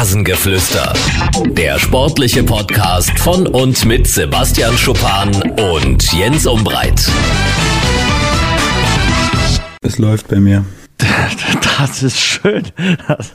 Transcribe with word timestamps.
Rasengeflüster. 0.00 0.94
Der 1.44 1.78
sportliche 1.78 2.42
Podcast 2.42 3.18
von 3.18 3.46
und 3.46 3.84
mit 3.84 4.06
Sebastian 4.06 4.78
Schuppan 4.78 5.30
und 5.74 6.10
Jens 6.14 6.46
Umbreit. 6.46 7.06
Es 9.82 9.98
läuft 9.98 10.28
bei 10.28 10.40
mir. 10.40 10.64
Das 11.80 12.02
ist 12.02 12.20
schön. 12.20 12.64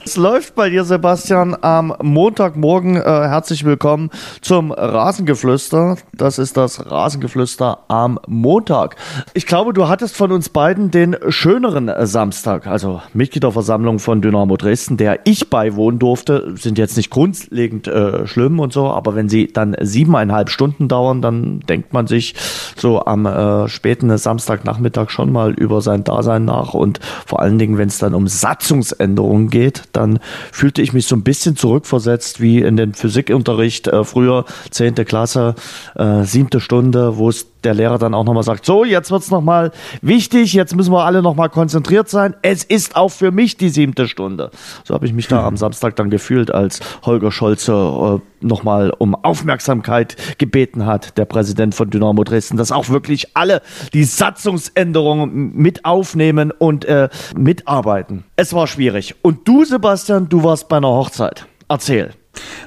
Es 0.04 0.18
läuft 0.18 0.54
bei 0.54 0.70
dir, 0.70 0.84
Sebastian, 0.84 1.57
am 1.61 1.95
Montagmorgen. 2.02 2.95
Äh, 2.95 3.02
herzlich 3.02 3.65
willkommen 3.65 4.11
zum 4.41 4.71
Rasengeflüster. 4.71 5.97
Das 6.14 6.38
ist 6.38 6.55
das 6.55 6.91
Rasengeflüster 6.91 7.79
am 7.88 8.20
Montag. 8.28 8.97
Ich 9.33 9.47
glaube, 9.47 9.73
du 9.73 9.88
hattest 9.88 10.15
von 10.15 10.32
uns 10.32 10.50
beiden 10.50 10.91
den 10.91 11.15
schöneren 11.29 11.91
Samstag, 12.05 12.68
also 12.68 13.01
Mitgliederversammlung 13.14 13.97
von 13.97 14.21
Dynamo 14.21 14.57
Dresden, 14.57 14.97
der 14.97 15.21
ich 15.24 15.50
beiwohnen 15.50 15.97
durfte. 15.97 16.54
Sind 16.55 16.77
jetzt 16.77 16.97
nicht 16.97 17.10
grundlegend 17.10 17.88
äh, 17.88 18.27
schlimm 18.27 18.60
und 18.60 18.74
so, 18.74 18.91
aber 18.91 19.16
wenn 19.16 19.27
sie 19.27 19.47
dann 19.52 19.75
siebeneinhalb 19.82 20.50
Stunden 20.52 20.88
dauern, 20.88 21.24
dann 21.24 21.61
denkt 21.61 21.93
man 21.93 22.05
sich 22.05 22.36
so 22.75 23.05
am 23.05 23.25
äh, 23.25 23.68
späten 23.69 24.16
Samstagnachmittag 24.16 25.10
schon 25.10 25.32
mal 25.32 25.54
über 25.54 25.82
sein 25.82 26.04
Dasein 26.04 26.46
nach 26.46 26.75
und 26.75 27.00
vor 27.25 27.41
allen 27.55 27.59
Dingen, 27.59 27.77
wenn 27.77 27.87
es 27.87 27.97
dann 28.00 28.14
um 28.14 28.27
Satzungsänderungen 28.27 29.50
geht, 29.50 29.83
dann 29.93 30.19
fühlte 30.51 30.82
ich 30.82 30.93
mich 30.93 31.07
so 31.07 31.15
ein 31.15 31.23
bisschen 31.23 31.55
zurückversetzt 31.55 32.41
wie 32.41 32.59
in 32.59 32.75
den 32.75 32.94
Physikunterricht 32.94 33.88
äh, 33.88 34.03
früher, 34.03 34.45
zehnte 34.72 35.05
Klasse, 35.05 35.55
äh, 35.95 36.23
siebte 36.23 36.59
Stunde, 36.59 37.17
wo 37.17 37.30
es 37.30 37.47
der 37.66 37.73
Lehrer 37.73 37.97
dann 37.97 38.14
auch 38.14 38.23
nochmal 38.23 38.44
sagt, 38.44 38.66
so, 38.66 38.86
jetzt 38.86 39.11
wird's 39.11 39.31
nochmal 39.31 39.72
wichtig, 40.02 40.53
jetzt 40.53 40.75
müssen 40.75 40.94
wir 40.94 41.03
alle 41.03 41.22
nochmal 41.22 41.50
konzentriert 41.50 42.08
sein. 42.09 42.36
Es 42.41 42.64
ist 42.64 42.95
auch 42.95 43.09
für 43.09 43.31
mich 43.31 43.58
die 43.58 43.69
siebte 43.69 44.08
Stunde. 44.08 44.52
So 44.83 44.94
habe 44.94 45.05
ich 45.05 45.14
mich 45.14 45.28
da 45.28 45.45
am 45.45 45.58
Samstag 45.66 45.95
dann 45.95 46.09
gefühlt, 46.09 46.52
als 46.52 46.80
Holger 47.03 47.31
Scholze 47.31 47.73
äh, 47.73 48.45
nochmal 48.45 48.93
um 48.97 49.16
Aufmerksamkeit 49.16 50.16
gebeten 50.38 50.86
hat, 50.86 51.17
der 51.17 51.25
Präsident 51.25 51.75
von 51.75 51.89
Dynamo 51.89 52.23
Dresden, 52.23 52.58
dass 52.58 52.71
auch 52.71 52.89
wirklich 52.89 53.36
alle 53.36 53.61
die 53.93 54.03
Satzungsänderungen 54.03 55.55
mit 55.55 55.83
aufnehmen 55.83 56.52
und 56.52 56.86
äh, 56.86 57.09
mitarbeiten. 57.36 58.23
Es 58.36 58.53
war 58.53 58.67
schwierig. 58.67 59.16
Und 59.23 59.47
du, 59.47 59.66
Sebastian, 59.66 60.30
du 60.30 60.43
warst 60.43 60.69
bei 60.69 60.77
einer 60.77 60.89
Hochzeit. 60.89 61.47
Erzähl. 61.67 62.11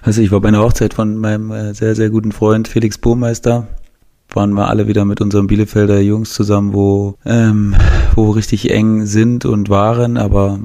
Also 0.02 0.22
ich 0.22 0.32
war 0.32 0.40
bei 0.40 0.48
einer 0.48 0.62
Hochzeit 0.62 0.94
von 0.94 1.16
meinem 1.16 1.50
äh, 1.50 1.74
sehr, 1.74 1.94
sehr 1.94 2.10
guten 2.10 2.32
Freund 2.32 2.68
Felix 2.68 2.98
Bohmeister 2.98 3.68
waren 4.32 4.52
wir 4.52 4.68
alle 4.68 4.88
wieder 4.88 5.04
mit 5.04 5.20
unseren 5.20 5.46
Bielefelder 5.46 6.00
Jungs 6.00 6.32
zusammen, 6.32 6.72
wo, 6.72 7.16
ähm, 7.24 7.74
wo 8.14 8.30
richtig 8.30 8.70
eng 8.70 9.06
sind 9.06 9.44
und 9.44 9.68
waren, 9.68 10.16
aber 10.16 10.60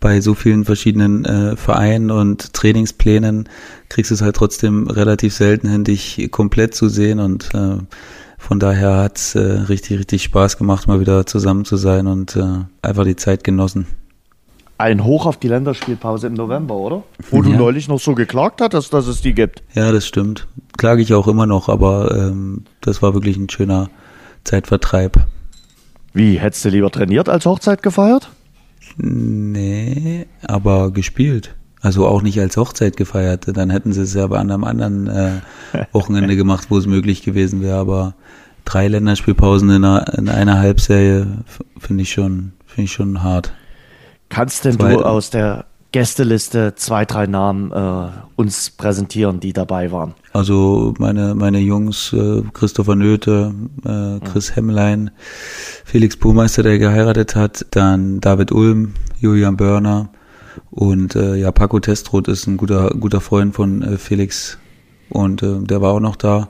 bei 0.00 0.20
so 0.20 0.34
vielen 0.34 0.64
verschiedenen 0.64 1.24
äh, 1.24 1.56
Vereinen 1.56 2.10
und 2.10 2.52
Trainingsplänen 2.54 3.48
kriegst 3.88 4.10
du 4.10 4.14
es 4.14 4.22
halt 4.22 4.36
trotzdem 4.36 4.88
relativ 4.88 5.34
selten 5.34 5.68
hin, 5.68 5.84
dich 5.84 6.28
komplett 6.30 6.74
zu 6.74 6.88
sehen 6.88 7.20
und 7.20 7.54
äh, 7.54 7.78
von 8.38 8.60
daher 8.60 8.96
hat 8.96 9.18
es 9.18 9.34
äh, 9.34 9.40
richtig, 9.40 9.98
richtig 9.98 10.22
Spaß 10.22 10.58
gemacht, 10.58 10.86
mal 10.86 11.00
wieder 11.00 11.26
zusammen 11.26 11.64
zu 11.64 11.76
sein 11.76 12.06
und 12.06 12.36
äh, 12.36 12.64
einfach 12.82 13.04
die 13.04 13.16
Zeit 13.16 13.44
genossen 13.44 13.86
ein 14.78 15.04
Hoch 15.04 15.26
auf 15.26 15.36
die 15.36 15.48
Länderspielpause 15.48 16.26
im 16.26 16.34
November, 16.34 16.74
oder? 16.74 17.02
Wo 17.30 17.38
ja. 17.38 17.42
du 17.42 17.50
neulich 17.52 17.88
noch 17.88 18.00
so 18.00 18.14
geklagt 18.14 18.60
hattest, 18.60 18.92
dass 18.92 19.06
es 19.06 19.20
die 19.20 19.34
gibt. 19.34 19.62
Ja, 19.74 19.92
das 19.92 20.06
stimmt. 20.06 20.46
Klage 20.76 21.02
ich 21.02 21.14
auch 21.14 21.28
immer 21.28 21.46
noch, 21.46 21.68
aber 21.68 22.14
ähm, 22.16 22.64
das 22.80 23.00
war 23.02 23.14
wirklich 23.14 23.36
ein 23.36 23.48
schöner 23.48 23.88
Zeitvertreib. 24.42 25.26
Wie, 26.12 26.38
hättest 26.38 26.64
du 26.64 26.68
lieber 26.70 26.90
trainiert 26.90 27.28
als 27.28 27.46
Hochzeit 27.46 27.82
gefeiert? 27.82 28.30
Nee, 28.96 30.26
aber 30.42 30.90
gespielt. 30.90 31.54
Also 31.80 32.06
auch 32.06 32.22
nicht 32.22 32.40
als 32.40 32.56
Hochzeit 32.56 32.96
gefeiert. 32.96 33.46
Dann 33.54 33.70
hätten 33.70 33.92
sie 33.92 34.02
es 34.02 34.14
ja 34.14 34.26
bei 34.26 34.38
einem 34.38 34.64
anderen 34.64 35.06
äh, 35.06 35.32
Wochenende 35.92 36.36
gemacht, 36.36 36.66
wo 36.70 36.78
es 36.78 36.86
möglich 36.86 37.22
gewesen 37.22 37.62
wäre. 37.62 37.78
Aber 37.78 38.14
drei 38.64 38.88
Länderspielpausen 38.88 39.70
in 39.70 39.84
einer, 39.84 40.14
in 40.16 40.28
einer 40.28 40.58
Halbserie 40.58 41.26
finde 41.78 42.02
ich 42.02 42.12
schon, 42.12 42.52
finde 42.66 42.84
ich 42.84 42.92
schon 42.92 43.22
hart. 43.22 43.52
Kannst 44.34 44.64
denn 44.64 44.74
zwei, 44.74 44.94
du 44.94 45.04
aus 45.04 45.30
der 45.30 45.64
Gästeliste 45.92 46.74
zwei, 46.74 47.04
drei 47.04 47.26
Namen 47.26 47.70
äh, 47.70 48.08
uns 48.34 48.70
präsentieren, 48.70 49.38
die 49.38 49.52
dabei 49.52 49.92
waren? 49.92 50.14
Also 50.32 50.92
meine, 50.98 51.36
meine 51.36 51.60
Jungs, 51.60 52.12
äh, 52.12 52.42
Christopher 52.52 52.96
Nöte, 52.96 53.54
äh, 53.84 54.18
Chris 54.26 54.50
mhm. 54.50 54.54
Hemmlein, 54.54 55.10
Felix 55.84 56.16
Burmeister, 56.16 56.64
der 56.64 56.80
geheiratet 56.80 57.36
hat, 57.36 57.66
dann 57.70 58.20
David 58.20 58.50
Ulm, 58.50 58.94
Julian 59.20 59.56
Börner 59.56 60.08
und 60.72 61.14
äh, 61.14 61.36
ja, 61.36 61.52
Paco 61.52 61.78
Testroth 61.78 62.26
ist 62.26 62.48
ein 62.48 62.56
guter, 62.56 62.90
guter 62.90 63.20
Freund 63.20 63.54
von 63.54 63.82
äh, 63.82 63.98
Felix 63.98 64.58
und 65.10 65.44
äh, 65.44 65.60
der 65.60 65.80
war 65.80 65.92
auch 65.92 66.00
noch 66.00 66.16
da. 66.16 66.48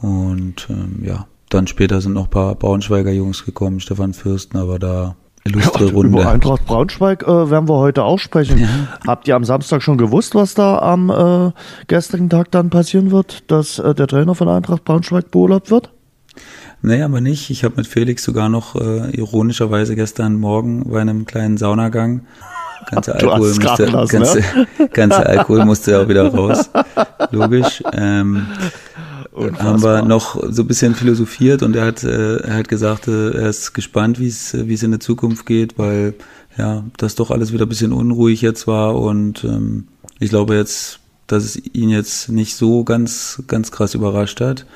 Und 0.00 0.66
ähm, 0.70 1.02
ja, 1.04 1.26
dann 1.50 1.66
später 1.66 2.00
sind 2.00 2.14
noch 2.14 2.24
ein 2.24 2.30
paar 2.30 2.54
Braunschweiger 2.54 3.12
Jungs 3.12 3.44
gekommen, 3.44 3.80
Stefan 3.80 4.14
Fürsten, 4.14 4.56
aber 4.56 4.78
da 4.78 5.16
illustre 5.44 5.86
ja, 5.86 5.92
Runde. 5.92 6.20
Über 6.20 6.30
Eintracht 6.30 6.64
Braunschweig 6.66 7.22
äh, 7.22 7.50
werden 7.50 7.68
wir 7.68 7.76
heute 7.76 8.04
auch 8.04 8.18
sprechen. 8.18 8.58
Ja. 8.58 8.68
Habt 9.06 9.28
ihr 9.28 9.36
am 9.36 9.44
Samstag 9.44 9.82
schon 9.82 9.98
gewusst, 9.98 10.34
was 10.34 10.54
da 10.54 10.78
am 10.78 11.10
äh, 11.10 11.52
gestrigen 11.86 12.30
Tag 12.30 12.50
dann 12.50 12.70
passieren 12.70 13.10
wird, 13.10 13.50
dass 13.50 13.78
äh, 13.78 13.94
der 13.94 14.06
Trainer 14.06 14.34
von 14.34 14.48
Eintracht 14.48 14.84
Braunschweig 14.84 15.30
beurlaubt 15.30 15.70
wird? 15.70 15.90
Nee, 16.82 17.02
aber 17.02 17.20
nicht. 17.20 17.50
Ich 17.50 17.64
habe 17.64 17.74
mit 17.76 17.86
Felix 17.86 18.24
sogar 18.24 18.48
noch 18.48 18.74
äh, 18.74 19.10
ironischerweise 19.16 19.94
gestern 19.94 20.34
Morgen 20.34 20.90
bei 20.90 21.00
einem 21.00 21.26
kleinen 21.26 21.56
Saunagang 21.56 22.22
ganze 22.90 23.14
Alkohol 23.14 23.54
musste, 23.54 23.84
lassen, 23.86 24.18
ganze, 24.18 24.38
ne? 24.38 24.88
ganze 24.92 25.26
Alkohol 25.26 25.64
musste 25.64 26.00
auch 26.00 26.08
wieder 26.08 26.32
raus. 26.32 26.70
Logisch. 27.30 27.82
Ähm, 27.92 28.46
Unfassbar. 29.32 29.64
haben 29.64 29.82
wir 29.82 30.02
noch 30.02 30.42
so 30.50 30.62
ein 30.62 30.68
bisschen 30.68 30.94
philosophiert 30.94 31.62
und 31.62 31.74
er 31.74 31.86
hat, 31.86 32.04
äh, 32.04 32.36
er 32.36 32.56
hat 32.56 32.68
gesagt, 32.68 33.08
äh, 33.08 33.30
er 33.30 33.48
ist 33.48 33.72
gespannt, 33.72 34.20
wie 34.20 34.28
es 34.28 34.54
wie 34.54 34.74
es 34.74 34.82
in 34.82 34.90
der 34.90 35.00
Zukunft 35.00 35.46
geht, 35.46 35.78
weil 35.78 36.14
ja, 36.58 36.84
das 36.98 37.14
doch 37.14 37.30
alles 37.30 37.52
wieder 37.52 37.64
ein 37.64 37.68
bisschen 37.68 37.92
unruhig 37.92 38.42
jetzt 38.42 38.66
war 38.66 38.94
und 38.94 39.42
ähm, 39.44 39.88
ich 40.18 40.28
glaube 40.28 40.54
jetzt, 40.54 41.00
dass 41.26 41.44
es 41.44 41.56
ihn 41.56 41.88
jetzt 41.88 42.28
nicht 42.28 42.56
so 42.56 42.84
ganz, 42.84 43.42
ganz 43.46 43.72
krass 43.72 43.94
überrascht 43.94 44.40
hat. 44.40 44.66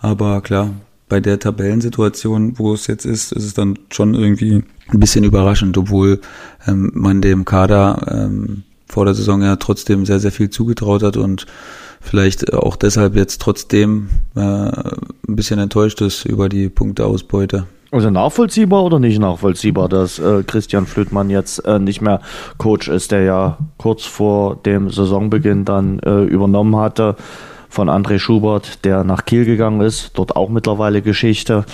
Aber 0.00 0.42
klar, 0.42 0.70
bei 1.08 1.20
der 1.20 1.38
Tabellensituation, 1.38 2.58
wo 2.58 2.74
es 2.74 2.86
jetzt 2.86 3.06
ist, 3.06 3.32
ist 3.32 3.44
es 3.44 3.54
dann 3.54 3.78
schon 3.90 4.14
irgendwie 4.14 4.62
ein 4.88 5.00
bisschen 5.00 5.24
überraschend, 5.24 5.78
obwohl 5.78 6.20
ähm, 6.66 6.90
man 6.94 7.22
dem 7.22 7.44
Kader 7.44 8.06
ähm, 8.10 8.64
vor 8.92 9.06
der 9.06 9.14
Saison 9.14 9.40
ja 9.40 9.56
trotzdem 9.56 10.04
sehr, 10.04 10.20
sehr 10.20 10.32
viel 10.32 10.50
zugetraut 10.50 11.02
hat 11.02 11.16
und 11.16 11.46
vielleicht 12.02 12.52
auch 12.52 12.76
deshalb 12.76 13.16
jetzt 13.16 13.40
trotzdem 13.40 14.08
äh, 14.36 14.40
ein 14.40 14.92
bisschen 15.28 15.58
enttäuscht 15.58 16.02
ist 16.02 16.26
über 16.26 16.50
die 16.50 16.68
Punkteausbeute. 16.68 17.64
Also 17.90 18.10
nachvollziehbar 18.10 18.84
oder 18.84 18.98
nicht 18.98 19.18
nachvollziehbar, 19.18 19.88
dass 19.88 20.18
äh, 20.18 20.42
Christian 20.46 20.84
Flüttmann 20.84 21.30
jetzt 21.30 21.60
äh, 21.60 21.78
nicht 21.78 22.02
mehr 22.02 22.20
Coach 22.58 22.88
ist, 22.88 23.12
der 23.12 23.22
ja 23.22 23.58
kurz 23.78 24.04
vor 24.04 24.56
dem 24.56 24.90
Saisonbeginn 24.90 25.64
dann 25.64 25.98
äh, 26.00 26.24
übernommen 26.24 26.76
hatte 26.76 27.16
von 27.70 27.88
André 27.88 28.18
Schubert, 28.18 28.84
der 28.84 29.04
nach 29.04 29.24
Kiel 29.24 29.46
gegangen 29.46 29.80
ist, 29.80 30.10
dort 30.18 30.36
auch 30.36 30.50
mittlerweile 30.50 31.00
Geschichte. 31.00 31.64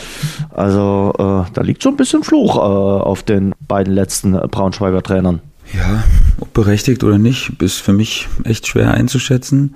Also 0.54 1.12
äh, 1.18 1.50
da 1.52 1.62
liegt 1.62 1.82
so 1.82 1.88
ein 1.88 1.96
bisschen 1.96 2.22
Fluch 2.22 2.56
äh, 2.56 2.60
auf 2.60 3.24
den 3.24 3.54
beiden 3.66 3.92
letzten 3.92 4.32
Braunschweiger 4.32 5.02
Trainern. 5.02 5.40
Ja, 5.74 6.04
ob 6.40 6.52
berechtigt 6.54 7.04
oder 7.04 7.18
nicht, 7.18 7.62
ist 7.62 7.78
für 7.78 7.92
mich 7.92 8.28
echt 8.44 8.66
schwer 8.66 8.94
einzuschätzen. 8.94 9.74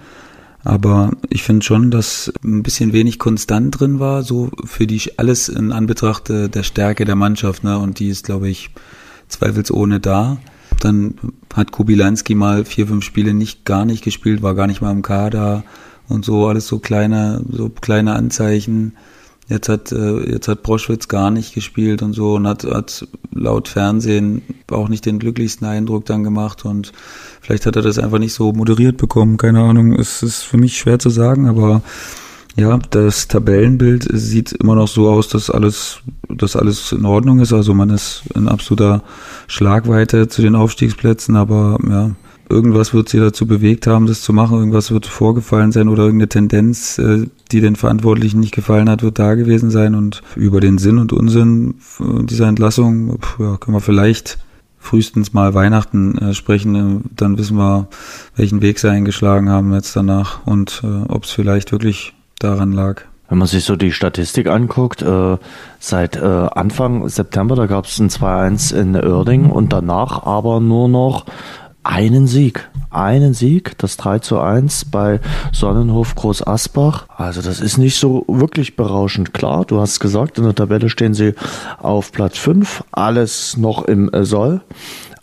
Aber 0.64 1.10
ich 1.28 1.42
finde 1.42 1.64
schon, 1.64 1.90
dass 1.90 2.32
ein 2.44 2.62
bisschen 2.62 2.92
wenig 2.92 3.18
konstant 3.18 3.80
drin 3.80 3.98
war, 3.98 4.22
so 4.22 4.50
für 4.64 4.86
die 4.86 5.00
alles 5.16 5.48
in 5.48 5.72
Anbetracht 5.72 6.28
der 6.28 6.62
Stärke 6.62 7.04
der 7.04 7.16
Mannschaft, 7.16 7.64
ne? 7.64 7.78
Und 7.78 7.98
die 7.98 8.08
ist, 8.08 8.26
glaube 8.26 8.48
ich, 8.48 8.70
zweifelsohne 9.28 9.98
da. 9.98 10.38
Dann 10.78 11.14
hat 11.52 11.72
Kubilanski 11.72 12.34
mal 12.34 12.64
vier, 12.64 12.86
fünf 12.86 13.04
Spiele 13.04 13.34
nicht 13.34 13.64
gar 13.64 13.84
nicht 13.84 14.04
gespielt, 14.04 14.42
war 14.42 14.54
gar 14.54 14.68
nicht 14.68 14.80
mal 14.80 14.92
im 14.92 15.02
Kader 15.02 15.64
und 16.08 16.24
so, 16.24 16.46
alles 16.46 16.68
so 16.68 16.78
kleine, 16.78 17.44
so 17.50 17.68
kleine 17.68 18.14
Anzeichen. 18.14 18.94
Jetzt 19.48 19.68
hat, 19.68 19.92
äh, 19.92 20.30
jetzt 20.30 20.48
hat 20.48 20.62
Broschwitz 20.62 21.08
gar 21.08 21.30
nicht 21.30 21.54
gespielt 21.54 22.02
und 22.02 22.12
so 22.12 22.34
und 22.36 22.46
hat, 22.46 22.64
hat 22.64 23.06
laut 23.32 23.68
Fernsehen 23.68 24.42
auch 24.70 24.88
nicht 24.88 25.04
den 25.04 25.18
glücklichsten 25.18 25.66
Eindruck 25.66 26.06
dann 26.06 26.22
gemacht 26.22 26.64
und 26.64 26.92
vielleicht 27.40 27.66
hat 27.66 27.76
er 27.76 27.82
das 27.82 27.98
einfach 27.98 28.18
nicht 28.18 28.34
so 28.34 28.52
moderiert 28.52 28.96
bekommen. 28.96 29.36
Keine 29.36 29.60
Ahnung, 29.60 29.92
es 29.92 30.22
ist 30.22 30.42
für 30.42 30.58
mich 30.58 30.78
schwer 30.78 30.98
zu 30.98 31.10
sagen, 31.10 31.48
aber 31.48 31.82
ja, 32.56 32.78
das 32.90 33.28
Tabellenbild 33.28 34.06
sieht 34.12 34.52
immer 34.52 34.74
noch 34.74 34.88
so 34.88 35.08
aus, 35.08 35.28
dass 35.28 35.50
alles, 35.50 36.00
dass 36.28 36.54
alles 36.54 36.92
in 36.92 37.06
Ordnung 37.06 37.40
ist. 37.40 37.52
Also 37.52 37.72
man 37.72 37.90
ist 37.90 38.24
in 38.34 38.46
absoluter 38.46 39.02
Schlagweite 39.46 40.28
zu 40.28 40.42
den 40.42 40.54
Aufstiegsplätzen, 40.54 41.34
aber 41.36 41.78
ja, 41.88 42.10
irgendwas 42.50 42.92
wird 42.92 43.08
sie 43.08 43.18
dazu 43.18 43.46
bewegt 43.46 43.86
haben, 43.86 44.06
das 44.06 44.20
zu 44.20 44.32
machen, 44.34 44.58
irgendwas 44.58 44.90
wird 44.90 45.06
vorgefallen 45.06 45.72
sein 45.72 45.88
oder 45.88 46.04
irgendeine 46.04 46.28
Tendenz, 46.28 46.98
äh, 46.98 47.26
die 47.52 47.60
den 47.60 47.76
Verantwortlichen 47.76 48.40
nicht 48.40 48.54
gefallen 48.54 48.88
hat, 48.88 49.02
wird 49.02 49.18
da 49.18 49.34
gewesen 49.34 49.70
sein 49.70 49.94
und 49.94 50.22
über 50.36 50.60
den 50.60 50.78
Sinn 50.78 50.98
und 50.98 51.12
Unsinn 51.12 51.74
dieser 52.00 52.48
Entlassung 52.48 53.18
ja, 53.38 53.56
können 53.58 53.76
wir 53.76 53.80
vielleicht 53.80 54.38
frühestens 54.82 55.32
mal 55.32 55.54
Weihnachten 55.54 56.18
äh, 56.18 56.34
sprechen, 56.34 56.74
äh, 56.74 57.08
dann 57.14 57.38
wissen 57.38 57.56
wir, 57.56 57.86
welchen 58.34 58.60
Weg 58.62 58.78
sie 58.78 58.90
eingeschlagen 58.90 59.48
haben 59.48 59.72
jetzt 59.72 59.94
danach 59.94 60.44
und 60.44 60.82
äh, 60.84 61.08
ob 61.08 61.24
es 61.24 61.30
vielleicht 61.30 61.72
wirklich 61.72 62.14
daran 62.40 62.72
lag. 62.72 63.02
Wenn 63.28 63.38
man 63.38 63.48
sich 63.48 63.64
so 63.64 63.76
die 63.76 63.92
Statistik 63.92 64.48
anguckt, 64.48 65.00
äh, 65.00 65.38
seit 65.78 66.16
äh, 66.16 66.20
Anfang 66.20 67.08
September, 67.08 67.54
da 67.54 67.66
gab 67.66 67.86
es 67.86 67.98
ein 67.98 68.10
2-1 68.10 68.74
in 68.74 68.94
Oerding 68.94 69.48
und 69.48 69.72
danach 69.72 70.24
aber 70.24 70.60
nur 70.60 70.88
noch 70.88 71.24
einen 71.82 72.26
Sieg. 72.26 72.68
Einen 72.90 73.34
Sieg, 73.34 73.76
das 73.78 73.96
3 73.96 74.18
zu 74.18 74.38
1 74.38 74.86
bei 74.86 75.20
Sonnenhof 75.52 76.14
Groß 76.14 76.46
Asbach. 76.46 77.06
Also 77.16 77.42
das 77.42 77.60
ist 77.60 77.78
nicht 77.78 77.98
so 77.98 78.24
wirklich 78.28 78.76
berauschend. 78.76 79.32
Klar, 79.32 79.64
du 79.64 79.80
hast 79.80 80.00
gesagt, 80.00 80.38
in 80.38 80.44
der 80.44 80.54
Tabelle 80.54 80.90
stehen 80.90 81.14
sie 81.14 81.34
auf 81.80 82.12
Platz 82.12 82.38
5, 82.38 82.84
alles 82.92 83.56
noch 83.56 83.84
im 83.84 84.12
äh, 84.12 84.24
Soll. 84.24 84.60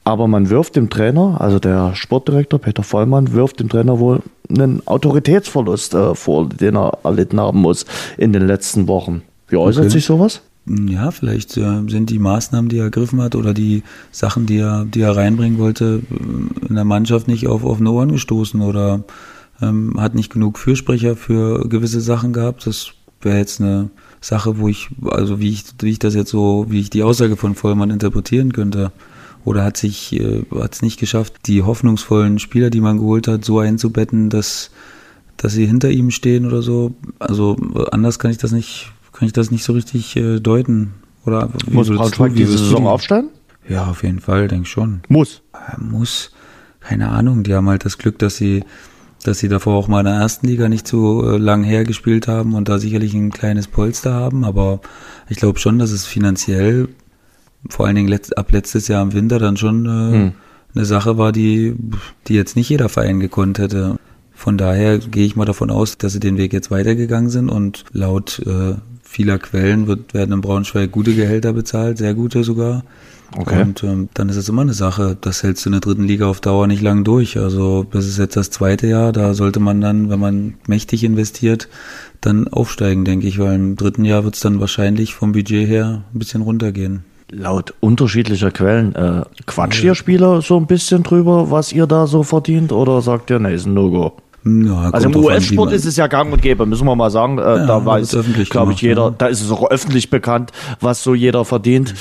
Aber 0.04 0.28
man 0.28 0.50
wirft 0.50 0.76
dem 0.76 0.90
Trainer, 0.90 1.40
also 1.40 1.60
der 1.60 1.96
Sportdirektor 1.96 2.60
Peter 2.60 2.82
Vollmann, 2.82 3.34
wirft 3.34 3.60
dem 3.60 3.70
Trainer 3.70 4.00
wohl 4.00 4.22
einen 4.50 4.82
Autoritätsverlust 4.88 5.94
äh, 5.94 6.16
vor, 6.16 6.50
den 6.50 6.76
er 6.76 6.98
erlitten 7.04 7.40
haben 7.40 7.60
muss 7.60 7.86
in 8.18 8.34
den 8.34 8.48
letzten 8.48 8.88
Wochen. 8.88 9.22
Wie 9.48 9.58
äußert 9.58 9.84
okay. 9.84 9.92
sich 9.92 10.06
sowas? 10.06 10.42
Ja, 10.70 11.10
vielleicht 11.10 11.58
äh, 11.58 11.82
sind 11.88 12.12
die 12.12 12.20
Maßnahmen, 12.20 12.70
die 12.70 12.78
er 12.78 12.86
ergriffen 12.86 13.22
hat 13.22 13.36
oder 13.36 13.56
die 13.56 13.82
Sachen, 14.12 14.46
die 14.46 14.58
er, 14.58 14.86
die 14.86 15.02
er 15.02 15.16
reinbringen 15.16 15.58
wollte, 15.58 16.04
äh, 16.12 16.68
in 16.68 16.76
der 16.76 16.86
Mannschaft 16.86 17.28
nicht 17.28 17.48
auf 17.48 17.64
offene 17.64 17.92
Ohren 17.92 18.12
gestoßen 18.12 18.62
oder 18.62 19.04
ähm, 19.62 20.00
hat 20.00 20.14
nicht 20.14 20.32
genug 20.32 20.60
Fürsprecher 20.60 21.16
für 21.16 21.68
gewisse 21.68 22.02
Sachen 22.02 22.34
gehabt. 22.34 22.68
Das 22.68 22.92
wäre 23.22 23.40
jetzt 23.40 23.60
eine 23.60 23.90
Sache, 24.22 24.60
wo 24.60 24.68
ich, 24.68 24.90
also 25.06 25.40
wie 25.40 25.50
ich, 25.50 25.64
wie 25.82 25.90
ich 25.90 26.00
das 26.00 26.14
jetzt 26.14 26.30
so, 26.30 26.68
wie 26.70 26.82
ich 26.82 26.92
die 26.92 27.04
Aussage 27.04 27.36
von 27.36 27.56
Vollmann 27.56 27.90
interpretieren 27.90 28.54
könnte. 28.54 28.92
Oder 29.46 29.64
hat 29.64 29.78
sich, 29.78 30.20
äh, 30.20 30.44
hat 30.54 30.76
es 30.76 30.84
nicht 30.84 31.00
geschafft, 31.00 31.34
die 31.48 31.64
hoffnungsvollen 31.64 32.38
Spieler, 32.38 32.70
die 32.70 32.82
man 32.82 33.00
geholt 33.00 33.28
hat, 33.28 33.44
so 33.44 33.58
einzubetten, 33.58 34.30
dass, 34.30 34.70
dass 35.38 35.54
sie 35.54 35.66
hinter 35.66 35.90
ihm 35.90 36.12
stehen 36.12 36.46
oder 36.46 36.62
so. 36.62 36.94
Also 37.18 37.56
anders 37.92 38.20
kann 38.20 38.30
ich 38.30 38.38
das 38.38 38.52
nicht 38.52 38.92
kann 39.20 39.28
ich 39.28 39.34
das 39.34 39.52
nicht 39.52 39.66
so 39.66 39.74
richtig 39.74 40.16
äh, 40.16 40.40
deuten. 40.40 40.94
Oder 41.26 41.50
muss 41.70 41.90
Braunschweig 41.90 42.34
diese 42.36 42.58
Saison 42.58 42.88
aufsteigen? 42.88 43.30
Ja, 43.68 43.88
auf 43.88 44.04
jeden 44.04 44.22
Fall, 44.22 44.48
denke 44.48 44.64
ich 44.64 44.72
schon. 44.72 45.02
Muss. 45.10 45.42
Äh, 45.54 45.78
muss. 45.78 46.32
Keine 46.80 47.10
Ahnung. 47.10 47.44
Die 47.44 47.54
haben 47.54 47.68
halt 47.68 47.84
das 47.84 47.98
Glück, 47.98 48.18
dass 48.18 48.38
sie, 48.38 48.64
dass 49.24 49.40
sie 49.40 49.50
davor 49.50 49.76
auch 49.76 49.90
mal 49.90 50.00
in 50.00 50.06
der 50.06 50.16
ersten 50.16 50.48
Liga 50.48 50.70
nicht 50.70 50.88
so 50.88 51.30
äh, 51.30 51.38
lang 51.38 51.66
hergespielt 51.66 52.30
haben 52.30 52.56
und 52.56 52.70
da 52.70 52.80
sicherlich 52.80 53.14
ein 53.14 53.32
kleines 53.32 53.68
Polster 53.68 54.14
haben. 54.14 54.46
Aber 54.46 54.80
ich 55.28 55.36
glaube 55.36 55.60
schon, 55.60 55.80
dass 55.80 55.92
es 55.92 56.06
finanziell, 56.06 56.88
vor 57.68 57.88
allen 57.88 57.98
Dingen 57.98 58.08
letzt, 58.08 58.38
ab 58.38 58.54
letztes 58.54 58.88
Jahr 58.88 59.04
im 59.04 59.12
Winter 59.12 59.38
dann 59.38 59.58
schon 59.58 59.86
äh, 59.86 60.14
hm. 60.14 60.32
eine 60.76 60.86
Sache 60.86 61.18
war, 61.18 61.34
die, 61.34 61.76
die 62.28 62.36
jetzt 62.36 62.56
nicht 62.56 62.70
jeder 62.70 62.88
Verein 62.88 63.20
gekonnt 63.20 63.60
hätte. 63.60 63.98
Von 64.34 64.58
daher 64.58 64.98
gehe 64.98 65.26
ich 65.26 65.36
mal 65.36 65.44
davon 65.44 65.72
aus, 65.72 65.98
dass 65.98 66.14
sie 66.14 66.22
den 66.22 66.38
Weg 66.38 66.54
jetzt 66.54 66.72
weitergegangen 66.72 67.30
sind 67.30 67.50
und 67.50 67.84
laut 67.92 68.42
äh, 68.46 68.76
vieler 69.20 69.38
Quellen 69.38 69.86
wird, 69.86 70.14
werden 70.14 70.32
in 70.32 70.40
Braunschweig 70.40 70.94
gute 70.94 71.14
Gehälter 71.14 71.52
bezahlt, 71.52 71.98
sehr 71.98 72.14
gute 72.14 72.46
sogar. 72.46 72.86
Okay. 73.38 73.62
Und 73.62 73.84
ähm, 73.84 74.08
dann 74.14 74.30
ist 74.30 74.38
es 74.38 74.48
immer 74.48 74.62
eine 74.62 74.72
Sache, 74.72 75.18
das 75.20 75.44
hältst 75.44 75.66
du 75.66 75.68
in 75.68 75.72
der 75.74 75.82
dritten 75.82 76.06
Liga 76.06 76.28
auf 76.28 76.40
Dauer 76.40 76.68
nicht 76.68 76.82
lang 76.82 77.04
durch. 77.04 77.38
Also 77.38 77.86
das 77.92 78.08
ist 78.08 78.18
jetzt 78.18 78.38
das 78.38 78.50
zweite 78.50 78.88
Jahr, 78.88 79.12
da 79.12 79.34
sollte 79.34 79.60
man 79.60 79.82
dann, 79.82 80.10
wenn 80.10 80.22
man 80.22 80.54
mächtig 80.68 81.04
investiert, 81.04 81.68
dann 82.22 82.48
aufsteigen, 82.48 83.04
denke 83.04 83.28
ich, 83.28 83.40
weil 83.40 83.56
im 83.56 83.76
dritten 83.76 84.06
Jahr 84.06 84.24
wird 84.24 84.36
es 84.36 84.40
dann 84.40 84.62
wahrscheinlich 84.62 85.14
vom 85.14 85.34
Budget 85.34 85.68
her 85.68 86.04
ein 86.14 86.20
bisschen 86.20 86.42
runtergehen. 86.42 87.04
Laut 87.30 87.74
unterschiedlicher 87.82 88.52
Quellen, 88.52 88.96
äh, 88.96 89.24
quatscht 89.46 89.84
ihr 89.84 89.96
Spieler 89.96 90.42
so 90.42 90.56
ein 90.56 90.66
bisschen 90.66 91.04
drüber, 91.04 91.52
was 91.52 91.74
ihr 91.74 91.88
da 91.88 92.08
so 92.08 92.24
verdient, 92.24 92.72
oder 92.72 93.02
sagt 93.02 93.32
ihr, 93.32 93.40
ne, 93.40 93.54
ist 93.54 93.66
ein 93.66 93.74
No-Go? 93.74 94.14
Ja, 94.46 94.90
also 94.92 95.10
im 95.10 95.16
US-Sport 95.16 95.74
ist 95.74 95.86
es 95.86 95.98
ja 95.98 96.08
gang 96.08 96.32
und 96.32 96.42
gäbe, 96.42 96.66
müssen 96.66 96.86
wir 96.86 96.96
mal 96.96 97.10
sagen. 97.10 97.38
Äh, 97.38 97.42
ja, 97.42 97.66
da 97.66 97.86
weiß, 97.86 98.18
glaube 98.50 98.72
ich, 98.74 98.82
jeder, 98.82 99.12
da 99.12 99.28
ist 99.28 99.42
es 99.42 99.52
auch 99.52 99.70
öffentlich 99.70 100.10
bekannt, 100.10 100.52
was 100.80 101.04
so 101.04 101.14
jeder 101.14 101.44
verdient. 101.44 101.94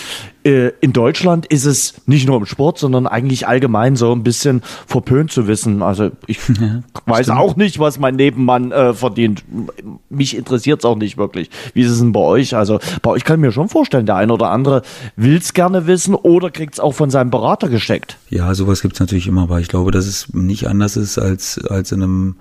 Äh, 0.48 0.72
in 0.80 0.94
Deutschland 0.94 1.44
ist 1.46 1.66
es 1.66 1.94
nicht 2.06 2.26
nur 2.26 2.38
im 2.38 2.46
Sport, 2.46 2.78
sondern 2.78 3.06
eigentlich 3.06 3.46
allgemein 3.46 3.96
so 3.96 4.12
ein 4.12 4.22
bisschen 4.22 4.62
verpönt 4.86 5.30
zu 5.30 5.46
wissen. 5.46 5.82
Also 5.82 6.10
ich 6.26 6.38
ja, 6.60 6.82
weiß 7.04 7.26
stimmt. 7.26 7.38
auch 7.38 7.56
nicht, 7.56 7.78
was 7.78 7.98
mein 7.98 8.16
Nebenmann 8.16 8.72
äh, 8.72 8.94
verdient. 8.94 9.44
Mich 10.08 10.34
interessiert 10.34 10.80
es 10.80 10.84
auch 10.86 10.96
nicht 10.96 11.18
wirklich. 11.18 11.50
Wie 11.74 11.82
ist 11.82 11.90
es 11.90 11.98
denn 11.98 12.12
bei 12.12 12.20
euch? 12.20 12.56
Also 12.56 12.78
bei 13.02 13.10
euch 13.10 13.24
kann 13.24 13.40
ich 13.40 13.42
mir 13.42 13.52
schon 13.52 13.68
vorstellen, 13.68 14.06
der 14.06 14.16
eine 14.16 14.32
oder 14.32 14.50
andere 14.50 14.82
will 15.16 15.36
es 15.36 15.52
gerne 15.52 15.86
wissen 15.86 16.14
oder 16.14 16.50
kriegt 16.50 16.74
es 16.74 16.80
auch 16.80 16.92
von 16.92 17.10
seinem 17.10 17.30
Berater 17.30 17.68
gesteckt. 17.68 18.16
Ja, 18.30 18.54
sowas 18.54 18.80
gibt 18.80 18.94
es 18.94 19.00
natürlich 19.00 19.26
immer, 19.26 19.42
aber 19.42 19.60
ich 19.60 19.68
glaube, 19.68 19.90
dass 19.90 20.06
es 20.06 20.32
nicht 20.32 20.66
anders 20.66 20.96
ist 20.96 21.18
als, 21.18 21.58
als 21.68 21.92
in 21.92 22.02
einem 22.02 22.36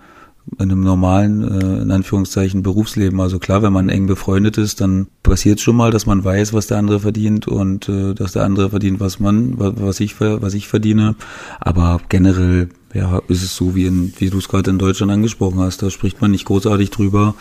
in 0.59 0.71
einem 0.71 0.81
normalen, 0.81 1.43
äh, 1.43 1.81
in 1.81 1.91
Anführungszeichen, 1.91 2.63
Berufsleben. 2.63 3.19
Also 3.19 3.39
klar, 3.39 3.61
wenn 3.61 3.73
man 3.73 3.89
eng 3.89 4.07
befreundet 4.07 4.57
ist, 4.57 4.81
dann 4.81 5.07
passiert 5.23 5.59
schon 5.59 5.75
mal, 5.75 5.91
dass 5.91 6.05
man 6.05 6.23
weiß, 6.23 6.53
was 6.53 6.67
der 6.67 6.77
andere 6.77 6.99
verdient 7.01 7.47
und 7.47 7.89
äh, 7.89 8.13
dass 8.13 8.33
der 8.33 8.43
andere 8.43 8.69
verdient, 8.69 8.99
was 8.99 9.19
man, 9.19 9.53
was 9.57 9.99
ich, 9.99 10.19
was 10.19 10.53
ich 10.53 10.67
verdiene. 10.67 11.15
Aber 11.59 11.99
generell 12.09 12.69
ja, 12.93 13.21
ist 13.27 13.43
es 13.43 13.55
so, 13.55 13.75
wie, 13.75 13.85
in, 13.85 14.13
wie 14.17 14.29
du 14.29 14.37
es 14.37 14.47
gerade 14.47 14.69
in 14.69 14.79
Deutschland 14.79 15.11
angesprochen 15.11 15.59
hast. 15.59 15.81
Da 15.83 15.89
spricht 15.89 16.21
man 16.21 16.31
nicht 16.31 16.45
großartig 16.45 16.89
drüber. 16.89 17.35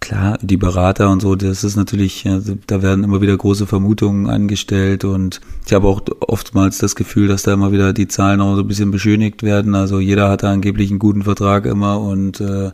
Klar, 0.00 0.38
die 0.40 0.56
Berater 0.56 1.10
und 1.10 1.20
so, 1.20 1.36
das 1.36 1.62
ist 1.62 1.76
natürlich, 1.76 2.26
da 2.66 2.82
werden 2.82 3.04
immer 3.04 3.20
wieder 3.20 3.36
große 3.36 3.66
Vermutungen 3.66 4.28
angestellt 4.28 5.04
und 5.04 5.42
ich 5.66 5.74
habe 5.74 5.86
auch 5.86 6.00
oftmals 6.20 6.78
das 6.78 6.96
Gefühl, 6.96 7.28
dass 7.28 7.42
da 7.42 7.52
immer 7.52 7.70
wieder 7.70 7.92
die 7.92 8.08
Zahlen 8.08 8.40
auch 8.40 8.54
so 8.56 8.62
ein 8.62 8.68
bisschen 8.68 8.90
beschönigt 8.90 9.42
werden. 9.42 9.74
Also 9.74 10.00
jeder 10.00 10.30
hat 10.30 10.42
da 10.42 10.50
angeblich 10.50 10.90
einen 10.90 10.98
guten 10.98 11.22
Vertrag 11.22 11.66
immer 11.66 12.00
und 12.00 12.40
äh, 12.40 12.70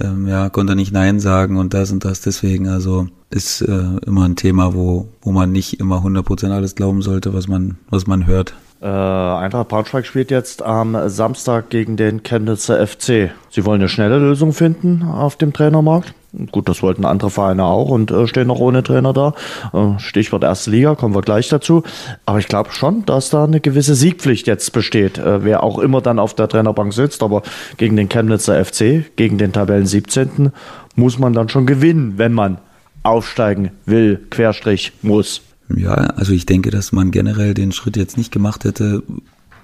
ähm, 0.00 0.26
ja, 0.26 0.50
konnte 0.50 0.76
nicht 0.76 0.92
Nein 0.92 1.20
sagen 1.20 1.56
und 1.56 1.72
das 1.72 1.92
und 1.92 2.04
das. 2.04 2.20
Deswegen, 2.20 2.68
also 2.68 3.06
ist 3.30 3.62
äh, 3.62 3.96
immer 4.04 4.24
ein 4.24 4.36
Thema, 4.36 4.74
wo, 4.74 5.08
wo 5.22 5.32
man 5.32 5.52
nicht 5.52 5.80
immer 5.80 6.04
100% 6.04 6.50
alles 6.50 6.74
glauben 6.74 7.00
sollte, 7.00 7.32
was 7.32 7.48
man, 7.48 7.78
was 7.90 8.06
man 8.06 8.26
hört. 8.26 8.54
Äh, 8.80 8.86
Eintracht 8.86 9.68
Braunschweig 9.68 10.06
spielt 10.06 10.30
jetzt 10.30 10.62
am 10.62 11.08
Samstag 11.08 11.70
gegen 11.70 11.96
den 11.96 12.22
Chemnitzer 12.22 12.86
FC. 12.86 13.30
Sie 13.50 13.64
wollen 13.64 13.80
eine 13.80 13.88
schnelle 13.88 14.18
Lösung 14.18 14.52
finden 14.52 15.02
auf 15.02 15.36
dem 15.36 15.52
Trainermarkt. 15.52 16.14
Gut, 16.52 16.68
das 16.68 16.82
wollten 16.82 17.06
andere 17.06 17.30
Vereine 17.30 17.64
auch 17.64 17.88
und 17.88 18.10
äh, 18.10 18.26
stehen 18.26 18.48
noch 18.48 18.58
ohne 18.58 18.82
Trainer 18.82 19.14
da. 19.14 19.32
Äh, 19.72 19.98
Stichwort 19.98 20.42
erste 20.42 20.70
Liga, 20.70 20.94
kommen 20.94 21.14
wir 21.14 21.22
gleich 21.22 21.48
dazu. 21.48 21.82
Aber 22.26 22.38
ich 22.38 22.48
glaube 22.48 22.72
schon, 22.72 23.06
dass 23.06 23.30
da 23.30 23.44
eine 23.44 23.60
gewisse 23.60 23.94
Siegpflicht 23.94 24.46
jetzt 24.46 24.72
besteht. 24.72 25.16
Äh, 25.16 25.44
wer 25.44 25.62
auch 25.62 25.78
immer 25.78 26.02
dann 26.02 26.18
auf 26.18 26.34
der 26.34 26.48
Trainerbank 26.48 26.92
sitzt, 26.92 27.22
aber 27.22 27.42
gegen 27.78 27.96
den 27.96 28.10
Chemnitzer 28.10 28.62
FC, 28.62 29.04
gegen 29.16 29.38
den 29.38 29.54
Tabellen 29.54 29.86
17. 29.86 30.52
muss 30.94 31.18
man 31.18 31.32
dann 31.32 31.48
schon 31.48 31.64
gewinnen, 31.64 32.14
wenn 32.16 32.34
man 32.34 32.58
aufsteigen 33.02 33.70
will, 33.86 34.26
Querstrich 34.28 34.92
muss. 35.00 35.40
Ja, 35.74 35.94
also 35.94 36.32
ich 36.32 36.46
denke, 36.46 36.70
dass 36.70 36.92
man 36.92 37.10
generell 37.10 37.54
den 37.54 37.72
Schritt 37.72 37.96
jetzt 37.96 38.16
nicht 38.16 38.30
gemacht 38.30 38.64
hätte 38.64 39.02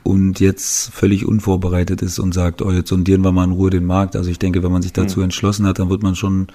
und 0.03 0.41
jetzt 0.41 0.91
völlig 0.93 1.27
unvorbereitet 1.27 2.03
ist 2.03 2.19
und 2.19 2.33
sagt, 2.35 2.61
oh, 2.61 2.73
jetzt 2.73 2.89
sondieren 2.89 3.23
wir 3.23 3.33
mal 3.33 3.45
in 3.45 3.53
Ruhe 3.53 3.71
den 3.71 3.85
Markt. 3.85 4.17
Also 4.17 4.31
ich 4.31 4.39
denke, 4.39 4.63
wenn 4.63 4.73
man 4.73 4.83
sich 4.83 4.93
dazu 4.93 5.17
hm. 5.17 5.25
entschlossen 5.25 5.67
hat, 5.67 5.79
dann 5.79 5.91
wird 5.91 6.03
man 6.03 6.17
schon 6.17 6.49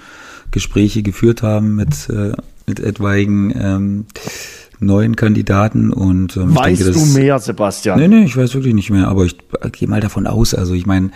Gespräche 0.52 1.02
geführt 1.02 1.44
haben 1.44 1.76
mit, 1.76 2.10
äh, 2.10 2.34
mit 2.66 2.80
etwaigen 2.80 3.54
ähm, 3.58 4.06
neuen 4.80 5.16
Kandidaten 5.16 5.92
und 5.92 6.38
ähm, 6.38 6.56
weißt 6.56 6.82
denke, 6.82 7.00
du 7.00 7.06
mehr, 7.06 7.40
Sebastian? 7.40 8.00
Nee, 8.00 8.08
nee, 8.08 8.24
ich 8.24 8.38
weiß 8.38 8.54
wirklich 8.54 8.76
nicht 8.76 8.90
mehr, 8.90 9.08
aber 9.08 9.26
ich 9.26 9.38
gehe 9.72 9.88
mal 9.88 10.02
davon 10.02 10.28
aus. 10.28 10.54
Also 10.54 10.74
ich 10.74 10.86
meine, 10.86 11.12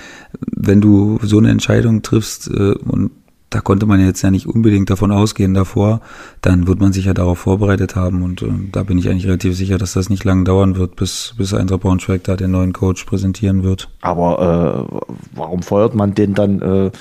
wenn 0.56 0.82
du 0.82 1.20
so 1.22 1.38
eine 1.38 1.50
Entscheidung 1.50 2.02
triffst 2.02 2.48
äh, 2.48 2.74
und 2.74 3.12
da 3.52 3.60
konnte 3.60 3.86
man 3.86 4.00
jetzt 4.00 4.22
ja 4.22 4.32
nicht 4.32 4.48
unbedingt 4.48 4.90
davon 4.90 5.12
ausgehen 5.12 5.54
davor, 5.54 6.00
dann 6.40 6.68
wird 6.68 6.80
man 6.80 6.94
sich 6.94 7.06
ja 7.06 7.14
darauf 7.14 7.38
vorbereitet 7.38 7.98
haben 7.98 8.24
und 8.24 8.42
äh, 8.42 8.48
da 8.72 8.84
bin 8.84 8.98
ich 8.98 9.10
eigentlich 9.10 9.28
relativ 9.28 9.56
sicher, 9.56 9.78
dass 9.78 9.94
das 9.94 10.10
nicht 10.10 10.24
lange 10.24 10.46
dauern 10.46 10.78
wird, 10.78 10.96
bis, 10.96 11.36
bis 11.38 11.54
Eintracht 11.54 11.82
Braunschweig 11.82 12.24
da 12.24 12.38
den 12.38 12.52
neuen 12.52 12.72
Coach 12.72 13.04
präsentieren 13.04 13.64
wird. 13.64 13.90
Aber 14.02 14.88
äh, 14.90 14.98
warum 15.36 15.64
feuert 15.64 15.94
man 15.94 16.16
den 16.16 16.34
dann 16.34 16.62
äh, 16.62 16.92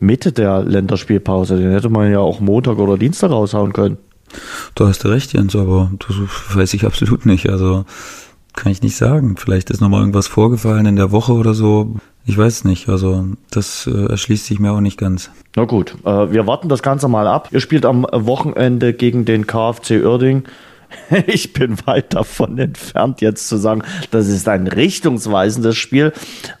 Mitte 0.00 0.32
der 0.32 0.64
Länderspielpause? 0.64 1.56
Den 1.56 1.70
hätte 1.70 1.90
man 1.90 2.10
ja 2.10 2.18
auch 2.18 2.40
Montag 2.40 2.78
oder 2.78 2.98
Dienstag 2.98 3.30
raushauen 3.30 3.72
können. 3.72 3.96
Du 4.74 4.86
hast 4.88 5.06
recht, 5.06 5.32
Jens, 5.32 5.54
aber 5.54 5.92
das 5.98 6.56
weiß 6.56 6.74
ich 6.74 6.84
absolut 6.86 7.24
nicht. 7.24 7.48
Also 7.48 7.84
kann 8.54 8.72
ich 8.72 8.82
nicht 8.82 8.96
sagen. 8.96 9.36
Vielleicht 9.36 9.70
ist 9.70 9.80
nochmal 9.80 10.00
irgendwas 10.00 10.26
vorgefallen 10.26 10.86
in 10.86 10.96
der 10.96 11.12
Woche 11.12 11.32
oder 11.32 11.54
so. 11.54 11.96
Ich 12.26 12.36
weiß 12.36 12.64
nicht, 12.64 12.88
also 12.88 13.26
das 13.50 13.86
äh, 13.86 14.06
erschließt 14.06 14.46
sich 14.46 14.58
mir 14.58 14.72
auch 14.72 14.80
nicht 14.80 14.98
ganz. 14.98 15.30
Na 15.56 15.64
gut, 15.64 15.96
äh, 16.04 16.30
wir 16.30 16.46
warten 16.46 16.68
das 16.68 16.82
Ganze 16.82 17.08
mal 17.08 17.26
ab. 17.26 17.48
Ihr 17.50 17.60
spielt 17.60 17.86
am 17.86 18.06
Wochenende 18.12 18.92
gegen 18.92 19.24
den 19.24 19.46
KfC 19.46 20.04
Uerding 20.04 20.44
ich 21.26 21.52
bin 21.52 21.76
weit 21.86 22.14
davon 22.14 22.58
entfernt, 22.58 23.20
jetzt 23.20 23.48
zu 23.48 23.56
sagen, 23.56 23.82
das 24.10 24.28
ist 24.28 24.48
ein 24.48 24.66
richtungsweisendes 24.66 25.76
Spiel. 25.76 26.12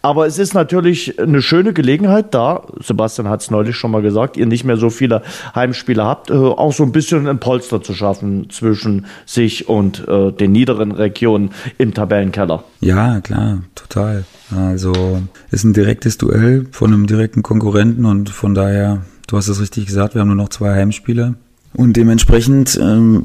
Aber 0.02 0.26
es 0.26 0.38
ist 0.38 0.54
natürlich 0.54 1.18
eine 1.18 1.42
schöne 1.42 1.72
Gelegenheit, 1.72 2.34
da, 2.34 2.66
Sebastian 2.80 3.28
hat 3.28 3.42
es 3.42 3.50
neulich 3.50 3.76
schon 3.76 3.90
mal 3.90 4.02
gesagt, 4.02 4.36
ihr 4.36 4.46
nicht 4.46 4.64
mehr 4.64 4.76
so 4.76 4.90
viele 4.90 5.22
Heimspiele 5.54 6.04
habt, 6.04 6.30
äh, 6.30 6.34
auch 6.34 6.72
so 6.72 6.82
ein 6.82 6.92
bisschen 6.92 7.26
ein 7.26 7.38
Polster 7.38 7.82
zu 7.82 7.94
schaffen 7.94 8.50
zwischen 8.50 9.06
sich 9.26 9.68
und 9.68 10.06
äh, 10.08 10.32
den 10.32 10.52
niederen 10.52 10.92
Regionen 10.92 11.50
im 11.78 11.94
Tabellenkeller. 11.94 12.64
Ja, 12.80 13.20
klar, 13.20 13.62
total. 13.74 14.24
Also 14.54 15.22
ist 15.50 15.64
ein 15.64 15.72
direktes 15.72 16.18
Duell 16.18 16.66
von 16.70 16.92
einem 16.92 17.06
direkten 17.06 17.42
Konkurrenten 17.42 18.04
und 18.04 18.30
von 18.30 18.54
daher, 18.54 19.02
du 19.28 19.36
hast 19.36 19.48
es 19.48 19.60
richtig 19.60 19.86
gesagt, 19.86 20.14
wir 20.14 20.20
haben 20.20 20.28
nur 20.28 20.36
noch 20.36 20.48
zwei 20.48 20.74
Heimspiele. 20.74 21.34
Und 21.72 21.96
dementsprechend 21.96 22.78
ähm, 22.80 23.24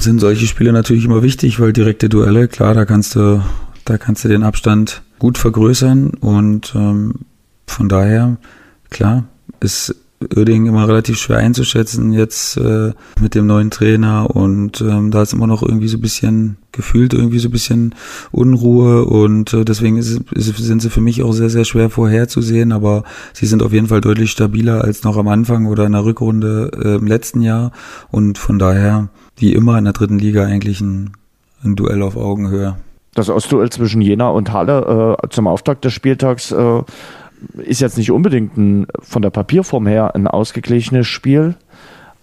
sind 0.00 0.20
solche 0.20 0.46
Spiele 0.46 0.72
natürlich 0.72 1.04
immer 1.04 1.22
wichtig, 1.22 1.60
weil 1.60 1.72
direkte 1.72 2.08
Duelle, 2.08 2.48
klar, 2.48 2.74
da 2.74 2.84
kannst 2.84 3.14
du, 3.14 3.42
da 3.84 3.98
kannst 3.98 4.24
du 4.24 4.28
den 4.28 4.42
Abstand 4.42 5.02
gut 5.18 5.38
vergrößern 5.38 6.10
und 6.10 6.72
ähm, 6.74 7.14
von 7.66 7.88
daher, 7.88 8.36
klar, 8.90 9.24
ist 9.60 9.94
Oerding 10.34 10.66
immer 10.66 10.88
relativ 10.88 11.18
schwer 11.18 11.38
einzuschätzen 11.38 12.12
jetzt 12.12 12.56
äh, 12.56 12.92
mit 13.20 13.34
dem 13.34 13.46
neuen 13.46 13.70
Trainer 13.70 14.34
und 14.34 14.80
ähm, 14.80 15.10
da 15.10 15.22
ist 15.22 15.32
immer 15.32 15.46
noch 15.46 15.62
irgendwie 15.62 15.88
so 15.88 15.98
ein 15.98 16.00
bisschen 16.02 16.56
gefühlt 16.72 17.14
irgendwie 17.14 17.38
so 17.38 17.48
ein 17.48 17.52
bisschen 17.52 17.94
Unruhe 18.32 19.04
und 19.04 19.52
äh, 19.52 19.64
deswegen 19.64 19.96
ist, 19.96 20.20
ist, 20.32 20.56
sind 20.56 20.82
sie 20.82 20.90
für 20.90 21.00
mich 21.00 21.22
auch 21.22 21.32
sehr, 21.32 21.50
sehr 21.50 21.64
schwer 21.64 21.90
vorherzusehen, 21.90 22.72
aber 22.72 23.04
sie 23.32 23.46
sind 23.46 23.62
auf 23.62 23.72
jeden 23.72 23.86
Fall 23.86 24.00
deutlich 24.00 24.30
stabiler 24.30 24.82
als 24.82 25.04
noch 25.04 25.16
am 25.16 25.28
Anfang 25.28 25.66
oder 25.66 25.86
in 25.86 25.92
der 25.92 26.04
Rückrunde 26.04 26.70
äh, 26.74 26.94
im 26.96 27.06
letzten 27.06 27.40
Jahr 27.40 27.72
und 28.10 28.38
von 28.38 28.58
daher 28.58 29.08
wie 29.36 29.52
immer 29.52 29.78
in 29.78 29.84
der 29.84 29.92
dritten 29.92 30.18
Liga 30.18 30.44
eigentlich 30.44 30.80
ein, 30.80 31.12
ein 31.62 31.76
Duell 31.76 32.02
auf 32.02 32.16
Augenhöhe. 32.16 32.76
Das 33.14 33.30
Ostduell 33.30 33.70
zwischen 33.70 34.00
Jena 34.00 34.28
und 34.28 34.52
Halle 34.52 35.16
äh, 35.22 35.28
zum 35.28 35.46
Auftakt 35.46 35.84
des 35.84 35.92
Spieltags 35.92 36.50
äh, 36.50 36.82
ist 37.58 37.80
jetzt 37.80 37.98
nicht 37.98 38.10
unbedingt 38.10 38.56
ein, 38.56 38.86
von 39.00 39.22
der 39.22 39.30
Papierform 39.30 39.86
her 39.86 40.14
ein 40.14 40.26
ausgeglichenes 40.26 41.06
Spiel. 41.06 41.56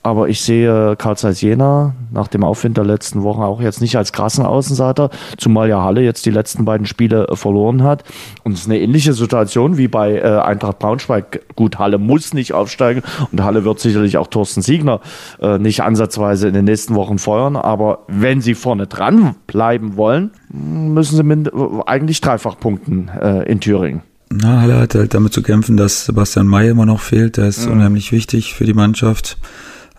Aber 0.04 0.30
ich 0.30 0.42
sehe 0.42 0.96
Karl 0.96 1.16
Zeiss 1.16 1.42
Jena 1.42 1.94
nach 2.12 2.28
dem 2.28 2.44
Aufwind 2.44 2.76
der 2.78 2.86
letzten 2.86 3.22
Wochen 3.22 3.44
auch 3.44 3.62
jetzt 3.62 3.82
nicht 3.82 3.96
als 3.98 4.12
krassen 4.12 4.44
Außenseiter, 4.44 5.12
zumal 5.38 5.70
ja 5.70 5.84
Halle 5.84 6.02
jetzt 6.02 6.26
die 6.26 6.32
letzten 6.32 6.66
beiden 6.66 6.88
Spiele 6.88 7.28
äh, 7.28 7.36
verloren 7.36 7.84
hat. 7.84 8.04
Und 8.44 8.54
es 8.54 8.62
ist 8.62 8.66
eine 8.66 8.80
ähnliche 8.80 9.14
Situation 9.14 9.78
wie 9.78 9.88
bei 9.88 10.18
äh, 10.18 10.40
Eintracht 10.40 10.80
Braunschweig. 10.80 11.42
Gut, 11.56 11.78
Halle 11.78 12.00
muss 12.00 12.34
nicht 12.34 12.54
aufsteigen 12.54 13.04
und 13.32 13.44
Halle 13.44 13.64
wird 13.64 13.80
sicherlich 13.80 14.18
auch 14.18 14.28
Thorsten 14.28 14.64
Siegner 14.64 15.02
äh, 15.40 15.60
nicht 15.60 15.84
ansatzweise 15.84 16.48
in 16.48 16.56
den 16.56 16.66
nächsten 16.66 16.96
Wochen 16.96 17.20
feuern. 17.20 17.56
Aber 17.56 18.00
wenn 18.08 18.42
sie 18.42 18.56
vorne 18.56 18.88
dran 18.88 19.36
bleiben 19.46 19.98
wollen, 19.98 20.32
müssen 20.52 21.16
sie 21.16 21.86
eigentlich 21.86 22.22
dreifach 22.22 22.58
punkten 22.60 23.10
äh, 23.10 23.44
in 23.44 23.60
Thüringen. 23.60 24.02
Na, 24.34 24.62
Halle 24.62 24.80
hat 24.80 24.96
halt 24.96 25.14
damit 25.14 25.34
zu 25.34 25.42
kämpfen, 25.42 25.76
dass 25.76 26.06
Sebastian 26.06 26.48
May 26.48 26.70
immer 26.70 26.86
noch 26.86 27.02
fehlt. 27.02 27.36
Der 27.36 27.48
ist 27.48 27.66
mhm. 27.66 27.74
unheimlich 27.74 28.12
wichtig 28.14 28.54
für 28.54 28.66
die 28.66 28.74
Mannschaft. 28.74 29.38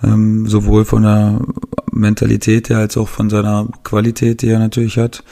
Ähm, 0.02 0.48
sowohl 0.48 0.84
von 0.84 1.02
der 1.02 1.40
Mentalität 1.92 2.70
her 2.70 2.78
als 2.78 2.96
auch 2.96 3.08
von 3.08 3.30
seiner 3.30 3.68
Qualität, 3.84 4.42
die 4.42 4.48
er 4.48 4.58
natürlich 4.58 4.98
hat. 4.98 5.22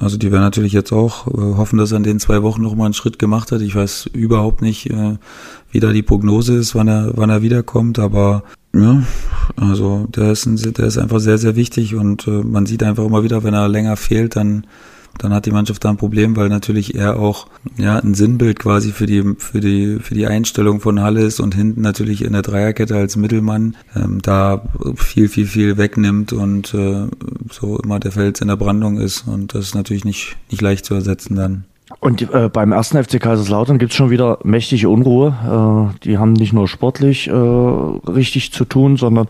Also 0.00 0.16
die 0.16 0.32
werden 0.32 0.42
natürlich 0.42 0.72
jetzt 0.72 0.92
auch 0.92 1.26
äh, 1.26 1.56
hoffen, 1.56 1.78
dass 1.78 1.92
er 1.92 1.98
in 1.98 2.04
den 2.04 2.18
zwei 2.18 2.42
Wochen 2.42 2.62
noch 2.62 2.74
mal 2.74 2.86
einen 2.86 2.94
Schritt 2.94 3.18
gemacht 3.18 3.52
hat. 3.52 3.60
Ich 3.60 3.74
weiß 3.74 4.06
überhaupt 4.12 4.62
nicht, 4.62 4.88
äh, 4.88 5.16
wie 5.70 5.80
da 5.80 5.92
die 5.92 6.02
Prognose 6.02 6.56
ist, 6.56 6.74
wann 6.74 6.88
er, 6.88 7.12
wann 7.16 7.30
er 7.30 7.42
wiederkommt, 7.42 7.98
aber 7.98 8.44
ja, 8.72 9.02
also 9.56 10.06
der 10.14 10.30
ist, 10.30 10.46
ein, 10.46 10.56
der 10.56 10.86
ist 10.86 10.96
einfach 10.96 11.18
sehr, 11.18 11.38
sehr 11.38 11.56
wichtig 11.56 11.96
und 11.96 12.26
äh, 12.28 12.42
man 12.42 12.66
sieht 12.66 12.84
einfach 12.84 13.04
immer 13.04 13.24
wieder, 13.24 13.42
wenn 13.42 13.54
er 13.54 13.68
länger 13.68 13.96
fehlt, 13.96 14.36
dann 14.36 14.64
dann 15.22 15.34
hat 15.34 15.46
die 15.46 15.50
Mannschaft 15.50 15.84
da 15.84 15.90
ein 15.90 15.96
Problem, 15.96 16.36
weil 16.36 16.48
natürlich 16.48 16.94
er 16.94 17.18
auch 17.18 17.46
ja 17.76 17.98
ein 17.98 18.14
Sinnbild 18.14 18.58
quasi 18.58 18.90
für 18.90 19.06
die 19.06 19.34
für 19.38 19.60
die 19.60 19.98
für 20.00 20.14
die 20.14 20.26
Einstellung 20.26 20.80
von 20.80 21.00
Halle 21.00 21.20
ist 21.22 21.40
und 21.40 21.54
hinten 21.54 21.82
natürlich 21.82 22.24
in 22.24 22.32
der 22.32 22.42
Dreierkette 22.42 22.96
als 22.96 23.16
Mittelmann 23.16 23.76
ähm, 23.94 24.20
da 24.22 24.62
viel 24.96 25.28
viel 25.28 25.46
viel 25.46 25.76
wegnimmt 25.76 26.32
und 26.32 26.72
äh, 26.74 27.06
so 27.50 27.78
immer 27.78 28.00
der 28.00 28.12
Fels 28.12 28.40
in 28.40 28.48
der 28.48 28.56
Brandung 28.56 28.98
ist 28.98 29.26
und 29.26 29.54
das 29.54 29.66
ist 29.66 29.74
natürlich 29.74 30.04
nicht 30.04 30.36
nicht 30.50 30.62
leicht 30.62 30.84
zu 30.86 30.94
ersetzen 30.94 31.36
dann. 31.36 31.64
Und 31.98 32.22
äh, 32.32 32.48
beim 32.48 32.72
ersten 32.72 33.02
FC 33.02 33.20
Kaiserslautern 33.20 33.78
gibt's 33.78 33.96
schon 33.96 34.10
wieder 34.10 34.38
mächtige 34.44 34.88
Unruhe. 34.88 35.90
Äh, 35.92 35.98
die 36.04 36.18
haben 36.18 36.32
nicht 36.32 36.52
nur 36.52 36.68
sportlich 36.68 37.26
äh, 37.26 37.32
richtig 37.32 38.52
zu 38.52 38.64
tun, 38.64 38.96
sondern 38.96 39.26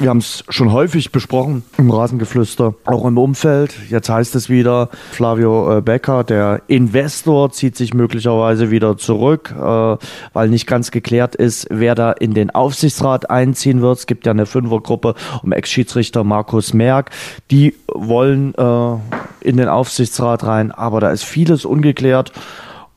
wir 0.00 0.10
haben 0.10 0.18
es 0.18 0.44
schon 0.48 0.72
häufig 0.72 1.12
besprochen 1.12 1.64
im 1.76 1.90
Rasengeflüster, 1.90 2.74
auch 2.84 3.04
im 3.04 3.18
Umfeld. 3.18 3.74
Jetzt 3.90 4.08
heißt 4.08 4.34
es 4.34 4.48
wieder, 4.48 4.88
Flavio 5.12 5.78
äh, 5.78 5.80
Becker, 5.80 6.24
der 6.24 6.62
Investor, 6.68 7.50
zieht 7.50 7.76
sich 7.76 7.94
möglicherweise 7.94 8.70
wieder 8.70 8.96
zurück, 8.96 9.54
äh, 9.56 9.96
weil 10.32 10.48
nicht 10.48 10.66
ganz 10.66 10.90
geklärt 10.90 11.34
ist, 11.34 11.66
wer 11.70 11.94
da 11.94 12.12
in 12.12 12.34
den 12.34 12.50
Aufsichtsrat 12.50 13.30
einziehen 13.30 13.80
wird. 13.80 13.98
Es 13.98 14.06
gibt 14.06 14.26
ja 14.26 14.32
eine 14.32 14.46
Fünfergruppe 14.46 15.14
um 15.42 15.52
Ex-Schiedsrichter 15.52 16.24
Markus 16.24 16.74
Merck. 16.74 17.10
Die 17.50 17.74
wollen 17.92 18.54
äh, 18.54 18.96
in 19.40 19.56
den 19.56 19.68
Aufsichtsrat 19.68 20.44
rein, 20.44 20.72
aber 20.72 21.00
da 21.00 21.10
ist 21.10 21.24
vieles 21.24 21.64
ungeklärt. 21.64 22.32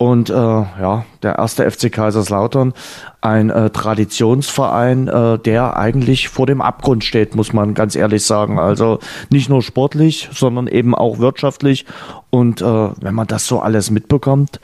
Und 0.02 0.32
äh, 0.32 0.34
ja, 0.34 1.06
der 1.22 1.36
erste 1.36 1.70
FC 1.70 1.92
Kaiserslautern, 1.92 2.74
ein 3.22 3.52
äh, 3.52 3.70
Traditionsverein, 3.70 5.08
äh, 5.08 5.38
der 5.38 5.78
eigentlich 5.78 6.28
vor 6.28 6.48
dem 6.48 6.60
Abgrund 6.60 7.04
steht, 7.04 7.36
muss 7.36 7.54
man 7.54 7.76
ganz 7.76 7.96
ehrlich 7.96 8.26
sagen. 8.26 8.58
Also 8.58 8.98
nicht 9.30 9.48
nur 9.48 9.62
sportlich, 9.62 10.28
sondern 10.34 10.66
eben 10.66 10.96
auch 10.96 11.20
wirtschaftlich. 11.20 11.86
Und 12.32 12.64
äh, 12.64 12.66
wenn 12.66 13.14
man 13.14 13.28
das 13.28 13.46
so 13.46 13.60
alles 13.60 13.92
mitbekommt, 13.92 14.60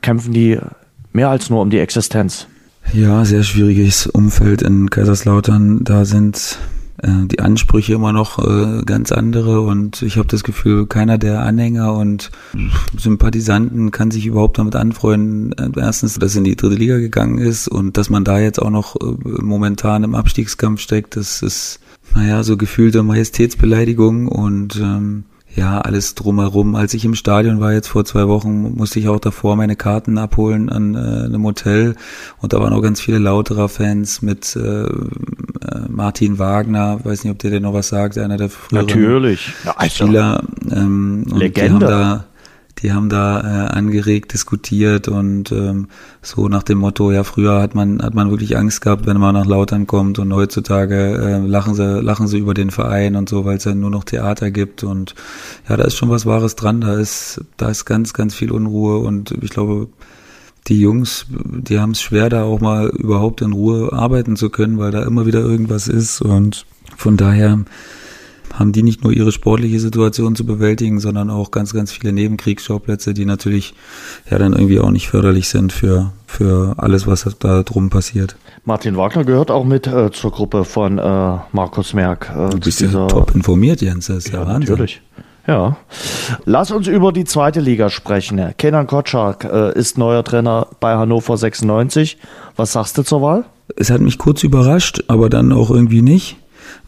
kämpfen 0.00 0.32
die 0.32 0.58
mehr 1.12 1.28
als 1.28 1.50
nur 1.50 1.60
um 1.60 1.68
die 1.68 1.80
Existenz. 1.80 2.46
Ja, 2.94 3.26
sehr 3.26 3.42
schwieriges 3.42 4.06
Umfeld 4.06 4.62
in 4.62 4.88
Kaiserslautern. 4.88 5.84
Da 5.84 6.06
sind 6.06 6.56
äh, 7.02 7.26
die 7.26 7.40
Ansprüche 7.40 7.94
immer 7.94 8.12
noch 8.12 8.38
äh, 8.38 8.82
ganz 8.84 9.12
andere 9.12 9.60
und 9.60 10.02
ich 10.02 10.16
habe 10.16 10.28
das 10.28 10.44
Gefühl, 10.44 10.86
keiner 10.86 11.18
der 11.18 11.42
Anhänger 11.42 11.94
und 11.94 12.30
Sympathisanten 12.96 13.90
kann 13.90 14.10
sich 14.10 14.26
überhaupt 14.26 14.58
damit 14.58 14.76
anfreunden. 14.76 15.52
Äh, 15.52 15.80
erstens, 15.80 16.18
dass 16.18 16.36
in 16.36 16.44
die 16.44 16.56
dritte 16.56 16.76
Liga 16.76 16.98
gegangen 16.98 17.38
ist 17.38 17.68
und 17.68 17.96
dass 17.96 18.10
man 18.10 18.24
da 18.24 18.38
jetzt 18.38 18.60
auch 18.60 18.70
noch 18.70 18.96
momentan 19.00 20.04
im 20.04 20.14
Abstiegskampf 20.14 20.80
steckt, 20.80 21.16
das 21.16 21.42
ist, 21.42 21.80
naja, 22.14 22.42
so 22.42 22.56
gefühlte 22.56 23.02
Majestätsbeleidigung 23.02 24.28
und 24.28 24.76
ähm, 24.76 25.24
ja, 25.58 25.80
alles 25.80 26.14
drumherum. 26.14 26.76
Als 26.76 26.94
ich 26.94 27.04
im 27.04 27.14
Stadion 27.14 27.60
war 27.60 27.72
jetzt 27.72 27.88
vor 27.88 28.04
zwei 28.04 28.28
Wochen, 28.28 28.76
musste 28.76 29.00
ich 29.00 29.08
auch 29.08 29.18
davor 29.18 29.56
meine 29.56 29.74
Karten 29.74 30.16
abholen 30.16 30.70
an 30.70 30.94
äh, 30.94 30.98
einem 30.98 31.44
Hotel 31.44 31.96
und 32.40 32.52
da 32.52 32.60
waren 32.60 32.72
auch 32.72 32.80
ganz 32.80 33.00
viele 33.00 33.18
lauterer 33.18 33.68
Fans 33.68 34.22
mit 34.22 34.54
äh, 34.56 34.84
äh 34.84 34.88
Martin 35.88 36.38
Wagner, 36.38 37.00
weiß 37.04 37.24
nicht, 37.24 37.32
ob 37.32 37.38
der 37.40 37.50
dir 37.50 37.60
noch 37.60 37.74
was 37.74 37.88
sagt, 37.88 38.16
einer 38.18 38.36
der 38.36 38.50
früheren 38.50 38.86
Natürlich. 38.86 39.52
Ja, 39.64 39.90
Spieler. 39.90 40.42
Ähm, 40.70 41.24
Legende. 41.34 42.24
Die 42.82 42.92
haben 42.92 43.08
da, 43.08 43.40
äh, 43.40 43.68
angeregt 43.68 44.32
diskutiert 44.32 45.08
und 45.08 45.50
ähm, 45.50 45.88
so 46.22 46.48
nach 46.48 46.62
dem 46.62 46.78
Motto, 46.78 47.10
ja, 47.10 47.24
früher 47.24 47.60
hat 47.60 47.74
man, 47.74 48.00
hat 48.02 48.14
man 48.14 48.30
wirklich 48.30 48.56
Angst 48.56 48.80
gehabt, 48.82 49.06
wenn 49.06 49.18
man 49.18 49.34
nach 49.34 49.46
Lautern 49.46 49.86
kommt 49.86 50.18
und 50.18 50.32
heutzutage 50.32 50.94
äh, 50.94 51.38
lachen 51.38 51.74
sie, 51.74 52.00
lachen 52.00 52.28
sie 52.28 52.38
über 52.38 52.54
den 52.54 52.70
Verein 52.70 53.16
und 53.16 53.28
so, 53.28 53.44
weil 53.44 53.56
es 53.56 53.64
ja 53.64 53.74
nur 53.74 53.90
noch 53.90 54.04
Theater 54.04 54.50
gibt 54.50 54.84
und 54.84 55.14
ja, 55.68 55.76
da 55.76 55.84
ist 55.84 55.96
schon 55.96 56.10
was 56.10 56.26
Wahres 56.26 56.54
dran, 56.54 56.80
da 56.80 56.94
ist, 56.94 57.40
da 57.56 57.68
ist 57.68 57.84
ganz, 57.84 58.12
ganz 58.12 58.34
viel 58.34 58.52
Unruhe 58.52 58.98
und 58.98 59.32
ich 59.42 59.50
glaube, 59.50 59.88
die 60.68 60.80
Jungs, 60.80 61.26
die 61.30 61.78
haben 61.80 61.92
es 61.92 62.00
schwer, 62.00 62.28
da 62.28 62.44
auch 62.44 62.60
mal 62.60 62.88
überhaupt 62.88 63.40
in 63.40 63.52
Ruhe 63.52 63.92
arbeiten 63.92 64.36
zu 64.36 64.50
können, 64.50 64.78
weil 64.78 64.90
da 64.90 65.02
immer 65.02 65.26
wieder 65.26 65.40
irgendwas 65.40 65.88
ist 65.88 66.20
und 66.20 66.66
von 66.96 67.16
daher 67.16 67.64
haben 68.58 68.72
die 68.72 68.82
nicht 68.82 69.04
nur 69.04 69.12
ihre 69.12 69.30
sportliche 69.30 69.78
Situation 69.78 70.34
zu 70.34 70.44
bewältigen, 70.44 70.98
sondern 70.98 71.30
auch 71.30 71.50
ganz, 71.50 71.72
ganz 71.72 71.92
viele 71.92 72.12
Nebenkriegsschauplätze, 72.12 73.14
die 73.14 73.24
natürlich 73.24 73.74
ja 74.30 74.38
dann 74.38 74.52
irgendwie 74.52 74.80
auch 74.80 74.90
nicht 74.90 75.08
förderlich 75.08 75.48
sind 75.48 75.72
für, 75.72 76.12
für 76.26 76.74
alles, 76.76 77.06
was 77.06 77.24
da 77.38 77.62
drum 77.62 77.88
passiert. 77.88 78.36
Martin 78.64 78.96
Wagner 78.96 79.24
gehört 79.24 79.50
auch 79.50 79.64
mit 79.64 79.86
äh, 79.86 80.10
zur 80.10 80.32
Gruppe 80.32 80.64
von 80.64 80.98
äh, 80.98 81.36
Markus 81.52 81.94
Merck. 81.94 82.32
Äh, 82.36 82.50
du 82.50 82.58
bist 82.58 82.80
ja 82.80 83.06
top 83.06 83.34
informiert, 83.34 83.80
Jens, 83.80 84.06
das 84.06 84.18
ist 84.18 84.32
ja, 84.32 84.40
ja 84.40 84.46
Wahnsinn. 84.46 84.70
Natürlich. 84.70 85.02
Ja. 85.46 85.78
Lass 86.44 86.70
uns 86.70 86.88
über 86.88 87.10
die 87.10 87.24
zweite 87.24 87.60
Liga 87.60 87.88
sprechen. 87.88 88.52
Kenan 88.58 88.86
Kotschak 88.86 89.44
äh, 89.44 89.78
ist 89.78 89.96
neuer 89.96 90.22
Trainer 90.22 90.66
bei 90.78 90.94
Hannover 90.96 91.38
96. 91.38 92.18
Was 92.56 92.72
sagst 92.72 92.98
du 92.98 93.02
zur 93.02 93.22
Wahl? 93.22 93.44
Es 93.76 93.90
hat 93.90 94.02
mich 94.02 94.18
kurz 94.18 94.42
überrascht, 94.42 95.04
aber 95.08 95.30
dann 95.30 95.52
auch 95.52 95.70
irgendwie 95.70 96.02
nicht 96.02 96.36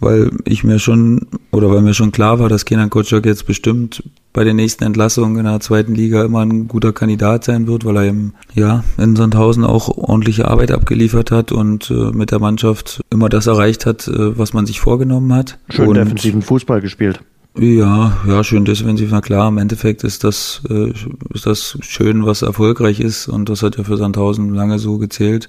weil 0.00 0.30
ich 0.45 0.64
mir 0.64 0.78
schon, 0.78 1.26
oder 1.52 1.71
weil 1.71 1.83
mir 1.83 1.95
schon 1.95 2.12
klar 2.12 2.38
war, 2.38 2.49
dass 2.49 2.64
Kenan 2.64 2.90
Kotschak 2.90 3.26
jetzt 3.26 3.47
bestimmt 3.47 4.02
bei 4.33 4.45
den 4.45 4.57
nächsten 4.57 4.85
Entlassungen 4.85 5.38
in 5.38 5.45
der 5.45 5.61
zweiten 5.61 5.95
Liga 5.95 6.25
immer 6.25 6.40
ein 6.40 6.69
guter 6.69 6.92
Kandidat 6.92 7.45
sein 7.45 7.66
wird, 7.66 7.85
weil 7.85 7.97
er 7.97 8.04
eben, 8.04 8.35
ja, 8.54 8.85
in 8.97 9.16
Sandhausen 9.16 9.64
auch 9.64 9.88
ordentliche 9.88 10.49
Arbeit 10.49 10.71
abgeliefert 10.71 11.30
hat 11.30 11.52
und 11.52 11.90
äh, 11.90 12.12
mit 12.12 12.30
der 12.30 12.38
Mannschaft 12.38 13.00
immer 13.11 13.28
das 13.28 13.47
erreicht 13.47 13.87
hat, 13.87 14.09
äh, 14.09 14.38
was 14.38 14.52
man 14.52 14.66
sich 14.66 14.80
vorgenommen 14.80 15.33
hat. 15.35 15.59
Schön 15.69 15.88
und, 15.88 15.95
defensiven 15.97 16.42
Fußball 16.42 16.80
gespielt. 16.80 17.21
Ja, 17.59 18.16
ja, 18.28 18.45
schön 18.45 18.64
defensiv. 18.64 19.11
Na 19.11 19.21
klar, 19.21 19.49
im 19.49 19.59
Endeffekt 19.59 20.04
ist 20.04 20.23
das, 20.23 20.62
äh, 20.71 20.92
ist 21.35 21.47
das 21.47 21.76
schön, 21.80 22.25
was 22.25 22.42
erfolgreich 22.42 23.00
ist. 23.00 23.26
Und 23.26 23.49
das 23.49 23.62
hat 23.62 23.76
ja 23.76 23.83
für 23.83 23.97
Sandhausen 23.97 24.54
lange 24.54 24.78
so 24.78 24.99
gezählt, 24.99 25.49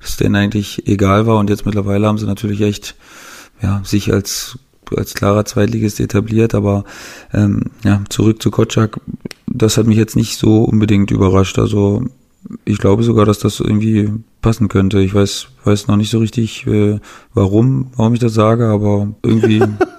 dass 0.00 0.16
denen 0.16 0.34
eigentlich 0.34 0.88
egal 0.88 1.26
war. 1.26 1.38
Und 1.38 1.48
jetzt 1.48 1.64
mittlerweile 1.64 2.08
haben 2.08 2.18
sie 2.18 2.26
natürlich 2.26 2.62
echt, 2.62 2.96
ja, 3.62 3.80
sich 3.84 4.12
als, 4.12 4.58
als 4.94 5.14
klarer 5.14 5.44
Zweitligist 5.44 6.00
etabliert. 6.00 6.54
Aber, 6.54 6.84
ähm, 7.32 7.64
ja, 7.84 8.02
zurück 8.08 8.42
zu 8.42 8.50
Kotschak. 8.50 9.00
Das 9.46 9.78
hat 9.78 9.86
mich 9.86 9.96
jetzt 9.96 10.16
nicht 10.16 10.38
so 10.38 10.64
unbedingt 10.64 11.10
überrascht. 11.10 11.58
Also, 11.58 12.04
ich 12.64 12.78
glaube 12.78 13.02
sogar, 13.02 13.26
dass 13.26 13.38
das 13.38 13.60
irgendwie 13.60 14.12
passen 14.40 14.68
könnte. 14.68 15.00
Ich 15.00 15.14
weiß, 15.14 15.48
weiß 15.64 15.88
noch 15.88 15.96
nicht 15.96 16.10
so 16.10 16.18
richtig, 16.18 16.66
äh, 16.66 17.00
warum, 17.34 17.90
warum 17.96 18.14
ich 18.14 18.20
das 18.20 18.34
sage, 18.34 18.66
aber 18.66 19.08
irgendwie 19.24 19.62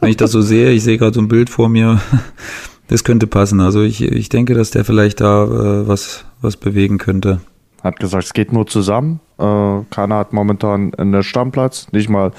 Wenn 0.00 0.10
ich 0.10 0.16
das 0.16 0.32
so 0.32 0.40
sehe, 0.40 0.70
ich 0.70 0.84
sehe 0.84 0.98
gerade 0.98 1.14
so 1.14 1.20
ein 1.20 1.28
Bild 1.28 1.50
vor 1.50 1.68
mir, 1.68 2.00
das 2.88 3.04
könnte 3.04 3.26
passen. 3.26 3.60
Also 3.60 3.82
ich, 3.82 4.02
ich 4.02 4.28
denke, 4.28 4.54
dass 4.54 4.70
der 4.70 4.84
vielleicht 4.84 5.20
da 5.20 5.44
äh, 5.44 5.88
was, 5.88 6.24
was 6.40 6.56
bewegen 6.56 6.98
könnte. 6.98 7.40
Hat 7.82 8.00
gesagt, 8.00 8.24
es 8.24 8.32
geht 8.32 8.52
nur 8.52 8.66
zusammen. 8.66 9.20
Äh, 9.38 9.80
keiner 9.90 10.16
hat 10.16 10.32
momentan 10.32 10.94
einen 10.94 11.22
Stammplatz, 11.22 11.88
nicht 11.92 12.08
mal 12.08 12.32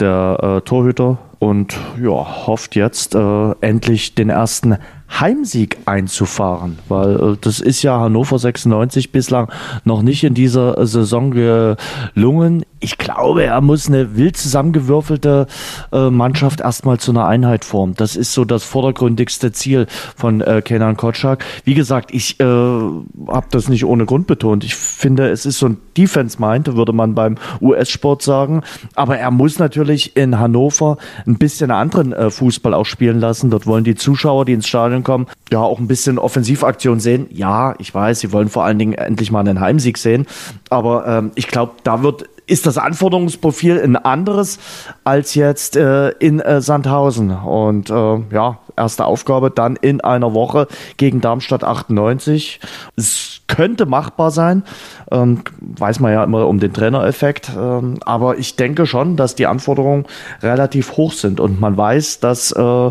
der 0.00 0.38
äh, 0.42 0.60
Torhüter. 0.62 1.18
Und 1.38 1.76
ja, 2.02 2.46
hofft 2.46 2.76
jetzt 2.76 3.14
äh, 3.14 3.50
endlich 3.60 4.14
den 4.14 4.30
ersten 4.30 4.78
Heimsieg 5.08 5.76
einzufahren, 5.84 6.78
weil 6.88 7.14
äh, 7.16 7.36
das 7.40 7.60
ist 7.60 7.82
ja 7.82 8.00
Hannover 8.00 8.38
96 8.38 9.12
bislang 9.12 9.50
noch 9.84 10.00
nicht 10.00 10.24
in 10.24 10.32
dieser 10.32 10.86
Saison 10.86 11.30
gelungen. 11.30 12.64
Ich 12.78 12.98
glaube, 12.98 13.44
er 13.44 13.60
muss 13.62 13.88
eine 13.88 14.16
wild 14.16 14.36
zusammengewürfelte 14.36 15.46
äh, 15.92 16.10
Mannschaft 16.10 16.60
erstmal 16.60 16.98
zu 16.98 17.10
einer 17.10 17.26
Einheit 17.26 17.64
formen. 17.64 17.94
Das 17.94 18.16
ist 18.16 18.34
so 18.34 18.44
das 18.44 18.64
vordergründigste 18.64 19.50
Ziel 19.52 19.86
von 20.14 20.42
äh, 20.42 20.60
Kenan 20.62 20.96
Kotschak. 20.96 21.42
Wie 21.64 21.72
gesagt, 21.72 22.12
ich 22.12 22.38
äh, 22.38 22.44
habe 22.44 23.46
das 23.50 23.70
nicht 23.70 23.86
ohne 23.86 24.04
Grund 24.04 24.26
betont. 24.26 24.62
Ich 24.62 24.74
finde, 24.74 25.30
es 25.30 25.46
ist 25.46 25.58
so 25.58 25.66
ein 25.66 25.78
Defense-Mind, 25.96 26.76
würde 26.76 26.92
man 26.92 27.14
beim 27.14 27.36
US-Sport 27.62 28.20
sagen. 28.20 28.62
Aber 28.94 29.16
er 29.16 29.30
muss 29.30 29.58
natürlich 29.58 30.14
in 30.14 30.38
Hannover 30.38 30.98
ein 31.26 31.38
bisschen 31.38 31.70
anderen 31.70 32.12
äh, 32.12 32.30
Fußball 32.30 32.74
auch 32.74 32.84
spielen 32.84 33.20
lassen. 33.20 33.50
Dort 33.50 33.66
wollen 33.66 33.84
die 33.84 33.94
Zuschauer, 33.94 34.44
die 34.44 34.52
ins 34.52 34.68
Stadion 34.68 35.02
kommen, 35.02 35.26
ja 35.50 35.60
auch 35.60 35.78
ein 35.78 35.88
bisschen 35.88 36.18
Offensivaktion 36.18 37.00
sehen. 37.00 37.26
Ja, 37.30 37.74
ich 37.78 37.94
weiß, 37.94 38.20
sie 38.20 38.32
wollen 38.32 38.50
vor 38.50 38.64
allen 38.64 38.78
Dingen 38.78 38.92
endlich 38.92 39.30
mal 39.30 39.40
einen 39.40 39.60
Heimsieg 39.60 39.96
sehen. 39.96 40.26
Aber 40.68 41.06
ähm, 41.06 41.30
ich 41.36 41.48
glaube, 41.48 41.72
da 41.82 42.02
wird 42.02 42.26
ist 42.46 42.66
das 42.66 42.78
Anforderungsprofil 42.78 43.80
ein 43.80 43.96
anderes 43.96 44.58
als 45.04 45.34
jetzt 45.34 45.76
äh, 45.76 46.10
in 46.10 46.40
äh, 46.40 46.60
Sandhausen. 46.60 47.30
Und 47.30 47.90
äh, 47.90 48.18
ja, 48.32 48.58
erste 48.76 49.04
Aufgabe 49.04 49.50
dann 49.50 49.76
in 49.76 50.00
einer 50.00 50.32
Woche 50.32 50.68
gegen 50.96 51.20
Darmstadt 51.20 51.64
98. 51.64 52.60
Es 52.94 53.40
könnte 53.48 53.86
machbar 53.86 54.30
sein. 54.30 54.62
Ähm, 55.10 55.42
weiß 55.60 56.00
man 56.00 56.12
ja 56.12 56.22
immer 56.22 56.46
um 56.46 56.60
den 56.60 56.72
Trainereffekt. 56.72 57.50
Ähm, 57.56 57.98
aber 58.04 58.38
ich 58.38 58.56
denke 58.56 58.86
schon, 58.86 59.16
dass 59.16 59.34
die 59.34 59.46
Anforderungen 59.46 60.06
relativ 60.42 60.96
hoch 60.96 61.12
sind. 61.12 61.40
Und 61.40 61.60
man 61.60 61.76
weiß, 61.76 62.20
dass 62.20 62.52
äh, 62.52 62.90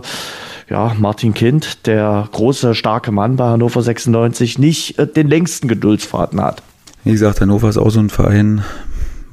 ja, 0.69 0.93
Martin 0.97 1.33
Kind, 1.33 1.85
der 1.85 2.27
große, 2.31 2.75
starke 2.75 3.11
Mann 3.11 3.35
bei 3.35 3.45
Hannover 3.45 3.81
96, 3.81 4.59
nicht 4.59 4.99
äh, 4.99 5.07
den 5.07 5.27
längsten 5.27 5.67
Geduldsfaden 5.67 6.41
hat. 6.41 6.61
Wie 7.03 7.11
gesagt, 7.11 7.39
Hannover 7.39 7.69
ist 7.69 7.77
auch 7.77 7.91
so 7.91 7.99
ein 7.99 8.09
Verein, 8.09 8.63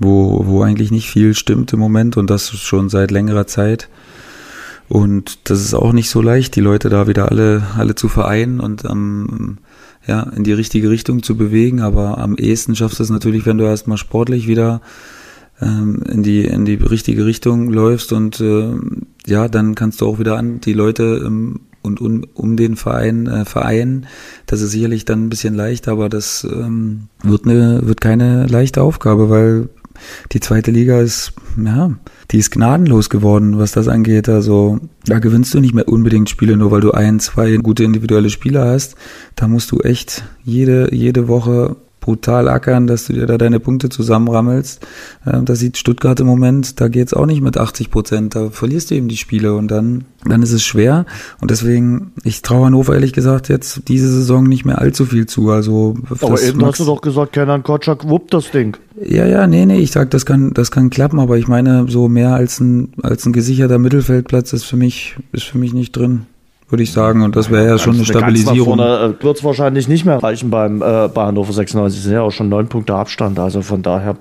wo, 0.03 0.43
wo 0.47 0.63
eigentlich 0.63 0.91
nicht 0.91 1.11
viel 1.11 1.35
stimmt 1.35 1.73
im 1.73 1.79
Moment 1.79 2.17
und 2.17 2.31
das 2.31 2.51
schon 2.51 2.89
seit 2.89 3.11
längerer 3.11 3.47
Zeit. 3.47 3.89
Und 4.89 5.49
das 5.51 5.61
ist 5.61 5.75
auch 5.75 5.93
nicht 5.93 6.11
so 6.11 6.21
leicht, 6.21 6.55
die 6.55 6.61
Leute 6.61 6.91
da 6.91 7.07
wieder 7.07 7.31
alle, 7.31 7.63
alle 7.77 7.95
zu 7.95 8.09
vereinen 8.09 8.61
und 8.61 8.85
ähm, 8.85 9.59
ja, 10.07 10.23
in 10.37 10.45
die 10.45 10.53
richtige 10.53 10.91
Richtung 10.91 11.23
zu 11.23 11.37
bewegen. 11.37 11.81
Aber 11.81 12.19
am 12.19 12.37
ehesten 12.37 12.77
schaffst 12.77 12.99
du 12.99 13.03
es 13.03 13.11
natürlich, 13.11 13.47
wenn 13.47 13.59
du 13.59 13.65
erstmal 13.65 13.97
sportlich 13.97 14.49
wieder 14.49 14.83
ähm, 15.63 16.03
in 16.09 16.23
die 16.23 16.45
in 16.45 16.65
die 16.65 16.75
richtige 16.75 17.25
Richtung 17.25 17.71
läufst 17.71 18.13
und 18.13 18.41
äh, 18.41 18.75
ja, 19.27 19.49
dann 19.49 19.75
kannst 19.75 20.01
du 20.01 20.07
auch 20.07 20.19
wieder 20.19 20.37
an 20.37 20.61
die 20.61 20.73
Leute 20.73 21.23
ähm, 21.25 21.61
und 21.83 22.01
um, 22.01 22.25
um 22.35 22.57
den 22.57 22.77
Verein 22.77 23.27
äh, 23.27 23.45
vereinen. 23.45 24.07
Das 24.47 24.61
ist 24.61 24.73
sicherlich 24.73 25.05
dann 25.05 25.25
ein 25.25 25.31
bisschen 25.31 25.55
leicht, 25.55 25.89
aber 25.89 26.09
das 26.09 26.45
ähm, 26.45 27.09
wird 27.23 27.47
eine 27.47 27.87
wird 27.87 28.01
keine 28.01 28.47
leichte 28.47 28.83
Aufgabe, 28.83 29.31
weil 29.31 29.69
die 30.33 30.41
zweite 30.41 30.71
Liga 30.71 31.01
ist, 31.01 31.33
ja, 31.63 31.93
die 32.31 32.39
ist 32.39 32.51
gnadenlos 32.51 33.11
geworden, 33.11 33.59
was 33.59 33.73
das 33.73 33.89
angeht. 33.89 34.29
Also 34.29 34.79
da 35.07 35.19
gewinnst 35.19 35.55
du 35.55 35.61
nicht 35.61 35.75
mehr 35.75 35.89
unbedingt 35.89 36.31
Spiele, 36.31 36.57
nur 36.57 36.71
weil 36.71 36.81
du 36.81 36.93
ein, 36.93 37.21
zwei 37.21 37.57
gute 37.57 37.85
individuelle 37.85 38.31
Spieler 38.31 38.67
hast. 38.67 38.97
Da 39.37 39.49
musst 39.49 39.71
du 39.73 39.81
echt 39.81 40.25
jede, 40.45 40.95
jede 40.95 41.29
Woche 41.29 41.77
brutal 42.03 42.49
ackern, 42.49 42.87
dass 42.87 43.07
du 43.07 43.15
dir 43.15 43.25
da 43.25 43.39
deine 43.39 43.61
Punkte 43.61 43.89
zusammenrammelst. 43.89 44.87
Ähm, 45.27 45.47
da 45.47 45.55
sieht 45.55 45.79
Stuttgart 45.79 46.21
im 46.21 46.27
Moment, 46.27 46.81
da 46.81 46.89
geht's 46.89 47.15
auch 47.15 47.25
nicht 47.25 47.41
mit 47.41 47.57
80 47.57 47.91
Prozent. 47.91 48.35
Da 48.35 48.51
verlierst 48.51 48.91
du 48.91 48.97
eben 48.97 49.09
die 49.09 49.17
Spiele 49.17 49.55
und 49.55 49.69
dann, 49.69 50.05
dann 50.27 50.43
ist 50.43 50.53
es 50.53 50.63
schwer. 50.63 51.07
Und 51.41 51.51
deswegen, 51.51 52.13
ich 52.25 52.43
traue 52.43 52.67
Hannover 52.67 52.93
ehrlich 52.93 53.15
gesagt 53.15 53.49
jetzt 53.49 53.89
diese 53.89 54.09
Saison 54.09 54.45
nicht 54.45 54.67
mehr 54.67 54.81
allzu 54.81 55.07
viel 55.07 55.27
zu. 55.27 55.51
Also, 55.51 55.95
aber 56.21 56.43
eben 56.43 56.63
hast 56.67 56.81
du 56.81 56.85
doch 56.85 57.01
gesagt, 57.01 57.33
Kenan 57.33 57.63
Kotschak 57.63 58.07
wuppt 58.07 58.35
das 58.35 58.51
Ding. 58.51 58.77
Ja, 59.01 59.25
ja, 59.25 59.47
nee, 59.47 59.65
nee, 59.65 59.79
ich 59.79 59.93
sag, 59.93 60.11
das 60.11 60.27
kann, 60.27 60.53
das 60.53 60.71
kann 60.71 60.91
klappen, 60.91 61.19
aber 61.19 61.39
ich 61.39 61.49
meine, 61.49 61.87
so 61.89 62.09
mehr 62.09 62.35
als 62.35 62.61
ein, 62.61 62.93
als 63.03 63.25
ein 63.25 63.33
gesicherter 63.33 63.79
Mittelfeldplatz 63.79 64.53
ist 64.53 64.65
für 64.65 64.77
mich, 64.77 65.17
ist 65.33 65.45
für 65.45 65.59
mich 65.59 65.73
nicht 65.73 65.97
drin 65.97 66.27
würde 66.73 66.83
ich 66.83 66.93
sagen. 66.93 67.23
Und 67.23 67.37
das 67.37 67.51
wäre 67.51 67.67
ja 67.67 67.79
schon 67.79 67.95
eine 67.95 68.05
Stabilisierung. 68.05 68.79
Vorne 68.79 69.17
äh, 69.21 69.23
wird 69.23 69.37
es 69.37 69.45
wahrscheinlich 69.45 69.89
nicht 69.89 70.05
mehr 70.05 70.23
reichen 70.23 70.51
beim, 70.51 70.81
äh, 70.83 71.09
bei 71.09 71.27
Hannover 71.27 71.53
96. 71.53 71.99
Es 71.99 72.05
sind 72.05 72.15
ja 72.15 72.23
auch 72.23 72.31
schon 72.31 72.49
neun 72.49 72.69
Punkte 72.69 72.95
Abstand. 72.95 73.39
Also 73.39 73.63
von 73.63 73.83
daher 73.83 74.17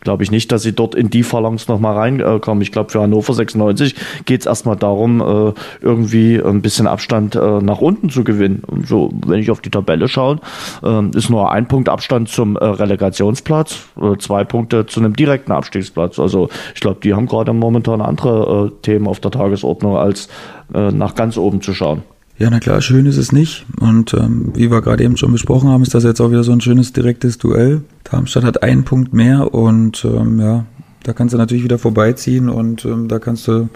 glaube 0.00 0.22
ich 0.22 0.30
nicht, 0.30 0.52
dass 0.52 0.62
sie 0.62 0.72
dort 0.72 0.94
in 0.94 1.10
die 1.10 1.24
Phalanx 1.24 1.68
nochmal 1.68 1.96
reinkommen. 1.96 2.62
ich 2.62 2.72
glaube, 2.72 2.90
für 2.90 3.02
Hannover 3.02 3.34
96 3.34 3.96
geht 4.24 4.40
es 4.40 4.46
erstmal 4.46 4.76
darum, 4.76 5.20
äh, 5.20 5.52
irgendwie 5.80 6.40
ein 6.40 6.62
bisschen 6.62 6.86
Abstand 6.86 7.34
äh, 7.34 7.60
nach 7.60 7.80
unten 7.80 8.10
zu 8.10 8.22
gewinnen. 8.22 8.62
Und 8.66 8.86
so, 8.86 9.10
wenn 9.26 9.40
ich 9.40 9.50
auf 9.50 9.60
die 9.60 9.70
Tabelle 9.70 10.06
schaue, 10.08 10.38
äh, 10.84 11.16
ist 11.16 11.30
nur 11.30 11.50
ein 11.50 11.66
Punkt 11.66 11.88
Abstand 11.88 12.28
zum 12.28 12.56
äh, 12.56 12.64
Relegationsplatz, 12.64 13.88
äh, 14.00 14.16
zwei 14.18 14.44
Punkte 14.44 14.86
zu 14.86 15.00
einem 15.00 15.16
direkten 15.16 15.50
Abstiegsplatz. 15.50 16.20
Also 16.20 16.48
ich 16.74 16.80
glaube, 16.80 17.00
die 17.02 17.14
haben 17.14 17.26
gerade 17.26 17.52
momentan 17.52 18.00
andere 18.00 18.68
äh, 18.68 18.82
Themen 18.82 19.08
auf 19.08 19.18
der 19.18 19.32
Tagesordnung 19.32 19.96
als 19.96 20.28
äh, 20.74 20.92
nach 20.92 21.14
ganz 21.14 21.36
oben 21.36 21.60
zu 21.60 21.74
schauen. 21.74 22.02
Ja, 22.38 22.50
na 22.50 22.60
klar, 22.60 22.80
schön 22.80 23.06
ist 23.06 23.16
es 23.16 23.32
nicht. 23.32 23.66
Und 23.80 24.14
ähm, 24.14 24.52
wie 24.54 24.70
wir 24.70 24.80
gerade 24.80 25.02
eben 25.02 25.16
schon 25.16 25.32
besprochen 25.32 25.68
haben, 25.68 25.82
ist 25.82 25.94
das 25.94 26.04
jetzt 26.04 26.20
auch 26.20 26.30
wieder 26.30 26.44
so 26.44 26.52
ein 26.52 26.60
schönes 26.60 26.92
direktes 26.92 27.38
Duell. 27.38 27.82
Darmstadt 28.04 28.44
hat 28.44 28.62
einen 28.62 28.84
Punkt 28.84 29.12
mehr 29.12 29.52
und 29.52 30.04
ähm, 30.04 30.40
ja, 30.40 30.64
da 31.02 31.12
kannst 31.12 31.34
du 31.34 31.38
natürlich 31.38 31.64
wieder 31.64 31.78
vorbeiziehen 31.78 32.48
und 32.48 32.84
ähm, 32.84 33.08
da 33.08 33.18
kannst 33.18 33.48
du 33.48 33.68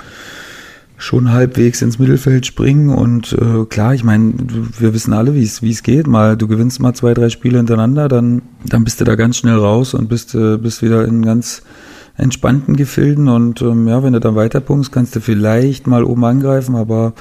schon 0.96 1.32
halbwegs 1.32 1.82
ins 1.82 1.98
Mittelfeld 1.98 2.46
springen 2.46 2.88
und 2.88 3.32
äh, 3.32 3.64
klar, 3.64 3.94
ich 3.94 4.04
meine, 4.04 4.34
wir 4.78 4.94
wissen 4.94 5.12
alle, 5.12 5.34
wie 5.34 5.42
es 5.42 5.82
geht. 5.82 6.06
Mal 6.06 6.36
du 6.36 6.46
gewinnst 6.46 6.78
mal 6.78 6.94
zwei, 6.94 7.12
drei 7.12 7.28
Spiele 7.28 7.56
hintereinander, 7.56 8.08
dann 8.08 8.42
dann 8.64 8.84
bist 8.84 9.00
du 9.00 9.04
da 9.04 9.16
ganz 9.16 9.38
schnell 9.38 9.56
raus 9.56 9.94
und 9.94 10.08
bist 10.08 10.36
äh, 10.36 10.58
bist 10.58 10.82
wieder 10.82 11.04
in 11.04 11.22
ganz 11.22 11.62
entspannten 12.16 12.76
Gefilden 12.76 13.28
und 13.28 13.62
ähm, 13.62 13.88
ja, 13.88 14.02
wenn 14.02 14.12
du 14.12 14.20
dann 14.20 14.34
weiterpunktst, 14.34 14.92
kannst 14.92 15.16
du 15.16 15.20
vielleicht 15.20 15.86
mal 15.86 16.04
oben 16.04 16.24
angreifen, 16.24 16.76
aber 16.76 17.14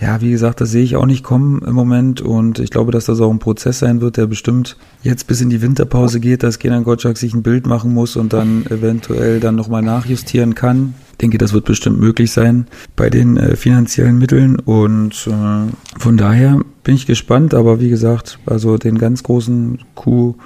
ja, 0.00 0.20
wie 0.20 0.30
gesagt, 0.30 0.60
das 0.60 0.70
sehe 0.70 0.84
ich 0.84 0.96
auch 0.96 1.06
nicht 1.06 1.24
kommen 1.24 1.60
im 1.66 1.74
Moment 1.74 2.20
und 2.20 2.58
ich 2.58 2.70
glaube, 2.70 2.92
dass 2.92 3.06
das 3.06 3.20
auch 3.20 3.30
ein 3.30 3.40
Prozess 3.40 3.80
sein 3.80 4.00
wird, 4.00 4.16
der 4.16 4.26
bestimmt 4.26 4.76
jetzt 5.02 5.26
bis 5.26 5.40
in 5.40 5.50
die 5.50 5.60
Winterpause 5.60 6.20
geht, 6.20 6.42
dass 6.42 6.58
Kenan 6.58 6.84
Gottschalk 6.84 7.18
sich 7.18 7.34
ein 7.34 7.42
Bild 7.42 7.66
machen 7.66 7.92
muss 7.92 8.16
und 8.16 8.32
dann 8.32 8.64
eventuell 8.66 9.40
dann 9.40 9.56
nochmal 9.56 9.82
nachjustieren 9.82 10.54
kann. 10.54 10.94
Ich 11.12 11.18
denke, 11.18 11.38
das 11.38 11.52
wird 11.52 11.64
bestimmt 11.64 12.00
möglich 12.00 12.30
sein 12.30 12.68
bei 12.94 13.10
den 13.10 13.36
äh, 13.36 13.56
finanziellen 13.56 14.18
Mitteln 14.18 14.60
und 14.60 15.26
äh, 15.26 15.98
von 15.98 16.16
daher 16.16 16.60
bin 16.84 16.94
ich 16.94 17.06
gespannt, 17.06 17.52
aber 17.52 17.80
wie 17.80 17.90
gesagt, 17.90 18.38
also 18.46 18.78
den 18.78 18.98
ganz 18.98 19.24
großen 19.24 19.80
Coup 19.94 20.36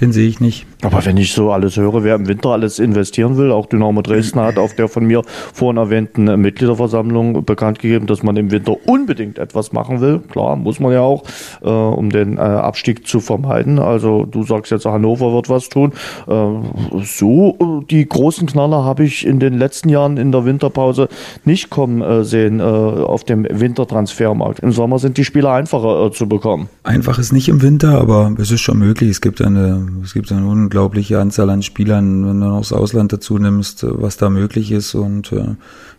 Den 0.00 0.12
sehe 0.12 0.28
ich 0.28 0.40
nicht. 0.40 0.66
Aber 0.82 1.04
wenn 1.04 1.16
ich 1.16 1.32
so 1.32 1.50
alles 1.52 1.76
höre, 1.76 2.04
wer 2.04 2.16
im 2.16 2.28
Winter 2.28 2.50
alles 2.50 2.78
investieren 2.78 3.36
will, 3.36 3.50
auch 3.50 3.66
Dynamo 3.66 4.02
Dresden 4.02 4.40
hat 4.40 4.58
auf 4.58 4.74
der 4.74 4.88
von 4.88 5.04
mir 5.04 5.22
vorhin 5.26 5.78
erwähnten 5.78 6.24
Mitgliederversammlung 6.40 7.44
bekannt 7.44 7.78
gegeben, 7.78 8.06
dass 8.06 8.22
man 8.22 8.36
im 8.36 8.50
Winter 8.50 8.76
unbedingt 8.86 9.38
etwas 9.38 9.72
machen 9.72 10.00
will. 10.00 10.20
Klar, 10.30 10.56
muss 10.56 10.80
man 10.80 10.92
ja 10.92 11.00
auch, 11.00 11.24
äh, 11.62 11.68
um 11.68 12.10
den 12.10 12.36
äh, 12.36 12.40
Abstieg 12.40 13.06
zu 13.06 13.20
vermeiden. 13.20 13.78
Also 13.78 14.26
du 14.26 14.42
sagst 14.44 14.70
jetzt, 14.70 14.84
Hannover 14.84 15.32
wird 15.32 15.48
was 15.48 15.68
tun. 15.68 15.92
Äh, 16.26 16.46
so 17.02 17.56
äh, 17.58 17.84
die 17.90 18.06
großen 18.06 18.46
Knaller 18.46 18.84
habe 18.84 19.04
ich 19.04 19.26
in 19.26 19.40
den 19.40 19.58
letzten 19.58 19.88
Jahren 19.88 20.16
in 20.16 20.30
der 20.30 20.44
Winterpause 20.44 21.08
nicht 21.44 21.70
kommen 21.70 22.02
äh, 22.02 22.24
sehen 22.24 22.60
äh, 22.60 22.62
auf 22.62 23.24
dem 23.24 23.46
Wintertransfermarkt. 23.50 24.60
Im 24.60 24.72
Sommer 24.72 24.98
sind 24.98 25.16
die 25.16 25.24
Spieler 25.24 25.52
einfacher 25.52 26.12
zu 26.12 26.28
bekommen. 26.28 26.68
Einfach 26.82 27.18
ist 27.18 27.32
nicht 27.32 27.48
im 27.48 27.62
Winter, 27.62 27.98
aber 27.98 28.34
es 28.38 28.50
ist 28.50 28.60
schon 28.60 28.78
möglich. 28.78 29.10
Es 29.10 29.20
gibt 29.20 29.40
eine, 29.40 29.85
es 30.02 30.14
gibt 30.14 30.30
eine 30.32 30.46
unglaubliche 30.46 31.20
Anzahl 31.20 31.50
an 31.50 31.62
Spielern, 31.62 32.26
wenn 32.26 32.40
du 32.40 32.46
noch 32.46 32.60
das 32.60 32.72
Ausland 32.72 33.12
dazu 33.12 33.38
nimmst, 33.38 33.84
was 33.88 34.16
da 34.16 34.30
möglich 34.30 34.72
ist. 34.72 34.94
Und 34.94 35.32
äh, 35.32 35.56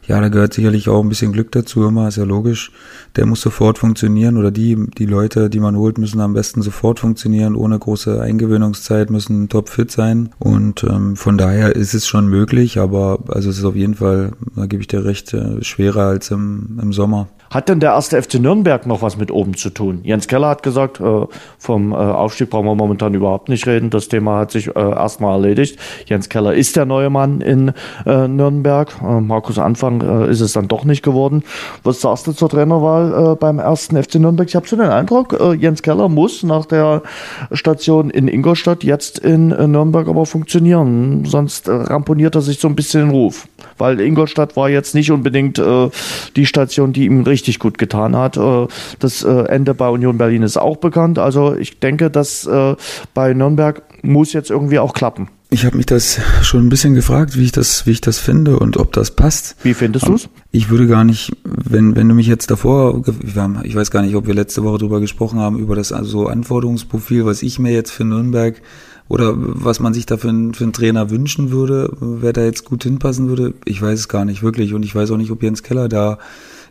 ja, 0.08 0.22
da 0.22 0.30
gehört 0.30 0.54
sicherlich 0.54 0.88
auch 0.88 1.02
ein 1.02 1.10
bisschen 1.10 1.34
Glück 1.34 1.52
dazu, 1.52 1.86
immer, 1.86 2.08
ist 2.08 2.18
ja 2.18 2.24
logisch. 2.24 2.72
Der 3.18 3.26
muss 3.26 3.42
sofort 3.42 3.78
funktionieren 3.78 4.38
oder 4.38 4.52
die, 4.52 4.78
die 4.98 5.06
Leute, 5.06 5.50
die 5.50 5.60
man 5.60 5.76
holt, 5.76 5.98
müssen 5.98 6.22
am 6.22 6.34
besten 6.34 6.62
sofort 6.62 7.00
funktionieren, 7.00 7.56
ohne 7.56 7.78
große 7.78 8.22
Eingewöhnungszeit, 8.22 9.10
müssen 9.10 9.50
topfit 9.50 9.92
sein. 9.92 10.30
Und 10.40 10.84
ähm, 10.84 11.18
von 11.18 11.38
daher 11.38 11.76
ist 11.76 11.94
es 11.94 12.08
schon 12.08 12.28
möglich, 12.28 12.80
aber 12.80 13.20
also 13.28 13.50
es 13.50 13.58
ist 13.58 13.66
auf 13.66 13.76
jeden 13.76 13.96
Fall, 13.96 14.32
da 14.56 14.66
gebe 14.66 14.82
ich 14.82 14.88
dir 14.88 15.04
recht, 15.04 15.34
äh, 15.34 15.64
schwerer 15.64 16.08
als 16.08 16.32
im, 16.32 16.80
im 16.82 16.94
Sommer. 16.94 17.28
Hat 17.50 17.70
denn 17.70 17.80
der 17.80 17.92
erste 17.92 18.22
FC 18.22 18.36
Nürnberg 18.36 18.86
noch 18.86 19.02
was 19.02 19.18
mit 19.18 19.32
oben 19.32 19.56
zu 19.56 19.70
tun? 19.70 20.02
Jens 20.04 20.28
Keller 20.28 20.50
hat 20.50 20.64
gesagt, 20.64 21.00
äh, 21.00 21.26
vom 21.58 21.92
äh, 21.94 21.96
Aufstieg 21.96 22.50
brauchen 22.50 22.66
wir 22.66 22.76
momentan 22.76 23.14
überhaupt 23.14 23.48
nicht 23.48 23.66
reden. 23.68 23.90
Das 23.90 24.10
Thema 24.10 24.40
hat 24.40 24.52
sich 24.52 24.68
äh, 24.68 24.72
erstmal 24.80 25.34
erledigt. 25.34 25.80
Jens 26.08 26.28
Keller 26.28 26.54
ist 26.54 26.76
der 26.76 26.86
neue 26.86 27.10
Mann 27.10 27.42
in 27.42 27.72
Nürnberg. 28.06 29.02
Markus 29.02 29.60
Anfang 29.60 29.97
äh, 30.02 30.30
ist 30.30 30.42
es 30.42 30.54
dann 30.54 30.68
doch 30.68 30.86
nicht 30.86 31.04
geworden. 31.04 31.44
Was 31.84 32.02
sagst 32.02 32.28
du 32.28 32.32
zur 32.32 32.50
Trainerwahl 32.50 33.34
äh, 33.34 33.36
beim 33.36 33.60
ersten 33.60 34.02
FC 34.02 34.16
Nürnberg? 34.16 34.48
Ich 34.48 34.56
habe 34.56 34.68
so 34.68 34.76
den 34.76 34.90
Eindruck, 34.90 35.38
äh, 35.40 35.54
Jens 35.54 35.82
Keller 35.82 36.10
muss 36.10 36.44
nach 36.44 36.66
der 36.66 37.04
Station 37.52 38.10
in 38.10 38.28
Ingolstadt 38.28 38.84
jetzt 38.84 39.20
in 39.20 39.52
äh, 39.52 39.68
Nürnberg 39.68 40.08
aber 40.08 40.26
funktionieren. 40.26 41.26
Sonst 41.26 41.68
äh, 41.68 41.72
ramponiert 41.72 42.36
er 42.36 42.42
sich 42.42 42.60
so 42.60 42.68
ein 42.68 42.76
bisschen 42.76 43.08
den 43.08 43.10
Ruf. 43.12 43.48
Weil 43.78 44.00
Ingolstadt 44.00 44.56
war 44.56 44.70
jetzt 44.70 44.96
nicht 44.96 45.12
unbedingt 45.12 45.60
äh, 45.60 45.90
die 46.36 46.46
Station, 46.46 46.94
die 46.94 47.06
ihm 47.06 47.24
richtig 47.24 47.60
gut 47.60 47.78
getan 47.78 48.16
hat. 48.16 48.38
Das 49.00 49.24
Ende 49.24 49.74
bei 49.74 49.90
Union 49.90 50.18
Berlin 50.18 50.44
ist 50.44 50.58
auch 50.58 50.78
bekannt. 50.78 51.20
Also 51.20 51.56
ich 51.56 51.80
denke, 51.80 52.10
dass 52.10 52.48
bei 53.14 53.34
Nürnberg 53.34 53.82
muss 54.04 54.34
jetzt 54.34 54.50
irgendwie 54.50 54.80
auch 54.80 54.94
klappen. 54.94 55.30
Ich 55.50 55.66
habe 55.66 55.78
mich 55.78 55.86
das 55.86 56.20
schon 56.42 56.66
ein 56.66 56.70
bisschen 56.70 56.94
gefragt, 56.94 57.38
wie 57.38 57.44
ich 57.44 57.54
das, 57.54 57.86
wie 57.86 57.92
ich 57.92 58.02
das 58.02 58.20
finde 58.20 58.60
und 58.60 58.76
ob 58.76 58.92
das 58.92 59.12
passt. 59.12 59.56
Wie 59.64 59.74
findest 59.74 60.06
du 60.06 60.16
es? 60.16 60.30
Ich 60.52 60.70
würde 60.70 60.88
gar 60.88 61.06
nicht, 61.06 61.32
wenn, 61.46 61.96
wenn 61.96 62.10
du 62.10 62.16
mich 62.16 62.28
jetzt 62.28 62.52
davor, 62.52 63.02
ich 63.64 63.76
weiß 63.76 63.90
gar 63.90 64.02
nicht, 64.02 64.16
ob 64.16 64.28
wir 64.28 64.34
letzte 64.34 64.64
Woche 64.64 64.80
darüber 64.80 65.00
gesprochen 65.00 65.40
haben, 65.40 65.58
über 65.58 65.76
das 65.76 65.94
also 65.94 66.28
Anforderungsprofil, 66.28 67.26
was 67.26 67.44
ich 67.44 67.60
mir 67.60 67.72
jetzt 67.72 67.92
für 67.92 68.04
Nürnberg 68.04 68.62
oder 69.08 69.34
was 69.38 69.80
man 69.80 69.94
sich 69.94 70.06
da 70.06 70.18
für, 70.18 70.30
einen, 70.30 70.54
für 70.54 70.66
einen 70.66 70.74
Trainer 70.74 71.10
wünschen 71.10 71.50
würde, 71.50 71.96
wer 72.02 72.34
da 72.34 72.44
jetzt 72.44 72.66
gut 72.66 72.84
hinpassen 72.84 73.30
würde. 73.30 73.54
Ich 73.64 73.82
weiß 73.82 74.00
es 74.00 74.10
gar 74.10 74.26
nicht 74.26 74.44
wirklich 74.44 74.74
und 74.74 74.84
ich 74.84 74.94
weiß 74.94 75.12
auch 75.12 75.18
nicht, 75.18 75.32
ob 75.32 75.42
Jens 75.42 75.64
Keller 75.64 75.88
da 75.88 76.18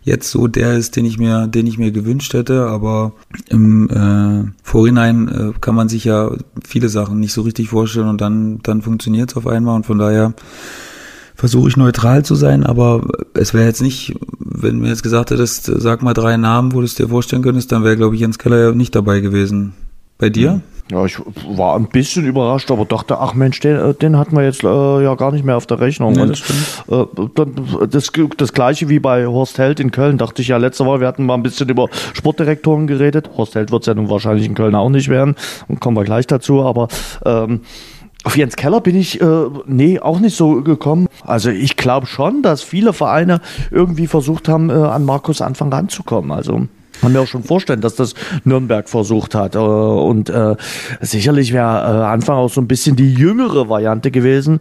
jetzt 0.07 0.31
so 0.31 0.47
der 0.47 0.79
ist, 0.79 0.95
den 0.95 1.05
ich 1.05 1.19
mir, 1.19 1.49
den 1.49 1.67
ich 1.67 1.79
mir 1.79 1.91
gewünscht 1.91 2.33
hätte, 2.33 2.67
aber 2.67 3.13
im 3.49 3.91
äh, 3.91 4.53
Vorhinein 4.63 5.29
äh, 5.29 5.53
kann 5.61 5.75
man 5.75 5.89
sich 5.89 6.05
ja 6.05 6.31
viele 6.65 6.89
Sachen 6.89 7.19
nicht 7.19 7.33
so 7.33 7.43
richtig 7.43 7.69
vorstellen 7.69 8.09
und 8.09 8.21
dann, 8.21 8.61
dann 8.63 8.83
funktioniert 8.83 9.33
es 9.33 9.37
auf 9.37 9.49
einmal 9.49 9.75
und 9.75 9.85
von 9.85 9.99
daher 9.99 10.33
versuche 11.35 11.69
ich 11.69 11.77
neutral 11.77 12.25
zu 12.25 12.37
sein, 12.37 12.65
aber 12.65 13.05
es 13.35 13.53
wäre 13.53 13.67
jetzt 13.67 13.83
nicht, 13.83 14.15
wenn 14.39 14.79
mir 14.79 14.89
jetzt 14.89 15.03
gesagt 15.03 15.33
hättest, 15.33 15.65
sag 15.65 16.03
mal 16.03 16.15
drei 16.15 16.37
Namen, 16.37 16.73
wo 16.73 16.79
du 16.79 16.85
es 16.85 16.95
dir 16.95 17.09
vorstellen 17.09 17.43
könntest, 17.43 17.73
dann 17.73 17.83
wäre, 17.83 17.97
glaube 17.97 18.15
ich, 18.15 18.21
Jens 18.21 18.39
Keller 18.39 18.61
ja 18.61 18.73
nicht 18.73 18.95
dabei 18.95 19.19
gewesen. 19.19 19.75
Bei 20.19 20.31
dir? 20.31 20.53
Mhm. 20.53 20.76
Ja, 20.91 21.05
ich 21.05 21.19
war 21.49 21.75
ein 21.75 21.87
bisschen 21.87 22.27
überrascht, 22.27 22.71
aber 22.71 22.85
dachte, 22.85 23.19
ach 23.19 23.35
Mensch, 23.35 23.59
den, 23.59 23.77
äh, 23.77 23.95
den 23.95 24.17
hatten 24.17 24.37
wir 24.37 24.45
jetzt 24.45 24.63
äh, 24.63 25.03
ja 25.03 25.15
gar 25.17 25.33
nicht 25.33 25.45
mehr 25.45 25.57
auf 25.57 25.67
der 25.67 25.81
Rechnung. 25.81 26.15
Ja, 26.15 26.27
das, 26.27 26.43
äh, 26.89 27.89
das, 27.89 28.13
das, 28.37 28.53
gleiche 28.53 28.89
wie 28.89 29.01
bei 29.01 29.27
Horst 29.27 29.59
Held 29.59 29.81
in 29.81 29.91
Köln, 29.91 30.17
dachte 30.17 30.43
ich 30.43 30.49
ja 30.49 30.59
letzte 30.59 30.87
Woche, 30.87 31.01
wir 31.01 31.09
hatten 31.09 31.27
mal 31.27 31.35
ein 31.35 31.43
bisschen 31.43 31.69
über 31.69 31.89
Sportdirektoren 32.13 32.87
geredet. 32.87 33.31
Horst 33.37 33.57
Held 33.57 33.73
wird 33.73 33.83
es 33.83 33.87
ja 33.87 33.95
nun 33.95 34.09
wahrscheinlich 34.11 34.47
in 34.47 34.55
Köln 34.55 34.77
auch 34.77 34.89
nicht 34.89 35.09
werden. 35.09 35.35
Und 35.67 35.81
kommen 35.81 35.97
wir 35.97 36.05
gleich 36.05 36.29
dazu, 36.29 36.63
aber 36.63 36.87
ähm, 37.25 37.63
auf 38.23 38.37
Jens 38.37 38.55
Keller 38.55 38.81
bin 38.81 38.97
ich, 38.97 39.21
äh, 39.21 39.45
nee, 39.67 39.99
auch 39.99 40.21
nicht 40.21 40.37
so 40.37 40.63
gekommen. 40.63 41.09
Also 41.23 41.51
ich 41.51 41.77
glaube 41.77 42.07
schon, 42.07 42.43
dass 42.43 42.63
viele 42.63 42.93
Vereine 42.93 43.41
irgendwie 43.73 44.07
versucht 44.07 44.49
haben, 44.49 44.71
äh, 44.71 44.73
an 44.73 45.05
Markus 45.05 45.41
Anfang 45.41 45.73
ranzukommen. 45.73 46.31
Also 46.31 46.69
kann 47.01 47.13
mir 47.13 47.21
auch 47.21 47.27
schon 47.27 47.45
vorstellen, 47.45 47.81
dass 47.81 47.95
das 47.95 48.15
Nürnberg 48.45 48.89
versucht 48.89 49.35
hat. 49.35 49.55
Äh, 49.55 49.59
und 49.59 50.31
äh, 50.31 50.57
sicherlich 51.01 51.53
wäre 51.53 51.65
äh, 51.65 52.05
Anfang 52.07 52.37
auch 52.37 52.51
so 52.51 52.61
ein 52.61 52.69
bisschen 52.69 52.97
die 52.97 53.13
jüngere 53.13 53.69
Variante 53.69 54.11
gewesen. 54.11 54.61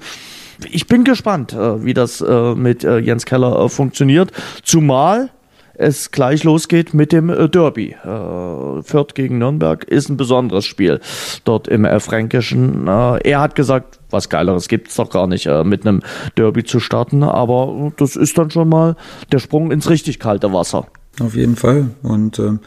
Ich 0.71 0.87
bin 0.87 1.03
gespannt, 1.03 1.53
äh, 1.53 1.83
wie 1.83 1.93
das 1.93 2.21
äh, 2.21 2.55
mit 2.55 2.83
äh, 2.83 2.99
Jens 2.99 3.25
Keller 3.25 3.59
äh, 3.59 3.69
funktioniert. 3.69 4.31
Zumal 4.63 5.29
es 5.77 6.11
gleich 6.11 6.43
losgeht 6.43 6.93
mit 6.93 7.11
dem 7.11 7.29
äh, 7.29 7.49
Derby. 7.49 7.91
Äh, 7.91 8.81
Fürth 8.83 9.13
gegen 9.13 9.37
Nürnberg 9.37 9.83
ist 9.83 10.09
ein 10.09 10.17
besonderes 10.17 10.65
Spiel 10.65 10.99
dort 11.43 11.67
im 11.67 11.85
äh, 11.85 11.99
Fränkischen. 11.99 12.87
Äh, 12.87 13.29
er 13.29 13.41
hat 13.41 13.55
gesagt, 13.55 13.99
was 14.09 14.29
Geileres 14.29 14.67
gibt 14.67 14.89
es 14.89 14.95
doch 14.95 15.09
gar 15.09 15.27
nicht, 15.27 15.45
äh, 15.47 15.63
mit 15.63 15.85
einem 15.85 16.01
Derby 16.37 16.63
zu 16.63 16.79
starten. 16.79 17.23
Aber 17.23 17.91
das 17.97 18.15
ist 18.15 18.37
dann 18.37 18.51
schon 18.51 18.69
mal 18.69 18.95
der 19.31 19.39
Sprung 19.39 19.71
ins 19.71 19.89
richtig 19.89 20.19
kalte 20.19 20.53
Wasser. 20.53 20.87
Auf 21.19 21.35
jeden 21.35 21.55
Fall. 21.55 21.91
Und 22.03 22.39
ähm, 22.39 22.59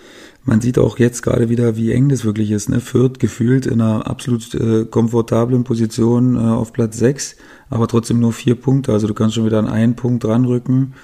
man 0.45 0.61
sieht 0.61 0.79
auch 0.79 0.99
jetzt 0.99 1.23
gerade 1.23 1.51
wieder, 1.51 1.77
wie 1.77 1.93
eng 1.93 2.09
das 2.09 2.25
wirklich 2.25 2.51
ist. 2.51 2.71
Ne? 2.71 2.81
Fürth 2.81 3.19
gefühlt 3.19 3.67
in 3.67 3.81
einer 3.81 4.07
absolut 4.07 4.55
äh, 4.55 4.87
komfortablen 4.87 5.65
Position 5.65 6.37
äh, 6.37 6.39
auf 6.39 6.73
Platz 6.73 6.97
6, 6.99 7.37
aber 7.69 7.87
trotzdem 7.89 8.19
nur 8.21 8.33
vier 8.33 8.55
Punkte. 8.55 8.93
Also 8.93 9.07
du 9.07 9.15
kannst 9.15 9.35
schon 9.35 9.45
wieder 9.45 9.59
an 9.59 9.69
einen 9.69 9.95
Punkt 9.95 10.25
ranrücken 10.25 10.95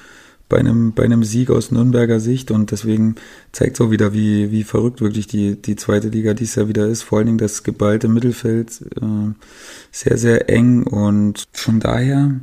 bei 0.48 0.58
einem, 0.58 0.92
bei 0.92 1.04
einem 1.04 1.24
Sieg 1.24 1.50
aus 1.50 1.70
Nürnberger 1.70 2.20
Sicht. 2.20 2.50
Und 2.50 2.70
deswegen 2.70 3.16
zeigt 3.52 3.76
es 3.76 3.80
auch 3.80 3.90
wieder, 3.90 4.14
wie, 4.14 4.50
wie 4.50 4.62
verrückt 4.62 5.00
wirklich 5.00 5.26
die, 5.26 5.60
die 5.60 5.76
zweite 5.76 6.08
Liga 6.08 6.32
dies 6.32 6.54
Jahr 6.54 6.68
wieder 6.68 6.86
ist. 6.86 7.02
Vor 7.02 7.18
allen 7.18 7.26
Dingen 7.26 7.38
das 7.38 7.62
geballte 7.62 8.08
Mittelfeld 8.08 8.80
äh, 9.00 9.32
sehr, 9.90 10.16
sehr 10.16 10.48
eng. 10.48 10.84
Und 10.84 11.44
von 11.52 11.80
daher. 11.80 12.40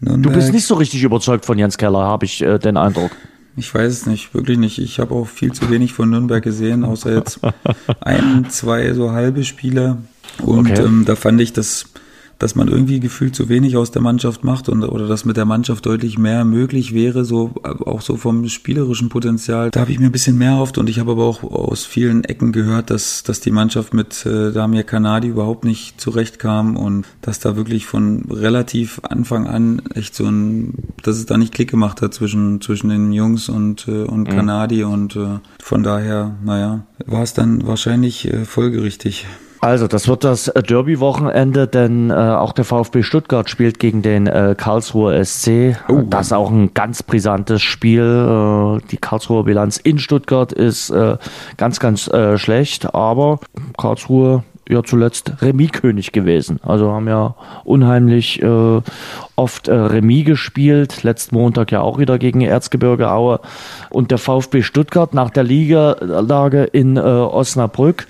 Nürnberg, 0.00 0.32
du 0.34 0.38
bist 0.38 0.52
nicht 0.52 0.66
so 0.66 0.74
richtig 0.74 1.02
überzeugt 1.02 1.46
von 1.46 1.58
Jens 1.58 1.78
Keller, 1.78 2.00
habe 2.00 2.24
ich 2.24 2.42
äh, 2.42 2.58
den 2.58 2.76
Eindruck. 2.76 3.12
Ich 3.56 3.74
weiß 3.74 3.92
es 3.92 4.06
nicht, 4.06 4.32
wirklich 4.34 4.58
nicht. 4.58 4.78
Ich 4.78 4.98
habe 4.98 5.14
auch 5.14 5.26
viel 5.26 5.52
zu 5.52 5.70
wenig 5.70 5.92
von 5.92 6.10
Nürnberg 6.10 6.42
gesehen, 6.42 6.84
außer 6.84 7.14
jetzt 7.14 7.40
ein, 8.00 8.46
zwei 8.48 8.92
so 8.94 9.12
halbe 9.12 9.44
Spiele. 9.44 9.98
Und 10.40 10.70
okay. 10.70 10.82
ähm, 10.82 11.04
da 11.04 11.16
fand 11.16 11.40
ich, 11.40 11.52
dass 11.52 11.86
dass 12.42 12.56
man 12.56 12.66
irgendwie 12.66 12.98
gefühlt 12.98 13.36
zu 13.36 13.48
wenig 13.48 13.76
aus 13.76 13.92
der 13.92 14.02
Mannschaft 14.02 14.42
macht 14.42 14.68
und 14.68 14.82
oder 14.82 15.06
dass 15.06 15.24
mit 15.24 15.36
der 15.36 15.44
Mannschaft 15.44 15.86
deutlich 15.86 16.18
mehr 16.18 16.44
möglich 16.44 16.92
wäre, 16.92 17.24
so 17.24 17.52
auch 17.62 18.00
so 18.00 18.16
vom 18.16 18.48
spielerischen 18.48 19.08
Potenzial. 19.10 19.70
Da 19.70 19.80
habe 19.80 19.92
ich 19.92 20.00
mir 20.00 20.06
ein 20.06 20.12
bisschen 20.12 20.38
mehr 20.38 20.50
erhofft 20.50 20.76
und 20.76 20.90
ich 20.90 20.98
habe 20.98 21.12
aber 21.12 21.24
auch 21.24 21.44
aus 21.44 21.84
vielen 21.84 22.24
Ecken 22.24 22.50
gehört, 22.50 22.90
dass, 22.90 23.22
dass 23.22 23.38
die 23.38 23.52
Mannschaft 23.52 23.94
mit 23.94 24.26
äh, 24.26 24.50
Damir 24.50 24.82
Kanadi 24.82 25.28
überhaupt 25.28 25.64
nicht 25.64 26.00
zurechtkam 26.00 26.76
und 26.76 27.06
dass 27.20 27.38
da 27.38 27.54
wirklich 27.54 27.86
von 27.86 28.24
relativ 28.28 29.00
Anfang 29.04 29.46
an 29.46 29.80
echt 29.94 30.16
so 30.16 30.24
ein, 30.24 30.74
dass 31.04 31.18
es 31.18 31.26
da 31.26 31.38
nicht 31.38 31.54
Klick 31.54 31.70
gemacht 31.70 32.02
hat 32.02 32.12
zwischen, 32.12 32.60
zwischen 32.60 32.88
den 32.88 33.12
Jungs 33.12 33.48
und, 33.48 33.86
äh, 33.86 34.02
und 34.02 34.28
mhm. 34.28 34.34
Kanadi 34.34 34.82
und 34.82 35.14
äh, 35.14 35.38
von 35.62 35.84
daher, 35.84 36.34
naja, 36.44 36.84
war 37.06 37.22
es 37.22 37.34
dann 37.34 37.64
wahrscheinlich 37.68 38.26
äh, 38.26 38.44
folgerichtig. 38.44 39.26
Also, 39.64 39.86
das 39.86 40.08
wird 40.08 40.24
das 40.24 40.48
äh, 40.48 40.60
Derby-Wochenende, 40.60 41.68
denn 41.68 42.10
äh, 42.10 42.14
auch 42.14 42.52
der 42.52 42.64
VfB 42.64 43.04
Stuttgart 43.04 43.48
spielt 43.48 43.78
gegen 43.78 44.02
den 44.02 44.26
äh, 44.26 44.56
Karlsruher 44.58 45.24
SC. 45.24 45.76
Oh. 45.88 46.02
Das 46.10 46.26
ist 46.26 46.32
auch 46.32 46.50
ein 46.50 46.74
ganz 46.74 47.04
brisantes 47.04 47.62
Spiel. 47.62 48.02
Äh, 48.02 48.84
die 48.90 48.96
Karlsruher 48.96 49.44
Bilanz 49.44 49.76
in 49.76 50.00
Stuttgart 50.00 50.52
ist 50.52 50.90
äh, 50.90 51.16
ganz, 51.58 51.78
ganz 51.78 52.08
äh, 52.08 52.38
schlecht, 52.38 52.92
aber 52.92 53.38
Karlsruhe 53.78 54.42
ja 54.68 54.82
zuletzt 54.82 55.42
Remis-König 55.42 56.12
gewesen. 56.12 56.60
Also 56.62 56.90
haben 56.92 57.08
ja 57.08 57.34
unheimlich 57.64 58.42
äh, 58.42 58.80
oft 59.36 59.68
äh, 59.68 59.74
Remis 59.74 60.24
gespielt. 60.24 61.02
Letzten 61.02 61.36
Montag 61.36 61.72
ja 61.72 61.80
auch 61.80 61.98
wieder 61.98 62.18
gegen 62.18 62.40
Erzgebirge 62.40 63.10
Aue. 63.10 63.40
Und 63.90 64.10
der 64.10 64.18
VfB 64.18 64.62
Stuttgart 64.62 65.14
nach 65.14 65.30
der 65.30 65.44
Ligalage 65.44 66.64
in 66.64 66.96
äh, 66.96 67.00
Osnabrück, 67.00 68.06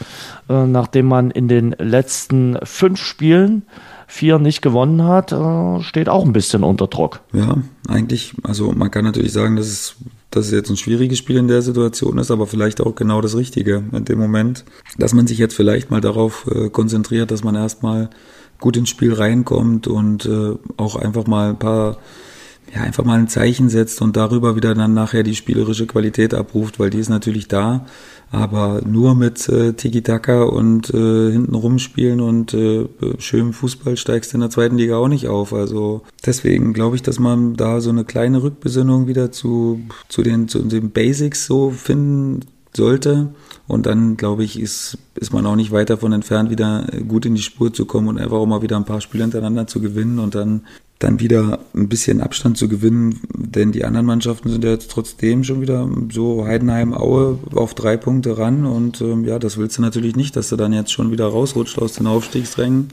äh, 0.48 0.66
nachdem 0.66 1.06
man 1.06 1.30
in 1.30 1.48
den 1.48 1.74
letzten 1.78 2.58
fünf 2.62 3.00
Spielen 3.00 3.62
vier 4.06 4.38
nicht 4.38 4.60
gewonnen 4.60 5.04
hat, 5.04 5.32
äh, 5.32 5.82
steht 5.82 6.08
auch 6.08 6.24
ein 6.24 6.34
bisschen 6.34 6.64
unter 6.64 6.86
Druck. 6.86 7.20
Ja, 7.32 7.56
eigentlich, 7.88 8.34
also 8.42 8.72
man 8.72 8.90
kann 8.90 9.04
natürlich 9.04 9.32
sagen, 9.32 9.56
dass 9.56 9.66
es 9.66 9.96
dass 10.32 10.46
es 10.46 10.52
jetzt 10.52 10.70
ein 10.70 10.76
schwieriges 10.76 11.18
Spiel 11.18 11.36
in 11.36 11.46
der 11.46 11.62
Situation 11.62 12.18
ist, 12.18 12.30
aber 12.30 12.46
vielleicht 12.46 12.80
auch 12.80 12.94
genau 12.96 13.20
das 13.20 13.36
Richtige 13.36 13.84
in 13.92 14.04
dem 14.04 14.18
Moment, 14.18 14.64
dass 14.98 15.14
man 15.14 15.26
sich 15.26 15.38
jetzt 15.38 15.54
vielleicht 15.54 15.90
mal 15.90 16.00
darauf 16.00 16.46
äh, 16.50 16.70
konzentriert, 16.70 17.30
dass 17.30 17.44
man 17.44 17.54
erstmal 17.54 18.10
gut 18.58 18.76
ins 18.76 18.88
Spiel 18.88 19.12
reinkommt 19.12 19.86
und 19.86 20.26
äh, 20.26 20.54
auch 20.76 20.96
einfach 20.96 21.26
mal 21.26 21.50
ein 21.50 21.58
paar 21.58 21.98
ja, 22.74 22.80
einfach 22.80 23.04
mal 23.04 23.18
ein 23.18 23.28
Zeichen 23.28 23.68
setzt 23.68 24.00
und 24.00 24.16
darüber 24.16 24.56
wieder 24.56 24.74
dann 24.74 24.94
nachher 24.94 25.22
die 25.22 25.34
spielerische 25.34 25.86
Qualität 25.86 26.32
abruft, 26.32 26.78
weil 26.78 26.88
die 26.88 26.98
ist 26.98 27.10
natürlich 27.10 27.46
da, 27.46 27.84
aber 28.30 28.80
nur 28.86 29.14
mit 29.14 29.46
äh, 29.50 29.74
Tiki-Taka 29.74 30.44
und 30.44 30.88
äh, 30.88 31.32
hinten 31.32 31.54
rumspielen 31.54 32.20
und 32.20 32.54
äh, 32.54 32.88
schönem 33.18 33.52
Fußball 33.52 33.98
steigst 33.98 34.32
du 34.32 34.38
in 34.38 34.40
der 34.40 34.50
zweiten 34.50 34.78
Liga 34.78 34.96
auch 34.96 35.08
nicht 35.08 35.28
auf. 35.28 35.52
Also 35.52 36.02
deswegen 36.24 36.72
glaube 36.72 36.96
ich, 36.96 37.02
dass 37.02 37.18
man 37.18 37.56
da 37.56 37.82
so 37.82 37.90
eine 37.90 38.04
kleine 38.04 38.42
Rückbesinnung 38.42 39.06
wieder 39.06 39.30
zu, 39.30 39.82
zu, 40.08 40.22
den, 40.22 40.48
zu 40.48 40.60
den 40.60 40.92
Basics 40.92 41.44
so 41.44 41.70
finden 41.70 42.40
sollte. 42.74 43.34
Und 43.68 43.84
dann, 43.84 44.16
glaube 44.16 44.44
ich, 44.44 44.58
ist, 44.58 44.96
ist 45.14 45.32
man 45.32 45.44
auch 45.46 45.56
nicht 45.56 45.72
weit 45.72 45.90
davon 45.90 46.12
entfernt, 46.12 46.50
wieder 46.50 46.86
gut 47.06 47.26
in 47.26 47.34
die 47.34 47.42
Spur 47.42 47.72
zu 47.72 47.84
kommen 47.84 48.08
und 48.08 48.18
einfach 48.18 48.38
auch 48.38 48.46
mal 48.46 48.62
wieder 48.62 48.76
ein 48.76 48.86
paar 48.86 49.00
Spiele 49.00 49.24
hintereinander 49.24 49.66
zu 49.66 49.80
gewinnen 49.80 50.18
und 50.18 50.34
dann 50.34 50.62
dann 51.02 51.20
wieder 51.20 51.60
ein 51.74 51.88
bisschen 51.88 52.20
Abstand 52.20 52.56
zu 52.56 52.68
gewinnen, 52.68 53.20
denn 53.34 53.72
die 53.72 53.84
anderen 53.84 54.06
Mannschaften 54.06 54.50
sind 54.50 54.64
ja 54.64 54.70
jetzt 54.70 54.90
trotzdem 54.90 55.44
schon 55.44 55.60
wieder 55.60 55.88
so 56.10 56.44
Heidenheim, 56.46 56.94
Aue 56.94 57.38
auf 57.54 57.74
drei 57.74 57.96
Punkte 57.96 58.38
ran 58.38 58.66
und 58.66 59.00
ähm, 59.00 59.24
ja, 59.24 59.38
das 59.38 59.56
willst 59.56 59.78
du 59.78 59.82
natürlich 59.82 60.16
nicht, 60.16 60.36
dass 60.36 60.48
du 60.48 60.56
dann 60.56 60.72
jetzt 60.72 60.92
schon 60.92 61.10
wieder 61.10 61.26
rausrutscht 61.26 61.78
aus 61.78 61.94
den 61.94 62.06
Aufstiegsrängen 62.06 62.88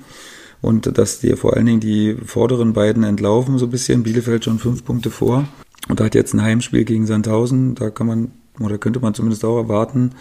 und 0.62 0.98
dass 0.98 1.20
dir 1.20 1.38
vor 1.38 1.56
allen 1.56 1.66
Dingen 1.66 1.80
die 1.80 2.16
vorderen 2.26 2.74
beiden 2.74 3.04
entlaufen 3.04 3.58
so 3.58 3.66
ein 3.66 3.72
bisschen, 3.72 4.04
Bielefeld 4.04 4.46
schon 4.46 4.60
fünf 4.60 4.84
Punkte 4.84 5.12
vor 5.12 5.48
und 5.88 6.00
da 6.00 6.06
hat 6.06 6.16
jetzt 6.16 6.34
ein 6.34 6.42
Heimspiel 6.42 6.86
gegen 6.86 7.06
Sandhausen, 7.06 7.76
da 7.76 7.90
kann 7.90 8.08
man 8.08 8.32
oder 8.60 8.78
könnte 8.78 9.00
man 9.00 9.14
zumindest 9.14 9.46
auch 9.46 9.58
erwarten, 9.58 10.12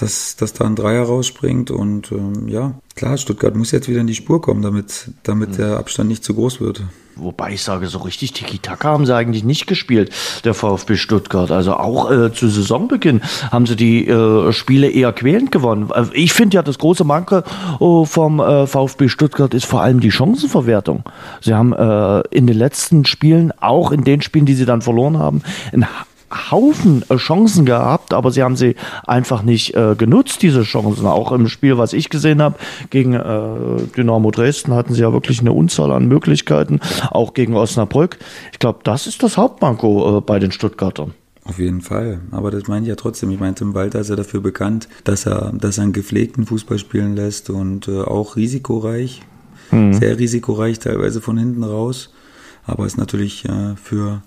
dass, 0.00 0.36
dass 0.36 0.52
da 0.52 0.64
ein 0.64 0.76
Dreier 0.76 1.02
rausspringt. 1.02 1.70
Und 1.70 2.12
ähm, 2.12 2.48
ja, 2.48 2.78
klar, 2.94 3.18
Stuttgart 3.18 3.56
muss 3.56 3.72
jetzt 3.72 3.88
wieder 3.88 4.00
in 4.00 4.06
die 4.06 4.14
Spur 4.14 4.40
kommen, 4.40 4.62
damit, 4.62 5.10
damit 5.22 5.58
der 5.58 5.76
Abstand 5.76 6.08
nicht 6.08 6.24
zu 6.24 6.34
groß 6.34 6.60
wird. 6.60 6.82
Wobei 7.18 7.52
ich 7.52 7.62
sage, 7.62 7.88
so 7.88 7.98
richtig 7.98 8.32
Tiki-Taka 8.32 8.88
haben 8.88 9.06
sie 9.06 9.14
eigentlich 9.14 9.44
nicht 9.44 9.66
gespielt, 9.66 10.12
der 10.44 10.54
VfB 10.54 10.96
Stuttgart. 10.96 11.50
Also 11.50 11.74
auch 11.74 12.10
äh, 12.10 12.32
zu 12.32 12.48
Saisonbeginn 12.48 13.22
haben 13.50 13.66
sie 13.66 13.76
die 13.76 14.06
äh, 14.06 14.52
Spiele 14.52 14.88
eher 14.88 15.12
quälend 15.12 15.50
gewonnen. 15.50 15.90
Also 15.90 16.12
ich 16.14 16.32
finde 16.32 16.56
ja, 16.56 16.62
das 16.62 16.78
große 16.78 17.04
Manke 17.04 17.44
oh, 17.80 18.04
vom 18.04 18.40
äh, 18.40 18.66
VfB 18.66 19.08
Stuttgart 19.08 19.52
ist 19.54 19.66
vor 19.66 19.82
allem 19.82 20.00
die 20.00 20.12
Chancenverwertung. 20.12 21.04
Sie 21.40 21.54
haben 21.54 21.72
äh, 21.72 22.20
in 22.30 22.46
den 22.46 22.56
letzten 22.56 23.04
Spielen, 23.04 23.52
auch 23.60 23.90
in 23.90 24.04
den 24.04 24.22
Spielen, 24.22 24.46
die 24.46 24.54
sie 24.54 24.66
dann 24.66 24.82
verloren 24.82 25.18
haben, 25.18 25.42
ein 25.72 25.86
Haufen 26.32 27.04
äh, 27.08 27.16
Chancen 27.16 27.64
gehabt, 27.64 28.12
aber 28.12 28.30
sie 28.30 28.42
haben 28.42 28.56
sie 28.56 28.76
einfach 29.06 29.42
nicht 29.42 29.74
äh, 29.74 29.94
genutzt, 29.96 30.42
diese 30.42 30.62
Chancen. 30.62 31.06
Auch 31.06 31.32
im 31.32 31.48
Spiel, 31.48 31.78
was 31.78 31.92
ich 31.92 32.10
gesehen 32.10 32.42
habe, 32.42 32.56
gegen 32.90 33.14
äh, 33.14 33.82
Dynamo 33.96 34.30
Dresden 34.30 34.74
hatten 34.74 34.94
sie 34.94 35.02
ja 35.02 35.12
wirklich 35.12 35.40
eine 35.40 35.52
Unzahl 35.52 35.92
an 35.92 36.06
Möglichkeiten, 36.06 36.80
auch 37.10 37.34
gegen 37.34 37.56
Osnabrück. 37.56 38.18
Ich 38.52 38.58
glaube, 38.58 38.80
das 38.84 39.06
ist 39.06 39.22
das 39.22 39.36
Hauptbanko 39.36 40.18
äh, 40.18 40.20
bei 40.20 40.38
den 40.38 40.52
Stuttgartern. 40.52 41.14
Auf 41.44 41.58
jeden 41.58 41.80
Fall. 41.80 42.20
Aber 42.30 42.50
das 42.50 42.68
meine 42.68 42.82
ich 42.82 42.88
ja 42.88 42.94
trotzdem. 42.94 43.30
Ich 43.30 43.40
meine, 43.40 43.54
Tim 43.54 43.72
Walter 43.72 44.00
ist 44.00 44.10
ja 44.10 44.16
dafür 44.16 44.42
bekannt, 44.42 44.86
dass 45.04 45.24
er, 45.24 45.52
dass 45.54 45.78
er 45.78 45.84
einen 45.84 45.94
gepflegten 45.94 46.44
Fußball 46.44 46.78
spielen 46.78 47.16
lässt 47.16 47.48
und 47.48 47.88
äh, 47.88 48.02
auch 48.02 48.36
risikoreich. 48.36 49.22
Mhm. 49.70 49.94
Sehr 49.94 50.18
risikoreich, 50.18 50.78
teilweise 50.78 51.22
von 51.22 51.38
hinten 51.38 51.64
raus. 51.64 52.12
Aber 52.66 52.84
ist 52.84 52.98
natürlich 52.98 53.46
äh, 53.46 53.76
für 53.82 54.22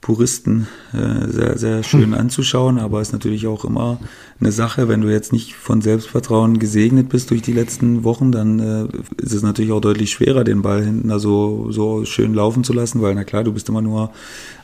Puristen 0.00 0.68
äh, 0.92 1.26
sehr, 1.28 1.58
sehr 1.58 1.82
schön 1.82 2.12
hm. 2.12 2.14
anzuschauen, 2.14 2.78
aber 2.78 3.00
ist 3.00 3.12
natürlich 3.12 3.46
auch 3.46 3.64
immer 3.64 3.98
eine 4.38 4.52
Sache, 4.52 4.88
wenn 4.88 5.00
du 5.00 5.10
jetzt 5.10 5.32
nicht 5.32 5.54
von 5.54 5.80
Selbstvertrauen 5.80 6.58
gesegnet 6.58 7.08
bist 7.08 7.30
durch 7.30 7.42
die 7.42 7.52
letzten 7.52 8.04
Wochen, 8.04 8.30
dann 8.30 8.60
äh, 8.60 8.86
ist 9.20 9.32
es 9.32 9.42
natürlich 9.42 9.72
auch 9.72 9.80
deutlich 9.80 10.12
schwerer, 10.12 10.44
den 10.44 10.62
Ball 10.62 10.84
hinten 10.84 11.08
da 11.08 11.18
so, 11.18 11.72
so 11.72 12.04
schön 12.04 12.34
laufen 12.34 12.62
zu 12.62 12.72
lassen, 12.72 13.02
weil 13.02 13.14
na 13.14 13.24
klar, 13.24 13.42
du 13.42 13.52
bist 13.52 13.68
immer 13.68 13.82
nur 13.82 14.12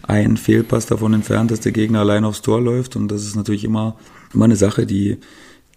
ein 0.02 0.36
Fehlpass 0.36 0.86
davon 0.86 1.14
entfernt, 1.14 1.50
dass 1.50 1.60
der 1.60 1.72
Gegner 1.72 2.00
allein 2.00 2.24
aufs 2.24 2.42
Tor 2.42 2.60
läuft 2.60 2.94
und 2.94 3.08
das 3.08 3.22
ist 3.22 3.34
natürlich 3.34 3.64
immer, 3.64 3.96
immer 4.34 4.44
eine 4.44 4.56
Sache, 4.56 4.86
die 4.86 5.18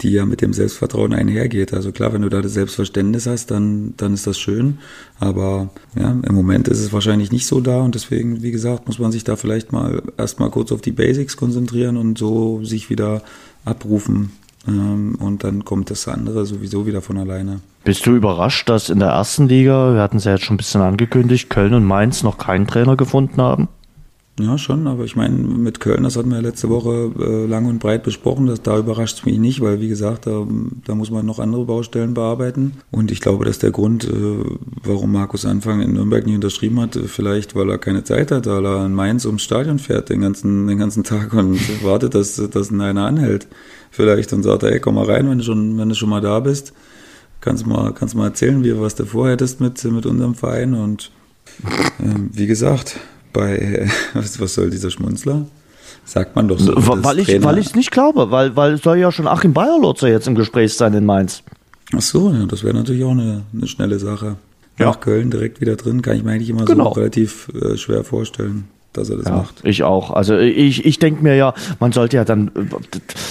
die 0.01 0.11
ja 0.11 0.25
mit 0.25 0.41
dem 0.41 0.53
Selbstvertrauen 0.53 1.13
einhergeht. 1.13 1.73
Also 1.73 1.91
klar, 1.91 2.13
wenn 2.13 2.21
du 2.21 2.29
da 2.29 2.41
das 2.41 2.53
Selbstverständnis 2.53 3.27
hast, 3.27 3.51
dann, 3.51 3.93
dann 3.97 4.13
ist 4.13 4.27
das 4.27 4.37
schön. 4.37 4.79
Aber 5.19 5.69
ja, 5.97 6.11
im 6.11 6.35
Moment 6.35 6.67
ist 6.67 6.79
es 6.79 6.91
wahrscheinlich 6.91 7.31
nicht 7.31 7.47
so 7.47 7.61
da 7.61 7.81
und 7.81 7.95
deswegen, 7.95 8.41
wie 8.41 8.51
gesagt, 8.51 8.87
muss 8.87 8.99
man 8.99 9.11
sich 9.11 9.23
da 9.23 9.35
vielleicht 9.35 9.71
mal 9.71 10.01
erstmal 10.17 10.49
kurz 10.49 10.71
auf 10.71 10.81
die 10.81 10.91
Basics 10.91 11.37
konzentrieren 11.37 11.97
und 11.97 12.17
so 12.17 12.63
sich 12.63 12.89
wieder 12.89 13.21
abrufen. 13.63 14.31
Ähm, 14.67 15.15
und 15.19 15.43
dann 15.43 15.63
kommt 15.63 15.91
das 15.91 16.07
andere 16.07 16.45
sowieso 16.45 16.85
wieder 16.85 17.01
von 17.01 17.17
alleine. 17.17 17.61
Bist 17.83 18.05
du 18.05 18.15
überrascht, 18.15 18.67
dass 18.67 18.89
in 18.89 18.99
der 18.99 19.09
ersten 19.09 19.47
Liga, 19.47 19.93
wir 19.93 20.01
hatten 20.01 20.17
es 20.17 20.23
ja 20.23 20.33
jetzt 20.33 20.43
schon 20.43 20.55
ein 20.55 20.57
bisschen 20.57 20.81
angekündigt, 20.81 21.49
Köln 21.49 21.73
und 21.73 21.85
Mainz 21.85 22.23
noch 22.23 22.37
keinen 22.37 22.67
Trainer 22.67 22.97
gefunden 22.97 23.41
haben? 23.41 23.67
Ja, 24.37 24.57
schon, 24.57 24.85
aber 24.87 25.05
ich 25.05 25.15
meine, 25.15 25.37
mit 25.37 25.79
Köln, 25.79 26.03
das 26.03 26.17
hatten 26.17 26.27
wir 26.27 26.35
ja 26.35 26.41
letzte 26.41 26.67
Woche 26.67 27.09
äh, 27.17 27.45
lang 27.45 27.67
und 27.67 27.79
breit 27.79 28.03
besprochen, 28.03 28.47
dass, 28.47 28.61
da 28.61 28.77
überrascht 28.77 29.19
es 29.19 29.25
mich 29.25 29.39
nicht, 29.39 29.61
weil 29.61 29.79
wie 29.79 29.87
gesagt, 29.87 30.27
da, 30.27 30.45
da 30.85 30.93
muss 30.93 31.09
man 31.09 31.25
noch 31.25 31.39
andere 31.39 31.63
Baustellen 31.63 32.13
bearbeiten. 32.13 32.73
Und 32.91 33.11
ich 33.11 33.21
glaube, 33.21 33.45
dass 33.45 33.59
der 33.59 33.71
Grund, 33.71 34.03
äh, 34.03 34.43
warum 34.83 35.13
Markus 35.13 35.45
Anfang 35.45 35.79
in 35.79 35.93
Nürnberg 35.93 36.25
nicht 36.25 36.35
unterschrieben 36.35 36.81
hat, 36.81 36.99
vielleicht 37.05 37.55
weil 37.55 37.69
er 37.69 37.77
keine 37.77 38.03
Zeit 38.03 38.29
hat, 38.31 38.45
weil 38.45 38.65
er 38.65 38.85
in 38.87 38.93
Mainz 38.93 39.25
ums 39.25 39.41
Stadion 39.41 39.79
fährt 39.79 40.09
den 40.09 40.19
ganzen, 40.19 40.67
den 40.67 40.77
ganzen 40.77 41.05
Tag 41.05 41.33
und 41.33 41.57
wartet, 41.85 42.13
dass, 42.13 42.35
dass 42.35 42.71
ihn 42.71 42.81
einer 42.81 43.05
anhält. 43.05 43.47
Vielleicht 43.89 44.33
und 44.33 44.43
sagt, 44.43 44.63
ey, 44.63 44.81
komm 44.81 44.95
mal 44.95 45.05
rein, 45.05 45.29
wenn 45.29 45.37
du 45.37 45.45
schon, 45.45 45.77
wenn 45.77 45.87
du 45.87 45.95
schon 45.95 46.09
mal 46.09 46.19
da 46.19 46.41
bist. 46.41 46.73
Kannst 47.39 47.65
mal, 47.65 47.93
kannst 47.93 48.15
mal 48.15 48.25
erzählen, 48.25 48.61
wie, 48.65 48.77
was 48.77 48.95
du 48.95 49.05
vorhättest 49.05 49.61
mit, 49.61 49.81
mit 49.85 50.05
unserem 50.05 50.35
Verein 50.35 50.73
und 50.73 51.11
äh, 51.99 52.15
wie 52.33 52.47
gesagt, 52.47 52.99
bei, 53.35 53.87
was, 54.13 54.39
was 54.39 54.55
soll 54.55 54.69
dieser 54.69 54.89
Schmunzler? 54.89 55.45
Sagt 56.05 56.35
man 56.35 56.47
doch 56.47 56.59
so. 56.59 56.73
Weil 56.75 57.19
ich, 57.19 57.43
weil 57.43 57.57
ich 57.57 57.67
es 57.67 57.75
nicht 57.75 57.91
glaube, 57.91 58.31
weil, 58.31 58.55
weil 58.55 58.77
soll 58.77 58.97
ja 58.97 59.11
schon 59.11 59.27
Achim 59.27 59.53
Bayerlotzer 59.53 60.07
jetzt 60.07 60.27
im 60.27 60.35
Gespräch 60.35 60.73
sein 60.73 60.93
in 60.93 61.05
Mainz. 61.05 61.43
Ach 61.95 62.01
so, 62.01 62.31
ja, 62.31 62.45
das 62.45 62.63
wäre 62.63 62.75
natürlich 62.75 63.03
auch 63.03 63.11
eine, 63.11 63.43
eine 63.53 63.67
schnelle 63.67 63.99
Sache. 63.99 64.37
Ja. 64.77 64.87
Nach 64.87 64.99
Köln 64.99 65.31
direkt 65.31 65.61
wieder 65.61 65.75
drin, 65.75 66.01
kann 66.01 66.17
ich 66.17 66.23
mir 66.23 66.31
eigentlich 66.31 66.49
immer 66.49 66.65
genau. 66.65 66.93
so 66.93 66.99
relativ 66.99 67.49
äh, 67.53 67.77
schwer 67.77 68.03
vorstellen 68.03 68.65
dass 68.97 69.09
er 69.09 69.17
das 69.17 69.27
ja, 69.27 69.35
macht. 69.35 69.55
Ich 69.63 69.83
auch. 69.83 70.11
Also 70.11 70.37
ich, 70.37 70.85
ich 70.85 70.99
denke 70.99 71.23
mir 71.23 71.35
ja, 71.35 71.53
man 71.79 71.91
sollte 71.91 72.17
ja 72.17 72.25
dann, 72.25 72.51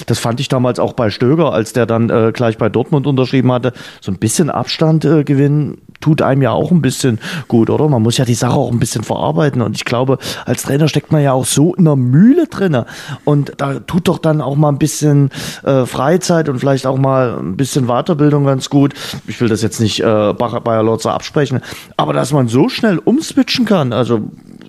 das 0.07 0.19
fand 0.19 0.41
ich 0.41 0.49
damals 0.49 0.79
auch 0.79 0.93
bei 0.93 1.11
Stöger, 1.11 1.53
als 1.53 1.73
der 1.73 1.87
dann 1.87 2.11
äh, 2.11 2.33
gleich 2.33 2.59
bei 2.59 2.69
Dortmund 2.69 3.07
unterschrieben 3.07 3.53
hatte, 3.53 3.73
so 4.01 4.13
ein 4.13 4.19
bisschen 4.19 4.51
Abstand 4.51 5.05
äh, 5.05 5.25
gewinnen, 5.25 5.79
tut 6.05 6.21
einem 6.21 6.43
ja 6.43 6.51
auch 6.51 6.71
ein 6.71 6.83
bisschen 6.83 7.19
gut, 7.49 7.71
oder? 7.71 7.89
Man 7.89 8.03
muss 8.03 8.19
ja 8.19 8.27
die 8.27 8.35
Sache 8.35 8.55
auch 8.55 8.71
ein 8.71 8.79
bisschen 8.79 9.05
verarbeiten. 9.05 9.63
Und 9.63 9.75
ich 9.75 9.87
glaube, 9.87 10.19
als 10.45 10.65
Trainer 10.65 10.87
steckt 10.87 11.11
man 11.13 11.23
ja 11.23 11.33
auch 11.33 11.47
so 11.47 11.75
in 11.75 11.87
der 11.87 11.97
Mühle 11.97 12.47
drinne. 12.47 12.85
Und 13.25 13.53
da 13.57 13.81
tut 13.81 14.09
doch 14.09 14.19
dann 14.19 14.43
auch 14.43 14.55
mal 14.55 14.69
ein 14.69 14.79
bisschen 14.79 15.31
äh, 15.63 15.87
Freizeit 15.87 16.51
und 16.51 16.59
vielleicht 16.59 16.87
auch 16.87 16.99
mal 16.99 17.39
ein 17.39 17.57
bisschen 17.57 17.87
Weiterbildung 17.87 18.45
ganz 18.45 18.69
gut. 18.69 18.93
Ich 19.27 19.41
will 19.41 19.49
das 19.49 19.63
jetzt 19.63 19.81
nicht 19.81 20.01
äh, 20.01 20.35
Bayer 20.35 20.83
Lotzer 20.83 21.15
absprechen, 21.15 21.61
aber 21.97 22.13
dass 22.13 22.33
man 22.33 22.49
so 22.49 22.69
schnell 22.69 22.99
umswitchen 22.99 23.65
kann, 23.65 23.95
also 23.95 24.21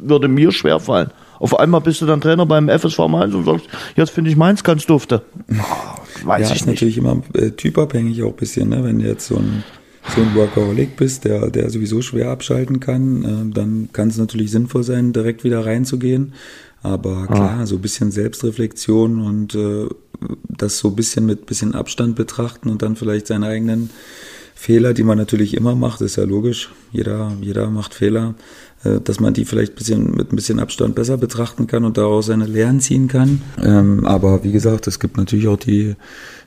würde 0.09 0.27
mir 0.27 0.51
schwer 0.51 0.79
fallen. 0.79 1.11
Auf 1.39 1.59
einmal 1.59 1.81
bist 1.81 2.01
du 2.01 2.05
dann 2.05 2.21
Trainer 2.21 2.45
beim 2.45 2.69
FSV 2.69 2.97
Mainz 3.09 3.33
und 3.33 3.45
sagst, 3.45 3.67
jetzt 3.95 4.11
finde 4.11 4.29
ich 4.29 4.37
Mainz 4.37 4.63
ganz 4.63 4.85
dufte. 4.85 5.23
Oh, 5.49 6.27
weiß 6.27 6.41
ja, 6.41 6.47
ich 6.47 6.61
ist 6.61 6.67
nicht. 6.67 6.75
natürlich 6.75 6.97
immer 6.97 7.21
äh, 7.33 7.51
typabhängig 7.51 8.23
auch 8.23 8.29
ein 8.29 8.35
bisschen, 8.35 8.69
ne? 8.69 8.83
wenn 8.83 8.99
du 8.99 9.05
jetzt 9.05 9.27
so 9.27 9.35
ein, 9.35 9.63
so 10.15 10.21
ein 10.21 10.33
Workaholic 10.33 10.95
bist, 10.95 11.25
der, 11.25 11.49
der 11.49 11.69
sowieso 11.69 12.01
schwer 12.01 12.29
abschalten 12.29 12.79
kann, 12.79 13.23
äh, 13.23 13.53
dann 13.53 13.89
kann 13.91 14.07
es 14.07 14.17
natürlich 14.17 14.51
sinnvoll 14.51 14.83
sein, 14.83 15.13
direkt 15.13 15.43
wieder 15.43 15.65
reinzugehen. 15.65 16.33
Aber 16.81 17.25
ah. 17.29 17.33
klar, 17.33 17.57
ah. 17.61 17.65
so 17.65 17.75
ein 17.75 17.81
bisschen 17.81 18.11
Selbstreflexion 18.11 19.21
und 19.21 19.55
äh, 19.55 19.87
das 20.47 20.77
so 20.77 20.89
ein 20.89 20.95
bisschen 20.95 21.25
mit 21.25 21.45
bisschen 21.45 21.75
Abstand 21.75 22.15
betrachten 22.15 22.69
und 22.69 22.81
dann 22.81 22.95
vielleicht 22.95 23.27
seine 23.27 23.47
eigenen 23.47 23.89
Fehler, 24.53 24.93
die 24.93 25.03
man 25.03 25.17
natürlich 25.17 25.53
immer 25.53 25.75
macht, 25.75 26.01
ist 26.01 26.15
ja 26.15 26.23
logisch. 26.23 26.69
Jeder, 26.91 27.33
jeder 27.41 27.69
macht 27.69 27.93
Fehler. 27.93 28.35
Äh, 28.86 29.02
dass 29.02 29.19
man 29.19 29.34
die 29.34 29.45
vielleicht 29.45 29.76
bisschen, 29.76 30.15
mit 30.15 30.32
ein 30.32 30.36
bisschen 30.36 30.60
Abstand 30.60 30.95
besser 30.95 31.17
betrachten 31.17 31.67
kann 31.67 31.84
und 31.84 31.98
daraus 31.98 32.28
seine 32.28 32.45
Lehren 32.45 32.80
ziehen 32.80 33.08
kann. 33.08 33.41
Ähm, 33.62 34.06
aber 34.06 34.43
wie 34.43 34.52
gesagt, 34.52 34.88
es 34.88 35.00
gibt 35.00 35.17
natürlich 35.17 35.48
auch 35.48 35.58
die, 35.58 35.95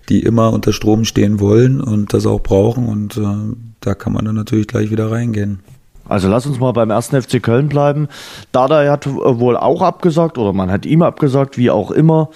die 0.09 0.23
immer 0.23 0.53
unter 0.53 0.73
Strom 0.73 1.05
stehen 1.05 1.41
wollen 1.41 1.81
und 1.81 2.15
das 2.15 2.27
auch 2.27 2.41
brauchen 2.41 2.87
und 2.87 3.17
äh, 3.17 3.57
da 3.81 3.95
kann 3.95 4.13
man 4.13 4.25
dann 4.25 4.37
natürlich 4.37 4.69
gleich 4.69 4.91
wieder 4.91 5.11
reingehen. 5.11 5.61
Also 6.09 6.29
lass 6.29 6.47
uns 6.47 6.59
mal 6.59 6.73
beim 6.73 6.91
ersten 6.91 7.21
FC 7.21 7.43
Köln 7.43 7.69
bleiben. 7.69 8.09
Dada 8.53 8.91
hat 8.91 9.07
wohl 9.07 9.57
auch 9.57 9.83
abgesagt 9.83 10.39
oder 10.39 10.53
man 10.53 10.71
hat 10.71 10.87
ihm 10.87 11.03
abgesagt, 11.03 11.59
wie 11.59 11.71
auch 11.71 11.91
immer. 11.91 12.31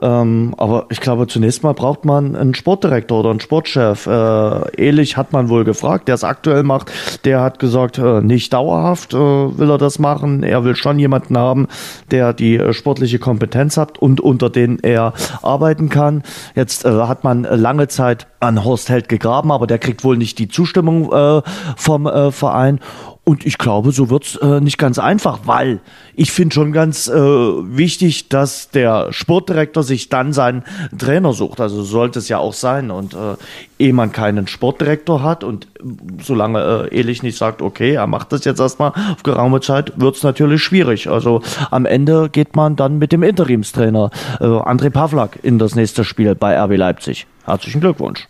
Ähm, 0.00 0.54
aber 0.58 0.86
ich 0.90 1.00
glaube, 1.00 1.26
zunächst 1.26 1.62
mal 1.62 1.72
braucht 1.72 2.04
man 2.04 2.36
einen 2.36 2.54
Sportdirektor 2.54 3.20
oder 3.20 3.30
einen 3.30 3.40
Sportchef. 3.40 4.06
Äh, 4.06 4.76
Ehrlich 4.76 5.16
hat 5.16 5.32
man 5.32 5.48
wohl 5.48 5.64
gefragt, 5.64 6.08
der 6.08 6.14
es 6.14 6.24
aktuell 6.24 6.62
macht. 6.62 6.92
Der 7.24 7.40
hat 7.40 7.58
gesagt, 7.58 7.98
äh, 7.98 8.20
nicht 8.20 8.52
dauerhaft 8.52 9.14
äh, 9.14 9.16
will 9.16 9.70
er 9.70 9.78
das 9.78 9.98
machen. 9.98 10.42
Er 10.42 10.64
will 10.64 10.76
schon 10.76 10.98
jemanden 10.98 11.38
haben, 11.38 11.66
der 12.10 12.32
die 12.32 12.56
äh, 12.56 12.72
sportliche 12.72 13.18
Kompetenz 13.18 13.76
hat 13.76 13.98
und 13.98 14.20
unter 14.20 14.50
denen 14.50 14.78
er 14.82 15.14
arbeiten 15.42 15.88
kann. 15.88 16.22
Jetzt 16.54 16.84
äh, 16.84 16.90
hat 16.90 17.24
man 17.24 17.42
lange 17.44 17.88
Zeit 17.88 18.26
an 18.40 18.64
Horst 18.64 18.90
Held 18.90 19.08
gegraben, 19.08 19.50
aber 19.50 19.66
der 19.66 19.78
kriegt 19.78 20.04
wohl 20.04 20.16
nicht 20.16 20.38
die 20.38 20.48
Zustimmung 20.48 21.12
äh, 21.12 21.42
vom 21.76 22.06
Verein. 22.30 22.80
Und 23.28 23.44
ich 23.44 23.58
glaube, 23.58 23.90
so 23.90 24.08
wird's 24.08 24.36
äh, 24.36 24.60
nicht 24.60 24.78
ganz 24.78 25.00
einfach, 25.00 25.40
weil 25.46 25.80
ich 26.14 26.30
finde 26.30 26.54
schon 26.54 26.70
ganz 26.70 27.08
äh, 27.08 27.12
wichtig, 27.12 28.28
dass 28.28 28.70
der 28.70 29.12
Sportdirektor 29.12 29.82
sich 29.82 30.08
dann 30.08 30.32
seinen 30.32 30.62
Trainer 30.96 31.32
sucht. 31.32 31.60
Also 31.60 31.82
sollte 31.82 32.20
es 32.20 32.28
ja 32.28 32.38
auch 32.38 32.52
sein. 32.52 32.92
Und 32.92 33.14
äh, 33.14 33.34
ehe 33.80 33.92
man 33.92 34.12
keinen 34.12 34.46
Sportdirektor 34.46 35.24
hat 35.24 35.42
und 35.42 35.66
solange 36.22 36.88
äh, 36.88 36.96
Ehrlich 36.96 37.24
nicht 37.24 37.36
sagt, 37.36 37.62
okay, 37.62 37.94
er 37.94 38.06
macht 38.06 38.30
das 38.30 38.44
jetzt 38.44 38.60
erstmal 38.60 38.90
auf 38.90 39.24
geraume 39.24 39.60
Zeit, 39.60 39.94
wird's 39.96 40.22
natürlich 40.22 40.62
schwierig. 40.62 41.10
Also 41.10 41.42
am 41.72 41.84
Ende 41.84 42.30
geht 42.30 42.54
man 42.54 42.76
dann 42.76 42.98
mit 42.98 43.10
dem 43.10 43.24
Interimstrainer 43.24 44.10
äh, 44.38 44.44
André 44.44 44.90
Pavlak 44.90 45.40
in 45.42 45.58
das 45.58 45.74
nächste 45.74 46.04
Spiel 46.04 46.36
bei 46.36 46.56
RB 46.56 46.76
Leipzig. 46.76 47.26
Herzlichen 47.44 47.80
Glückwunsch. 47.80 48.28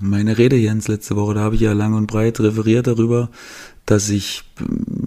Meine 0.00 0.38
Rede, 0.38 0.56
Jens, 0.56 0.88
letzte 0.88 1.16
Woche, 1.16 1.34
da 1.34 1.40
habe 1.40 1.54
ich 1.54 1.60
ja 1.60 1.72
lang 1.72 1.94
und 1.94 2.06
breit 2.06 2.40
referiert 2.40 2.86
darüber, 2.86 3.28
dass 3.90 4.08
ich, 4.08 4.44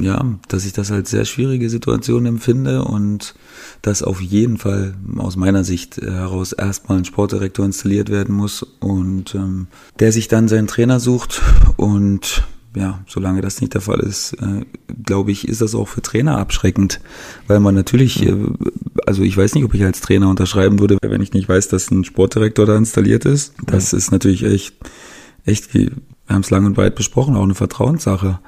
ja, 0.01 0.25
dass 0.49 0.65
ich 0.65 0.73
das 0.73 0.91
als 0.91 1.09
sehr 1.09 1.23
schwierige 1.23 1.69
Situation 1.69 2.25
empfinde 2.25 2.83
und 2.83 3.33
dass 3.81 4.03
auf 4.03 4.19
jeden 4.19 4.57
Fall 4.57 4.95
aus 5.15 5.37
meiner 5.37 5.63
Sicht 5.63 5.97
heraus 5.97 6.51
erstmal 6.51 6.97
ein 6.97 7.05
Sportdirektor 7.05 7.65
installiert 7.65 8.09
werden 8.09 8.35
muss 8.35 8.63
und 8.81 9.35
ähm, 9.35 9.67
der 9.99 10.11
sich 10.11 10.27
dann 10.27 10.49
seinen 10.49 10.67
Trainer 10.67 10.99
sucht 10.99 11.41
und 11.77 12.43
ja, 12.75 13.05
solange 13.07 13.39
das 13.39 13.61
nicht 13.61 13.73
der 13.73 13.81
Fall 13.81 14.01
ist, 14.01 14.33
äh, 14.33 14.65
glaube 15.05 15.31
ich, 15.31 15.47
ist 15.47 15.61
das 15.61 15.75
auch 15.75 15.87
für 15.87 16.01
Trainer 16.01 16.37
abschreckend, 16.37 16.99
weil 17.47 17.61
man 17.61 17.75
natürlich, 17.75 18.21
äh, 18.25 18.35
also 19.05 19.21
ich 19.21 19.37
weiß 19.37 19.55
nicht, 19.55 19.63
ob 19.63 19.73
ich 19.75 19.83
als 19.85 20.01
Trainer 20.01 20.29
unterschreiben 20.29 20.79
würde, 20.79 20.97
wenn 21.01 21.21
ich 21.21 21.31
nicht 21.31 21.47
weiß, 21.47 21.69
dass 21.69 21.89
ein 21.89 22.03
Sportdirektor 22.03 22.65
da 22.65 22.75
installiert 22.75 23.23
ist. 23.23 23.53
Das 23.65 23.93
ist 23.93 24.11
natürlich 24.11 24.43
echt, 24.43 24.75
echt, 25.45 25.73
wir 25.73 25.91
haben 26.27 26.41
es 26.41 26.49
lang 26.49 26.65
und 26.65 26.73
breit 26.73 26.95
besprochen, 26.95 27.37
auch 27.37 27.43
eine 27.43 27.55
Vertrauenssache. 27.55 28.39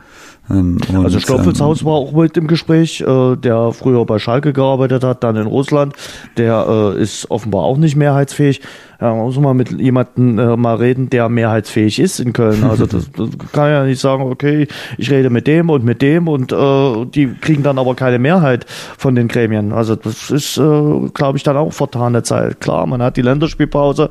Ähm, 0.50 0.78
also 0.94 1.20
Stoffelshaus 1.20 1.82
ähm, 1.82 1.88
war 1.88 1.94
auch 1.94 2.12
mit 2.12 2.38
im 2.38 2.48
Gespräch, 2.48 3.02
äh, 3.02 3.36
der 3.36 3.72
früher 3.72 4.06
bei 4.06 4.20
Schalke 4.20 4.54
gearbeitet 4.54 5.04
hat, 5.04 5.24
dann 5.24 5.36
in 5.36 5.48
Russland. 5.48 5.94
Der 6.38 6.94
äh, 6.96 7.02
ist 7.02 7.30
offenbar 7.32 7.64
auch 7.64 7.78
nicht 7.78 7.96
mehrheitsfähig. 7.96 8.62
Ja, 9.02 9.14
man 9.14 9.26
muss 9.26 9.38
mal 9.40 9.54
mit 9.54 9.72
jemandem 9.80 10.40
äh, 10.40 10.58
mal 10.58 10.76
reden, 10.76 11.10
der 11.10 11.30
mehrheitsfähig 11.30 12.00
ist 12.00 12.20
in 12.20 12.34
Köln. 12.34 12.64
Also 12.64 12.86
das, 12.86 13.12
das 13.12 13.30
kann 13.52 13.70
ja 13.70 13.84
nicht 13.84 14.00
sagen, 14.00 14.24
okay, 14.24 14.68
ich 14.98 15.12
rede 15.12 15.30
mit 15.30 15.48
dem 15.48 15.70
und 15.70 15.84
mit 15.84 16.02
dem 16.02 16.28
und 16.28 16.52
äh, 16.52 17.06
die 17.06 17.34
kriegen 17.40 17.64
dann 17.64 17.78
aber 17.78 17.96
keine 17.96 18.20
Mehrheit 18.20 18.66
von 18.98 19.16
den 19.16 19.28
Gremien. 19.28 19.74
Also 19.74 19.96
das 19.96 20.32
ist, 20.32 20.58
äh, 20.58 21.10
glaube 21.14 21.38
ich, 21.38 21.44
dann 21.44 21.58
auch 21.58 21.74
vertane 21.74 22.24
Zeit. 22.24 22.62
Klar, 22.62 22.86
man 22.88 23.02
hat 23.02 23.18
die 23.18 23.22
Länderspielpause, 23.22 24.10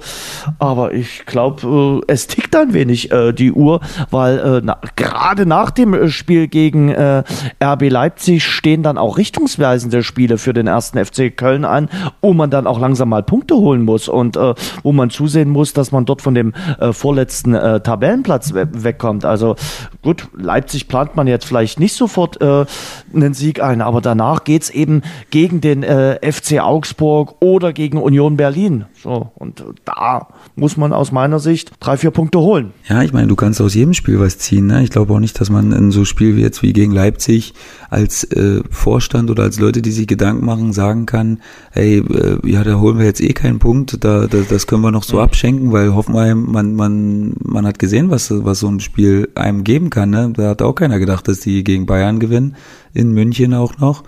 aber 0.58 0.92
ich 0.92 1.26
glaube, 1.26 2.02
äh, 2.08 2.12
es 2.12 2.26
tickt 2.26 2.54
ein 2.56 2.72
wenig 2.74 3.10
äh, 3.12 3.32
die 3.32 3.52
Uhr, 3.52 3.80
weil 4.10 4.38
äh, 4.38 4.60
na, 4.62 4.78
gerade 4.96 5.46
nach 5.46 5.70
dem 5.70 6.08
Spiel 6.10 6.48
gegen 6.48 6.90
äh, 6.90 7.22
RB 7.62 7.90
Leipzig 7.90 8.44
stehen 8.44 8.82
dann 8.82 8.98
auch 8.98 9.16
richtungsweisende 9.18 10.02
Spiele 10.02 10.38
für 10.38 10.52
den 10.52 10.66
ersten 10.66 11.02
FC 11.02 11.34
Köln 11.34 11.64
an, 11.64 11.88
wo 12.20 12.32
man 12.32 12.50
dann 12.50 12.66
auch 12.66 12.78
langsam 12.78 13.08
mal 13.08 13.22
Punkte 13.22 13.56
holen 13.56 13.82
muss 13.82 14.08
und 14.08 14.36
äh, 14.36 14.54
wo 14.84 14.92
man 14.92 15.10
zusehen 15.10 15.48
muss, 15.48 15.72
dass 15.72 15.90
man 15.90 16.04
dort 16.04 16.22
von 16.22 16.34
dem 16.34 16.52
äh, 16.78 16.92
vorletzten 16.92 17.54
äh, 17.54 17.80
Tabellenplatz 17.80 18.54
we 18.54 18.68
wegkommt. 18.72 19.24
Also 19.24 19.56
gut, 20.02 20.28
Leipzig 20.36 20.86
plant 20.86 21.16
man 21.16 21.26
jetzt 21.26 21.46
vielleicht 21.46 21.80
nicht 21.80 21.94
sofort 21.94 22.40
äh, 22.40 22.66
einen 23.12 23.34
Sieg 23.34 23.60
ein, 23.60 23.80
aber 23.80 24.00
danach 24.00 24.44
geht's 24.44 24.70
eben 24.70 25.02
gegen 25.30 25.60
den 25.60 25.82
äh, 25.82 26.20
FC 26.20 26.60
Augsburg 26.60 27.34
oder 27.40 27.72
gegen 27.72 27.98
Union 27.98 28.36
Berlin. 28.36 28.84
So, 29.04 29.32
und 29.34 29.62
da 29.84 30.28
muss 30.56 30.78
man 30.78 30.94
aus 30.94 31.12
meiner 31.12 31.38
Sicht 31.38 31.72
drei, 31.78 31.98
vier 31.98 32.10
Punkte 32.10 32.38
holen. 32.38 32.72
Ja, 32.88 33.02
ich 33.02 33.12
meine, 33.12 33.26
du 33.26 33.36
kannst 33.36 33.60
aus 33.60 33.74
jedem 33.74 33.92
Spiel 33.92 34.18
was 34.18 34.38
ziehen. 34.38 34.66
Ne? 34.66 34.82
Ich 34.82 34.88
glaube 34.88 35.12
auch 35.12 35.18
nicht, 35.18 35.38
dass 35.38 35.50
man 35.50 35.72
in 35.72 35.90
so 35.90 36.06
Spiel 36.06 36.36
wie 36.36 36.40
jetzt 36.40 36.62
wie 36.62 36.72
gegen 36.72 36.90
Leipzig 36.90 37.52
als 37.90 38.24
äh, 38.24 38.62
Vorstand 38.70 39.30
oder 39.30 39.42
als 39.42 39.60
Leute, 39.60 39.82
die 39.82 39.92
sich 39.92 40.06
Gedanken 40.06 40.46
machen, 40.46 40.72
sagen 40.72 41.04
kann, 41.04 41.40
hey, 41.70 41.98
äh, 41.98 42.38
ja, 42.50 42.64
da 42.64 42.80
holen 42.80 42.98
wir 42.98 43.04
jetzt 43.04 43.20
eh 43.20 43.34
keinen 43.34 43.58
Punkt, 43.58 44.02
da, 44.02 44.26
da 44.26 44.38
das 44.48 44.66
können 44.66 44.80
wir 44.80 44.90
noch 44.90 45.04
so 45.04 45.18
mhm. 45.18 45.22
abschenken, 45.24 45.70
weil 45.70 45.94
Hoffenheim, 45.94 46.50
man, 46.50 46.74
man, 46.74 47.34
man 47.44 47.66
hat 47.66 47.78
gesehen, 47.78 48.08
was, 48.08 48.30
was 48.30 48.60
so 48.60 48.68
ein 48.68 48.80
Spiel 48.80 49.28
einem 49.34 49.64
geben 49.64 49.90
kann. 49.90 50.08
Ne? 50.08 50.32
Da 50.34 50.48
hat 50.48 50.62
auch 50.62 50.76
keiner 50.76 50.98
gedacht, 50.98 51.28
dass 51.28 51.40
die 51.40 51.62
gegen 51.62 51.84
Bayern 51.84 52.20
gewinnen, 52.20 52.56
in 52.94 53.12
München 53.12 53.52
auch 53.52 53.76
noch. 53.76 54.02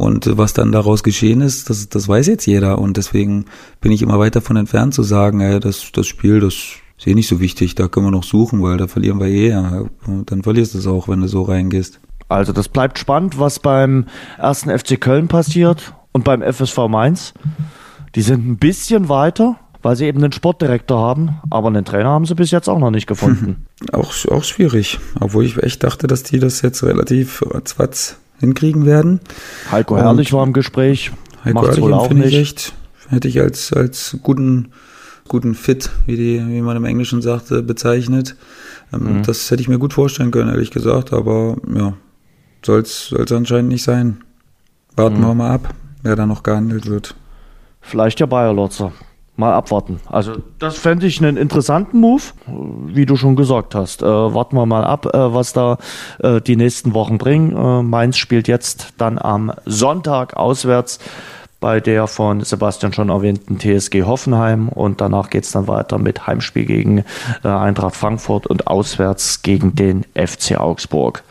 Und 0.00 0.38
was 0.38 0.54
dann 0.54 0.72
daraus 0.72 1.02
geschehen 1.02 1.42
ist, 1.42 1.68
das, 1.68 1.90
das 1.90 2.08
weiß 2.08 2.26
jetzt 2.26 2.46
jeder. 2.46 2.78
Und 2.78 2.96
deswegen 2.96 3.44
bin 3.82 3.92
ich 3.92 4.00
immer 4.00 4.18
weit 4.18 4.34
davon 4.34 4.56
entfernt 4.56 4.94
zu 4.94 5.02
sagen, 5.02 5.42
ey, 5.42 5.60
das, 5.60 5.92
das 5.92 6.06
Spiel, 6.06 6.40
das 6.40 6.54
ist 6.54 7.06
eh 7.06 7.12
nicht 7.12 7.28
so 7.28 7.38
wichtig, 7.38 7.74
da 7.74 7.86
können 7.86 8.06
wir 8.06 8.10
noch 8.10 8.24
suchen, 8.24 8.62
weil 8.62 8.78
da 8.78 8.88
verlieren 8.88 9.20
wir 9.20 9.26
eh. 9.26 9.50
Ja. 9.50 9.84
Dann 10.24 10.42
verlierst 10.42 10.72
du 10.72 10.78
es 10.78 10.86
auch, 10.86 11.06
wenn 11.08 11.20
du 11.20 11.28
so 11.28 11.42
reingehst. 11.42 12.00
Also 12.30 12.54
das 12.54 12.68
bleibt 12.68 12.98
spannend, 12.98 13.38
was 13.38 13.58
beim 13.58 14.06
ersten 14.38 14.70
FC 14.70 14.98
Köln 14.98 15.28
passiert 15.28 15.92
und 16.12 16.24
beim 16.24 16.40
FSV 16.40 16.78
Mainz. 16.88 17.34
Die 18.14 18.22
sind 18.22 18.48
ein 18.48 18.56
bisschen 18.56 19.10
weiter, 19.10 19.56
weil 19.82 19.96
sie 19.96 20.06
eben 20.06 20.24
einen 20.24 20.32
Sportdirektor 20.32 20.98
haben, 20.98 21.40
aber 21.50 21.68
einen 21.68 21.84
Trainer 21.84 22.08
haben 22.08 22.24
sie 22.24 22.34
bis 22.34 22.50
jetzt 22.50 22.70
auch 22.70 22.78
noch 22.78 22.90
nicht 22.90 23.06
gefunden. 23.06 23.66
auch, 23.92 24.14
auch 24.30 24.44
schwierig, 24.44 24.98
obwohl 25.20 25.44
ich 25.44 25.62
echt 25.62 25.84
dachte, 25.84 26.06
dass 26.06 26.22
die 26.22 26.38
das 26.38 26.62
jetzt 26.62 26.82
relativ 26.84 27.42
ratzfatz 27.46 28.16
hinkriegen 28.40 28.86
werden. 28.86 29.20
Heiko 29.70 29.94
und 29.94 30.00
Herrlich 30.00 30.32
war 30.32 30.44
im 30.44 30.52
Gespräch. 30.52 31.12
Heiko 31.44 31.62
Herrlich 31.62 31.80
wohl 31.80 31.94
auch 31.94 32.10
nicht. 32.10 32.28
Ich 32.28 32.38
echt, 32.38 32.72
hätte 33.08 33.28
ich 33.28 33.40
als, 33.40 33.72
als 33.72 34.16
guten, 34.22 34.72
guten 35.28 35.54
Fit, 35.54 35.90
wie, 36.06 36.16
die, 36.16 36.46
wie 36.46 36.62
man 36.62 36.76
im 36.76 36.84
Englischen 36.84 37.22
sagte, 37.22 37.62
bezeichnet. 37.62 38.36
Ähm, 38.92 39.18
mhm. 39.18 39.22
Das 39.22 39.50
hätte 39.50 39.62
ich 39.62 39.68
mir 39.68 39.78
gut 39.78 39.92
vorstellen 39.92 40.30
können, 40.30 40.50
ehrlich 40.50 40.70
gesagt, 40.70 41.12
aber 41.12 41.56
ja, 41.72 41.94
soll 42.64 42.80
es 42.80 43.14
anscheinend 43.30 43.68
nicht 43.68 43.84
sein. 43.84 44.22
Warten 44.96 45.18
mhm. 45.18 45.26
wir 45.26 45.34
mal 45.34 45.50
ab, 45.50 45.74
wer 46.02 46.16
da 46.16 46.26
noch 46.26 46.42
gehandelt 46.42 46.86
wird. 46.86 47.14
Vielleicht 47.80 48.20
der 48.20 48.26
Bayer 48.26 48.52
Lotzer 48.52 48.92
mal 49.40 49.54
abwarten. 49.54 49.98
Also 50.06 50.34
das 50.60 50.76
fände 50.76 51.06
ich 51.06 51.18
einen 51.18 51.36
interessanten 51.36 51.98
Move, 51.98 52.22
wie 52.86 53.06
du 53.06 53.16
schon 53.16 53.34
gesagt 53.34 53.74
hast. 53.74 54.02
Äh, 54.02 54.06
warten 54.06 54.54
wir 54.54 54.66
mal 54.66 54.84
ab, 54.84 55.06
äh, 55.06 55.34
was 55.34 55.52
da 55.52 55.78
äh, 56.20 56.40
die 56.40 56.54
nächsten 56.54 56.94
Wochen 56.94 57.18
bringen. 57.18 57.56
Äh, 57.56 57.82
Mainz 57.82 58.16
spielt 58.16 58.46
jetzt 58.46 58.94
dann 58.98 59.18
am 59.18 59.52
Sonntag 59.64 60.36
auswärts 60.36 61.00
bei 61.58 61.80
der 61.80 62.06
von 62.06 62.40
Sebastian 62.40 62.92
schon 62.92 63.10
erwähnten 63.10 63.58
TSG 63.58 64.04
Hoffenheim 64.04 64.68
und 64.68 65.00
danach 65.00 65.28
geht 65.28 65.44
es 65.44 65.52
dann 65.52 65.68
weiter 65.68 65.98
mit 65.98 66.26
Heimspiel 66.26 66.64
gegen 66.64 67.04
äh, 67.44 67.48
Eintracht 67.48 67.96
Frankfurt 67.96 68.46
und 68.46 68.66
auswärts 68.66 69.42
gegen 69.42 69.74
den 69.74 70.04
FC 70.14 70.58
Augsburg. 70.58 71.22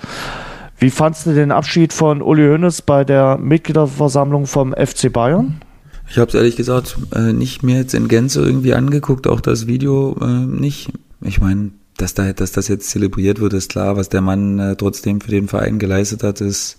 Wie 0.78 0.92
fandst 0.92 1.26
du 1.26 1.34
den 1.34 1.52
Abschied 1.52 1.94
von 1.94 2.22
Uli 2.22 2.48
Hoeneß 2.48 2.84
bei 2.84 3.04
der 3.04 3.38
Mitgliederversammlung 3.38 4.46
vom 4.46 4.74
FC 4.74 5.12
Bayern? 5.12 5.62
Ich 6.10 6.18
habe 6.18 6.30
es 6.30 6.34
ehrlich 6.34 6.56
gesagt 6.56 6.98
äh, 7.14 7.34
nicht 7.34 7.62
mehr 7.62 7.78
jetzt 7.78 7.94
in 7.94 8.08
Gänze 8.08 8.42
irgendwie 8.42 8.74
angeguckt, 8.74 9.28
auch 9.28 9.42
das 9.42 9.68
Video 9.68 10.18
äh, 10.22 10.46
nicht. 10.46 10.92
Ich 11.22 11.40
meine, 11.40 11.72
dass, 11.98 12.16
da, 12.16 12.34
dass 12.34 12.52
das 12.52 12.68
jetzt 12.68 12.90
zelebriert 12.90 13.40
wird, 13.40 13.54
ist 13.54 13.70
klar. 13.70 13.96
Was 13.96 14.10
der 14.10 14.22
Mann 14.22 14.58
äh, 14.58 14.76
trotzdem 14.76 15.22
für 15.22 15.32
den 15.32 15.48
Verein 15.48 15.78
geleistet 15.78 16.24
hat, 16.24 16.42
ist, 16.42 16.78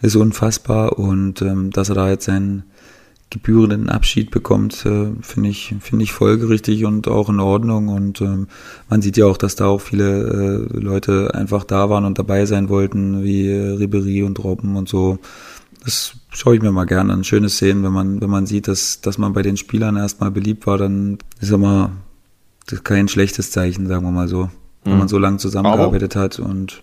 ist 0.00 0.16
unfassbar. 0.16 0.98
Und 0.98 1.42
ähm, 1.42 1.70
dass 1.70 1.90
er 1.90 1.96
da 1.96 2.08
jetzt 2.08 2.24
seinen 2.24 2.64
gebührenden 3.28 3.90
Abschied 3.90 4.30
bekommt, 4.30 4.86
äh, 4.86 5.08
finde 5.20 5.50
ich, 5.50 5.74
finde 5.80 6.04
ich 6.04 6.12
folgerichtig 6.12 6.84
und 6.84 7.08
auch 7.08 7.28
in 7.28 7.40
Ordnung. 7.40 7.88
Und 7.88 8.20
ähm, 8.22 8.46
man 8.88 9.02
sieht 9.02 9.16
ja 9.18 9.26
auch, 9.26 9.36
dass 9.36 9.56
da 9.56 9.66
auch 9.66 9.80
viele 9.80 10.68
äh, 10.72 10.78
Leute 10.78 11.34
einfach 11.34 11.64
da 11.64 11.90
waren 11.90 12.04
und 12.04 12.18
dabei 12.18 12.46
sein 12.46 12.70
wollten, 12.70 13.22
wie 13.22 13.48
äh, 13.48 13.72
Ribery 13.72 14.22
und 14.22 14.42
Robben 14.42 14.76
und 14.76 14.88
so. 14.88 15.18
Das 15.86 16.14
schaue 16.30 16.56
ich 16.56 16.62
mir 16.62 16.72
mal 16.72 16.84
gerne 16.84 17.12
an. 17.12 17.22
Schöne 17.22 17.48
Szenen, 17.48 17.84
wenn 17.84 17.92
man, 17.92 18.20
wenn 18.20 18.28
man 18.28 18.44
sieht, 18.44 18.66
dass, 18.66 19.00
dass 19.00 19.18
man 19.18 19.32
bei 19.32 19.42
den 19.42 19.56
Spielern 19.56 19.96
erstmal 19.96 20.32
beliebt 20.32 20.66
war, 20.66 20.78
dann 20.78 21.18
ist 21.40 21.52
immer 21.52 21.92
das 22.66 22.82
kein 22.82 23.06
schlechtes 23.06 23.52
Zeichen, 23.52 23.86
sagen 23.86 24.04
wir 24.04 24.10
mal 24.10 24.26
so. 24.26 24.50
Wenn 24.82 24.94
mhm. 24.94 24.98
man 24.98 25.08
so 25.08 25.18
lange 25.18 25.36
zusammengearbeitet 25.36 26.16
Aber 26.16 26.24
hat 26.24 26.40
und 26.40 26.82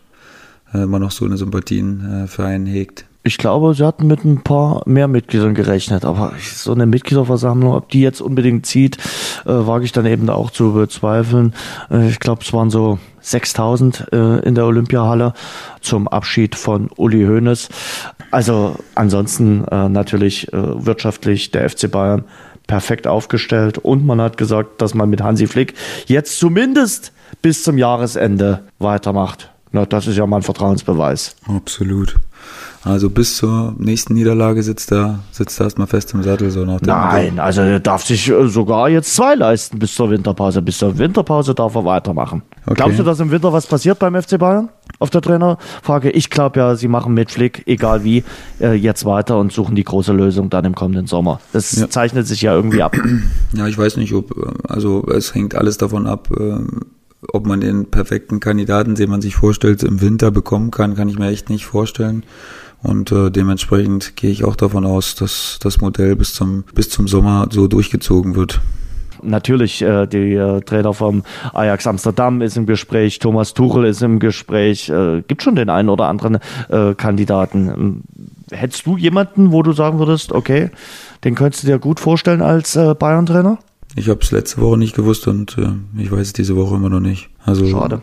äh, 0.74 0.84
immer 0.84 1.00
noch 1.00 1.12
so 1.12 1.26
eine 1.26 1.36
Sympathien 1.36 2.24
äh, 2.24 2.28
für 2.28 2.46
einen 2.46 2.66
hegt. 2.66 3.06
Ich 3.26 3.38
glaube, 3.38 3.74
sie 3.74 3.86
hatten 3.86 4.08
mit 4.08 4.26
ein 4.26 4.44
paar 4.44 4.82
mehr 4.86 5.08
Mitgliedern 5.08 5.54
gerechnet, 5.54 6.04
aber 6.04 6.34
so 6.42 6.74
eine 6.74 6.86
Mitgliederversammlung, 6.86 7.74
ob 7.74 7.88
die 7.88 8.02
jetzt 8.02 8.20
unbedingt 8.20 8.66
zieht, 8.66 8.98
äh, 9.46 9.50
wage 9.50 9.86
ich 9.86 9.94
dann 9.94 10.06
eben 10.06 10.30
auch 10.30 10.52
zu 10.52 10.74
bezweifeln. 10.74 11.54
Äh, 11.90 12.10
ich 12.10 12.20
glaube, 12.20 12.42
es 12.44 12.52
waren 12.52 12.70
so 12.70 13.00
6000 13.22 14.08
äh, 14.12 14.40
in 14.40 14.56
der 14.56 14.66
Olympiahalle 14.66 15.34
zum 15.80 16.10
Abschied 16.10 16.56
von 16.56 16.90
Uli 16.98 17.24
Hoeneß. 17.26 17.70
Also 18.32 18.76
ansonsten 18.96 19.64
äh, 19.72 19.88
natürlich 19.88 20.52
äh, 20.52 20.86
wirtschaftlich 20.86 21.52
der 21.52 21.70
FC 21.70 21.90
Bayern 21.90 22.26
perfekt 22.68 23.08
aufgestellt 23.08 23.78
und 23.78 24.06
man 24.06 24.20
hat 24.20 24.36
gesagt, 24.36 24.82
dass 24.82 24.94
man 24.94 25.10
mit 25.10 25.22
Hansi 25.22 25.48
Flick 25.48 25.76
jetzt 26.08 26.40
zumindest 26.40 27.14
bis 27.42 27.64
zum 27.64 27.78
Jahresende 27.78 28.64
weitermacht. 28.80 29.50
Na, 29.72 29.86
das 29.86 30.08
ist 30.08 30.18
ja 30.18 30.28
mal 30.28 30.38
ein 30.38 30.44
Vertrauensbeweis. 30.44 31.36
Absolut. 31.48 32.16
Also 32.86 33.10
bis 33.10 33.38
zur 33.38 33.74
nächsten 33.78 34.14
Niederlage 34.14 34.62
sitzt 34.62 34.92
er, 34.92 35.20
sitzt 35.32 35.58
er 35.62 35.66
erstmal 35.66 35.88
fest 35.88 36.14
im 36.14 36.22
Sattel, 36.22 36.52
so 36.52 36.66
nach 36.66 36.82
dem 36.82 36.88
Nein, 36.88 37.40
also 37.40 37.62
er 37.62 37.80
darf 37.80 38.04
sich 38.04 38.30
äh, 38.30 38.48
sogar 38.50 38.90
jetzt 38.90 39.16
zwei 39.16 39.36
leisten 39.36 39.80
bis 39.80 39.96
zur 39.96 40.10
Winterpause. 40.10 40.62
Bis 40.62 40.80
zur 40.80 40.98
Winterpause 40.98 41.56
darf 41.56 41.76
er 41.76 41.86
weitermachen. 41.86 42.42
Okay. 42.66 42.76
Glaubst 42.76 43.00
du, 43.00 43.04
dass 43.04 43.20
im 43.22 43.32
Winter 43.32 43.54
was 43.54 43.68
passiert 43.68 44.00
beim 44.00 44.22
FC 44.22 44.38
Bayern? 44.38 44.68
Auf 45.00 45.10
der 45.10 45.22
Trainerfrage. 45.22 46.10
Ich 46.12 46.30
glaube 46.30 46.60
ja, 46.60 46.76
sie 46.76 46.90
machen 46.90 47.14
mit 47.14 47.32
Flick, 47.32 47.64
egal 47.68 48.04
wie, 48.04 48.24
äh, 48.60 48.74
jetzt 48.74 49.06
weiter 49.06 49.38
und 49.38 49.54
suchen 49.54 49.76
die 49.76 49.84
große 49.86 50.12
Lösung 50.12 50.50
dann 50.50 50.66
im 50.66 50.76
kommenden 50.76 51.08
Sommer. 51.08 51.40
Das 51.54 51.72
Ja. 51.78 51.90
zeichnet 51.90 52.28
sich 52.28 52.42
ja 52.42 52.54
irgendwie 52.54 52.82
ab. 52.84 52.96
Ja, 53.54 53.68
ich 53.68 53.78
weiß 53.78 53.96
nicht, 53.98 54.14
ob, 54.14 54.32
äh, 54.32 54.50
also 54.68 55.06
es 55.08 55.34
hängt 55.36 55.56
alles 55.56 55.78
davon 55.78 56.06
ab, 56.08 56.30
ob 57.32 57.46
man 57.46 57.62
den 57.62 57.90
perfekten 57.90 58.40
Kandidaten, 58.40 58.96
den 58.96 59.10
man 59.10 59.22
sich 59.22 59.36
vorstellt, 59.36 59.84
im 59.84 60.02
Winter 60.02 60.32
bekommen 60.32 60.72
kann, 60.72 60.96
kann 60.96 61.10
ich 61.10 61.18
mir 61.18 61.30
echt 61.30 61.50
nicht 61.50 61.66
vorstellen. 61.66 62.24
Und 62.82 63.12
äh, 63.12 63.32
dementsprechend 63.32 64.16
gehe 64.18 64.32
ich 64.32 64.44
auch 64.44 64.58
davon 64.58 64.86
aus, 64.86 65.16
dass 65.16 65.58
das 65.62 65.80
Modell 65.80 66.16
bis 66.16 66.34
zum, 66.34 66.66
bis 66.76 66.90
zum 66.90 67.08
Sommer 67.08 67.48
so 67.50 67.68
durchgezogen 67.68 68.36
wird. 68.36 68.60
Natürlich, 69.22 69.82
äh, 69.82 70.06
die 70.06 70.34
äh, 70.34 70.60
Trainer 70.62 70.94
vom 70.94 71.24
Ajax 71.54 71.88
Amsterdam 71.88 72.42
ist 72.42 72.58
im 72.58 72.66
Gespräch, 72.66 73.20
Thomas 73.20 73.54
Tuchel 73.54 73.86
ist 73.86 74.02
im 74.02 74.20
Gespräch, 74.20 74.90
äh, 74.90 75.22
gibt 75.26 75.44
schon 75.44 75.56
den 75.56 75.70
einen 75.70 75.88
oder 75.88 76.08
anderen 76.08 76.40
äh, 76.70 76.94
Kandidaten. 76.96 77.68
Ähm, 77.70 78.02
Hättest 78.52 78.86
du 78.86 78.98
jemanden, 78.98 79.52
wo 79.52 79.64
du 79.64 79.72
sagen 79.72 80.00
würdest, 80.00 80.32
okay, 80.32 80.70
den 81.24 81.34
könntest 81.34 81.64
du 81.64 81.68
dir 81.68 81.80
gut 81.80 82.00
vorstellen 82.00 82.42
als 82.42 82.76
äh, 82.76 82.94
Bayern-Trainer? 82.94 83.58
Ich 83.96 84.10
habe 84.10 84.20
es 84.22 84.32
letzte 84.32 84.62
Woche 84.62 84.78
nicht 84.78 84.96
gewusst 84.96 85.28
und 85.28 85.58
äh, 85.58 86.02
ich 86.02 86.12
weiß 86.12 86.28
es 86.28 86.34
diese 86.34 86.56
Woche 86.56 86.76
immer 86.76 86.90
noch 86.90 87.00
nicht. 87.00 87.30
Also 87.44 87.68
Schade. 87.68 88.02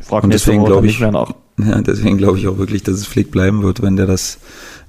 Ich 0.00 0.06
frage 0.06 0.24
Und 0.24 0.32
deswegen 0.32 0.64
glaube 0.64 0.86
nicht 0.86 0.94
ich, 0.94 1.00
mehr 1.00 1.12
nach. 1.12 1.32
ja, 1.58 1.80
deswegen 1.80 2.18
glaube 2.18 2.38
ich 2.38 2.48
auch 2.48 2.58
wirklich, 2.58 2.82
dass 2.82 2.96
es 2.96 3.06
Flick 3.06 3.30
bleiben 3.30 3.62
wird, 3.62 3.82
wenn 3.82 3.96
der 3.96 4.06
das 4.06 4.38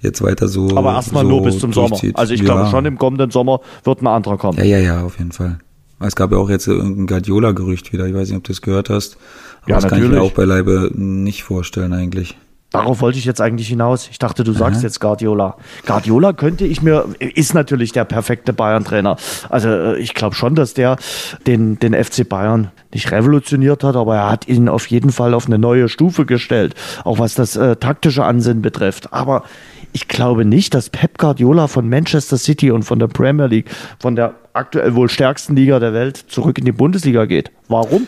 jetzt 0.02 0.22
weiter 0.22 0.48
so. 0.48 0.76
Aber 0.76 0.94
erstmal 0.94 1.24
so 1.24 1.30
nur 1.30 1.44
bis 1.44 1.60
zum 1.60 1.74
Sommer. 1.74 1.98
Also 2.14 2.34
ich 2.34 2.42
ja. 2.42 2.46
glaube 2.46 2.70
schon 2.70 2.86
im 2.86 2.98
kommenden 2.98 3.32
Sommer 3.32 3.62
wird 3.84 4.02
ein 4.02 4.08
anderer 4.08 4.38
kommen. 4.38 4.58
Ja, 4.58 4.66
ja, 4.66 4.80
ja, 4.80 5.04
auf 5.04 5.18
jeden 5.18 5.32
Fall. 5.32 5.60
Es 6.00 6.16
gab 6.16 6.32
ja 6.32 6.38
auch 6.38 6.50
jetzt 6.50 6.68
irgendein 6.68 7.08
Guardiola-Gerücht 7.08 7.94
wieder. 7.94 8.06
Ich 8.08 8.14
weiß 8.14 8.30
nicht, 8.30 8.38
ob 8.38 8.44
du 8.44 8.52
das 8.52 8.62
gehört 8.62 8.90
hast. 8.90 9.18
Aber 9.62 9.70
Ja, 9.70 9.76
das 9.76 9.84
kann 9.88 10.00
ich 10.00 10.04
natürlich. 10.04 10.22
mir 10.22 10.26
auch 10.26 10.32
beileibe 10.34 10.92
nicht 10.94 11.44
vorstellen 11.44 11.94
eigentlich. 11.94 12.38
Darauf 12.74 13.02
wollte 13.02 13.20
ich 13.20 13.26
jetzt 13.26 13.40
eigentlich 13.40 13.68
hinaus. 13.68 14.10
Ich 14.10 14.18
dachte, 14.18 14.44
du 14.44 14.52
sagst 14.52 14.80
Aha. 14.80 14.88
jetzt 14.88 15.00
Guardiola. 15.00 15.58
Guardiola 15.86 16.34
könnte 16.34 16.66
ich 16.66 16.82
mir, 16.82 17.06
ist 17.20 17.54
natürlich 17.54 17.92
der 17.92 18.04
perfekte 18.04 18.52
Bayern-Trainer. 18.52 19.16
Also 19.50 19.70
äh, 19.70 20.00
ich 20.00 20.16
glaube 20.16 20.36
schon, 20.36 20.56
dass 20.56 20.74
der 20.74 20.98
den, 21.46 21.78
den 21.78 21.94
FC 21.94 22.28
Bayern 22.28 22.72
nicht 22.92 23.12
revolutioniert 23.12 23.84
hat, 23.84 23.96
aber 23.96 24.16
er 24.16 24.32
hat 24.32 24.48
ihn 24.48 24.68
auf 24.70 24.88
jeden 24.88 25.12
Fall 25.12 25.36
auf 25.36 25.46
eine 25.46 25.60
neue 25.60 25.88
Stufe 25.88 26.26
gestellt, 26.26 26.74
auch 27.04 27.20
was 27.20 27.36
das 27.36 27.56
äh, 27.56 27.76
taktische 27.76 28.26
Ansinnen 28.26 28.64
betrifft. 28.64 29.14
Aber 29.14 29.44
ich 29.92 30.08
glaube 30.08 30.44
nicht, 30.44 30.74
dass 30.74 30.90
Pep 30.90 31.20
Guardiola 31.20 31.68
von 31.68 31.88
Manchester 31.88 32.38
City 32.38 32.72
und 32.72 32.82
von 32.82 32.98
der 32.98 33.08
Premier 33.08 33.46
League, 33.46 33.70
von 34.00 34.16
der 34.16 34.34
aktuell 34.54 34.96
wohl 34.96 35.10
stärksten 35.10 35.56
Liga 35.56 35.80
der 35.80 35.94
Welt, 35.94 36.18
zurück 36.18 36.58
in 36.58 36.66
die 36.66 36.72
Bundesliga 36.72 37.26
geht. 37.26 37.52
Warum? 37.68 38.08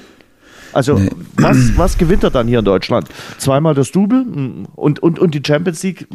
Also, 0.75 0.99
Nee. 0.99 1.09
was, 1.37 1.77
was 1.77 1.97
gewinnt 1.97 2.23
er 2.23 2.31
dann 2.31 2.47
hier 2.47 2.59
in 2.59 2.65
Deutschland? 2.65 3.07
Zweimal 3.37 3.73
das 3.73 3.91
Double 3.91 4.25
und, 4.75 4.99
und, 5.01 5.19
und 5.19 5.33
die 5.33 5.41
Champions 5.45 5.81
League, 5.83 6.07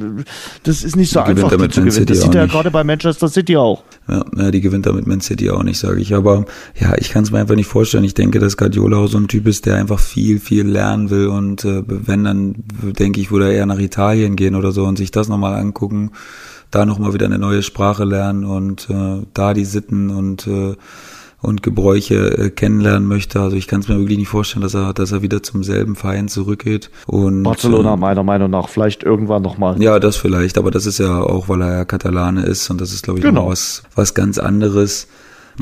das 0.65 0.85
ist 0.85 0.97
nicht 0.97 1.11
so 1.11 1.21
Die 1.21 1.31
einfach, 1.31 1.49
die 1.49 1.57
mit 1.57 1.73
zu 1.73 1.81
Man 1.81 1.89
gewinnen. 1.89 2.07
Das 2.07 2.19
City 2.19 2.29
sieht 2.29 2.31
auch 2.31 2.35
er 2.35 2.41
ja 2.43 2.47
gerade 2.47 2.71
bei 2.71 2.85
Manchester 2.85 3.29
City 3.29 3.57
auch. 3.57 3.83
Ja, 4.07 4.25
ja, 4.37 4.51
die 4.51 4.61
gewinnt 4.61 4.85
er 4.87 4.93
mit 4.93 5.07
Man 5.07 5.21
City 5.23 5.51
auch 5.51 5.63
nicht, 5.63 5.79
sage 5.79 6.01
ich. 6.01 6.15
Aber 6.15 6.45
ja, 6.79 6.95
ich 6.99 7.09
kann 7.11 7.25
es 7.25 7.31
mir 7.31 7.39
einfach 7.39 7.55
nicht 7.55 7.69
vorstellen. 7.69 8.05
Ich 8.05 8.15
denke, 8.15 8.39
dass 8.39 8.57
Guardiola 8.59 8.99
auch 8.99 9.07
so 9.07 9.17
ein 9.19 9.29
Typ 9.29 9.47
ist, 9.47 9.65
der 9.65 9.77
einfach 9.77 9.99
viel, 9.99 10.39
viel 10.39 10.67
lernen 10.67 11.09
will. 11.09 11.29
Und 11.29 11.65
äh, 11.65 11.83
wenn, 11.87 12.25
dann 12.25 12.55
denke 12.83 13.21
ich, 13.21 13.31
würde 13.31 13.47
er 13.47 13.53
eher 13.53 13.67
nach 13.67 13.79
Italien 13.79 14.37
gehen 14.37 14.55
oder 14.55 14.73
so 14.73 14.85
und 14.85 14.99
sich 14.99 15.11
das 15.11 15.29
nochmal 15.29 15.55
angucken, 15.55 16.11
da 16.71 16.85
nochmal 16.85 17.15
wieder 17.15 17.27
eine 17.27 17.39
neue 17.39 17.63
Sprache 17.63 18.05
lernen 18.05 18.45
und 18.45 18.89
äh, 18.91 19.23
da 19.35 19.55
die 19.55 19.65
Sitten 19.65 20.11
und 20.11 20.47
äh, 20.47 20.77
und 21.43 21.63
Gebräuche 21.63 22.39
äh, 22.39 22.51
kennenlernen 22.51 23.09
möchte. 23.09 23.41
Also 23.41 23.57
ich 23.57 23.67
kann 23.67 23.81
es 23.81 23.89
mir 23.89 23.99
wirklich 23.99 24.19
nicht 24.19 24.29
vorstellen, 24.29 24.63
dass 24.63 24.75
er, 24.75 24.93
dass 24.93 25.13
er 25.13 25.23
wieder 25.23 25.43
zum 25.43 25.63
selben 25.65 25.97
Verein 25.97 26.29
zurückgeht. 26.29 26.91
Und, 27.07 27.43
Barcelona 27.43 27.95
äh, 27.95 27.97
meiner 27.97 28.23
Meinung 28.23 28.51
nach, 28.51 28.69
vielleicht 28.69 29.03
irgendwann 29.03 29.43
nochmal. 29.43 29.81
ja, 29.83 29.99
das 29.99 30.17
vielleicht, 30.17 30.59
aber 30.59 30.71
das 30.71 30.87
ist 30.87 30.99
ja 30.99 31.21
auch, 31.23 31.49
weil 31.49 31.63
er 31.63 31.73
ja 31.79 31.85
Katalane 31.85 32.43
ist 32.43 32.69
und 32.71 32.81
das 32.81 32.93
ist, 32.93 33.05
glaube 33.05 33.19
ich, 33.21 33.25
Genau. 33.25 33.43
noch 33.45 33.51
was, 33.51 33.83
was 33.95 34.15
ganz 34.15 34.39
anderes. 34.39 35.09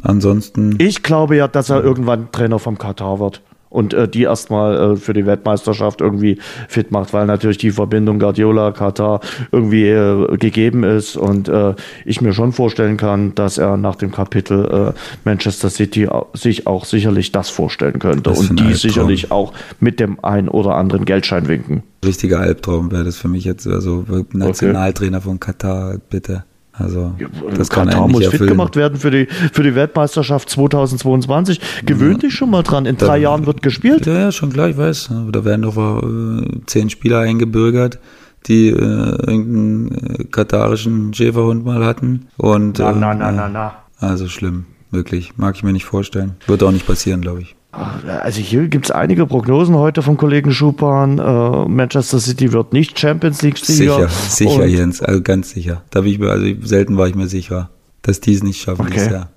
Ansonsten, 0.02 0.76
Ich 0.78 1.02
glaube 1.02 1.36
ja, 1.36 1.48
dass 1.48 1.70
er 1.70 1.82
irgendwann 1.82 2.30
Trainer 2.30 2.58
vom 2.58 2.78
Katar 2.78 3.18
wird. 3.18 3.42
Und 3.70 3.94
äh, 3.94 4.08
die 4.08 4.22
erstmal 4.22 4.92
äh, 4.92 4.96
für 4.96 5.12
die 5.12 5.26
Weltmeisterschaft 5.26 6.00
irgendwie 6.00 6.38
fit 6.68 6.90
macht, 6.90 7.12
weil 7.12 7.26
natürlich 7.26 7.58
die 7.58 7.70
Verbindung 7.70 8.18
Guardiola, 8.18 8.72
Katar 8.72 9.20
irgendwie 9.52 9.86
äh, 9.88 10.36
gegeben 10.36 10.84
ist 10.84 11.16
und 11.16 11.48
äh, 11.48 11.74
ich 12.04 12.20
mir 12.20 12.32
schon 12.32 12.52
vorstellen 12.52 12.96
kann, 12.96 13.34
dass 13.34 13.58
er 13.58 13.76
nach 13.76 13.96
dem 13.96 14.12
Kapitel 14.12 14.94
äh, 14.94 14.98
Manchester 15.24 15.70
City 15.70 16.08
sich 16.32 16.66
auch 16.66 16.84
sicherlich 16.84 17.32
das 17.32 17.50
vorstellen 17.50 17.98
könnte 17.98 18.30
Das 18.30 18.38
und 18.38 18.58
die 18.58 18.74
sicherlich 18.74 19.30
auch 19.30 19.52
mit 19.80 20.00
dem 20.00 20.22
ein 20.24 20.48
oder 20.48 20.74
anderen 20.74 21.04
Geldschein 21.04 21.48
winken. 21.48 21.82
richtiger 22.04 22.40
Albtraum 22.40 22.90
wäre 22.90 23.04
das 23.04 23.16
für 23.16 23.28
mich 23.28 23.44
jetzt, 23.44 23.66
also 23.66 24.04
Nationaltrainer 24.32 25.20
von 25.20 25.40
Katar, 25.40 25.98
bitte. 26.08 26.44
Also, 26.78 27.14
das 27.56 27.68
kann 27.70 27.88
Katar 27.88 28.06
muss 28.06 28.18
nicht 28.20 28.26
fit 28.26 28.34
erfüllen. 28.34 28.50
gemacht 28.50 28.76
werden 28.76 28.98
für 28.98 29.10
die, 29.10 29.26
für 29.52 29.62
die 29.62 29.74
Weltmeisterschaft 29.74 30.48
2022. 30.50 31.60
Gewöhn 31.84 32.18
dich 32.18 32.34
schon 32.34 32.50
mal 32.50 32.62
dran. 32.62 32.86
In 32.86 32.96
drei 32.96 33.18
Jahren 33.18 33.46
wird 33.46 33.62
gespielt. 33.62 34.06
Ja, 34.06 34.14
ja, 34.18 34.32
schon 34.32 34.52
klar, 34.52 34.68
ich 34.68 34.76
weiß. 34.76 35.10
Da 35.32 35.44
werden 35.44 35.62
doch 35.62 35.76
äh, 35.76 36.60
zehn 36.66 36.88
Spieler 36.90 37.20
eingebürgert, 37.20 37.98
die 38.46 38.68
äh, 38.68 38.72
irgendeinen 38.74 39.90
äh, 40.20 40.24
katarischen 40.24 41.12
Schäferhund 41.14 41.64
mal 41.64 41.84
hatten. 41.84 42.28
Und, 42.36 42.78
Na, 42.78 42.90
äh, 42.90 42.94
na, 42.94 43.14
na, 43.14 43.32
na, 43.32 43.48
na. 43.48 43.72
Also 43.98 44.28
schlimm, 44.28 44.66
wirklich. 44.92 45.36
Mag 45.36 45.56
ich 45.56 45.64
mir 45.64 45.72
nicht 45.72 45.84
vorstellen. 45.86 46.36
Wird 46.46 46.62
auch 46.62 46.70
nicht 46.70 46.86
passieren, 46.86 47.20
glaube 47.20 47.42
ich. 47.42 47.56
Also 47.72 48.40
hier 48.40 48.68
gibt 48.68 48.86
es 48.86 48.90
einige 48.90 49.26
Prognosen 49.26 49.76
heute 49.76 50.02
vom 50.02 50.16
Kollegen 50.16 50.52
Schupan. 50.52 51.18
Äh, 51.18 51.68
Manchester 51.68 52.18
City 52.18 52.52
wird 52.52 52.72
nicht 52.72 52.98
Champions 52.98 53.42
League-Sieger. 53.42 54.08
Sicher, 54.08 54.48
sicher, 54.48 54.62
Und 54.62 54.68
Jens, 54.70 55.02
also 55.02 55.20
ganz 55.20 55.50
sicher. 55.50 55.82
Da 55.90 56.00
bin 56.00 56.12
ich 56.12 56.18
mir, 56.18 56.30
also 56.30 56.46
selten 56.62 56.96
war 56.96 57.08
ich 57.08 57.14
mir 57.14 57.26
sicher, 57.28 57.68
dass 58.02 58.20
die 58.20 58.32
es 58.32 58.42
nicht 58.42 58.60
schaffen 58.60 58.82
Okay. 58.86 58.94
dieses 58.94 59.12
Jahr. 59.12 59.28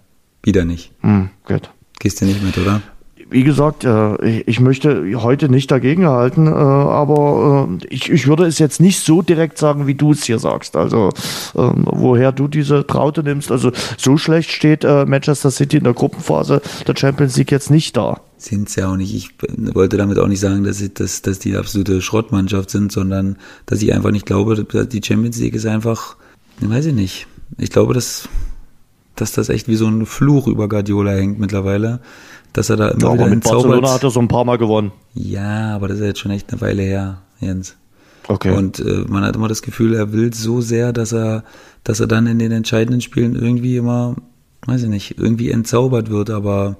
Wieder 0.43 0.63
nicht. 0.65 0.91
Hm, 1.01 1.29
gut. 1.45 1.69
Gehst 1.99 2.21
du 2.21 2.25
nicht 2.25 2.41
mit, 2.41 2.57
oder? 2.57 2.81
Wie 3.31 3.45
gesagt, 3.45 3.85
äh, 3.85 4.41
ich, 4.41 4.59
möchte 4.59 5.21
heute 5.21 5.47
nicht 5.47 5.71
dagegen 5.71 6.05
halten, 6.05 6.47
äh, 6.47 6.49
aber 6.49 7.69
äh, 7.81 7.85
ich, 7.89 8.11
ich 8.11 8.27
würde 8.27 8.45
es 8.45 8.59
jetzt 8.59 8.81
nicht 8.81 8.99
so 8.99 9.21
direkt 9.21 9.57
sagen, 9.57 9.87
wie 9.87 9.95
du 9.95 10.11
es 10.11 10.25
hier 10.25 10.37
sagst. 10.37 10.75
Also 10.75 11.11
ähm, 11.55 11.85
woher 11.85 12.33
du 12.33 12.49
diese 12.49 12.85
Traute 12.85 13.23
nimmst. 13.23 13.49
Also 13.49 13.71
so 13.97 14.17
schlecht 14.17 14.51
steht 14.51 14.83
Manchester 14.83 15.49
City 15.49 15.77
in 15.77 15.85
der 15.85 15.93
Gruppenphase 15.93 16.61
der 16.85 16.95
Champions 16.97 17.37
League 17.37 17.51
jetzt 17.51 17.71
nicht 17.71 17.95
da. 17.95 18.19
Sind's 18.35 18.75
ja 18.75 18.91
auch 18.91 18.97
nicht. 18.97 19.13
Ich 19.13 19.29
wollte 19.73 19.95
damit 19.95 20.19
auch 20.19 20.27
nicht 20.27 20.41
sagen, 20.41 20.65
dass, 20.65 20.81
ich, 20.81 20.93
dass, 20.93 21.21
dass 21.21 21.39
die 21.39 21.55
absolute 21.55 22.01
Schrottmannschaft 22.01 22.69
sind, 22.69 22.91
sondern 22.91 23.37
dass 23.65 23.81
ich 23.81 23.93
einfach 23.93 24.11
nicht 24.11 24.25
glaube, 24.25 24.65
die 24.65 25.01
Champions 25.01 25.39
League 25.39 25.55
ist 25.55 25.65
einfach, 25.65 26.17
weiß 26.59 26.87
ich 26.87 26.95
nicht. 26.95 27.27
Ich 27.57 27.69
glaube, 27.69 27.93
dass, 27.93 28.27
dass 29.15 29.31
das 29.31 29.47
echt 29.47 29.69
wie 29.69 29.75
so 29.75 29.87
ein 29.87 30.05
Fluch 30.05 30.47
über 30.47 30.67
Guardiola 30.67 31.11
hängt 31.11 31.39
mittlerweile, 31.39 32.01
dass 32.53 32.69
er 32.69 32.77
da 32.77 32.89
immer 32.89 33.01
Ja, 33.01 33.13
wieder 33.13 33.23
aber 33.23 33.35
mit 33.35 33.43
Barcelona 33.43 33.93
hat 33.93 34.03
er 34.03 34.09
so 34.09 34.19
ein 34.19 34.27
paar 34.27 34.45
Mal 34.45 34.57
gewonnen. 34.57 34.91
Ja, 35.13 35.75
aber 35.75 35.87
das 35.87 35.97
ist 35.97 36.01
ja 36.01 36.07
jetzt 36.07 36.19
schon 36.19 36.31
echt 36.31 36.51
eine 36.51 36.61
Weile 36.61 36.83
her, 36.83 37.21
Jens. 37.39 37.75
Okay. 38.27 38.55
Und 38.55 38.79
äh, 38.79 39.05
man 39.07 39.23
hat 39.23 39.35
immer 39.35 39.47
das 39.47 39.61
Gefühl, 39.61 39.95
er 39.95 40.13
will 40.13 40.33
so 40.33 40.61
sehr, 40.61 40.93
dass 40.93 41.11
er, 41.11 41.43
dass 41.83 41.99
er 41.99 42.07
dann 42.07 42.27
in 42.27 42.39
den 42.39 42.51
entscheidenden 42.51 43.01
Spielen 43.01 43.35
irgendwie 43.35 43.77
immer, 43.77 44.15
weiß 44.67 44.83
ich 44.83 44.89
nicht, 44.89 45.17
irgendwie 45.17 45.51
entzaubert 45.51 46.09
wird. 46.09 46.29
Aber 46.29 46.77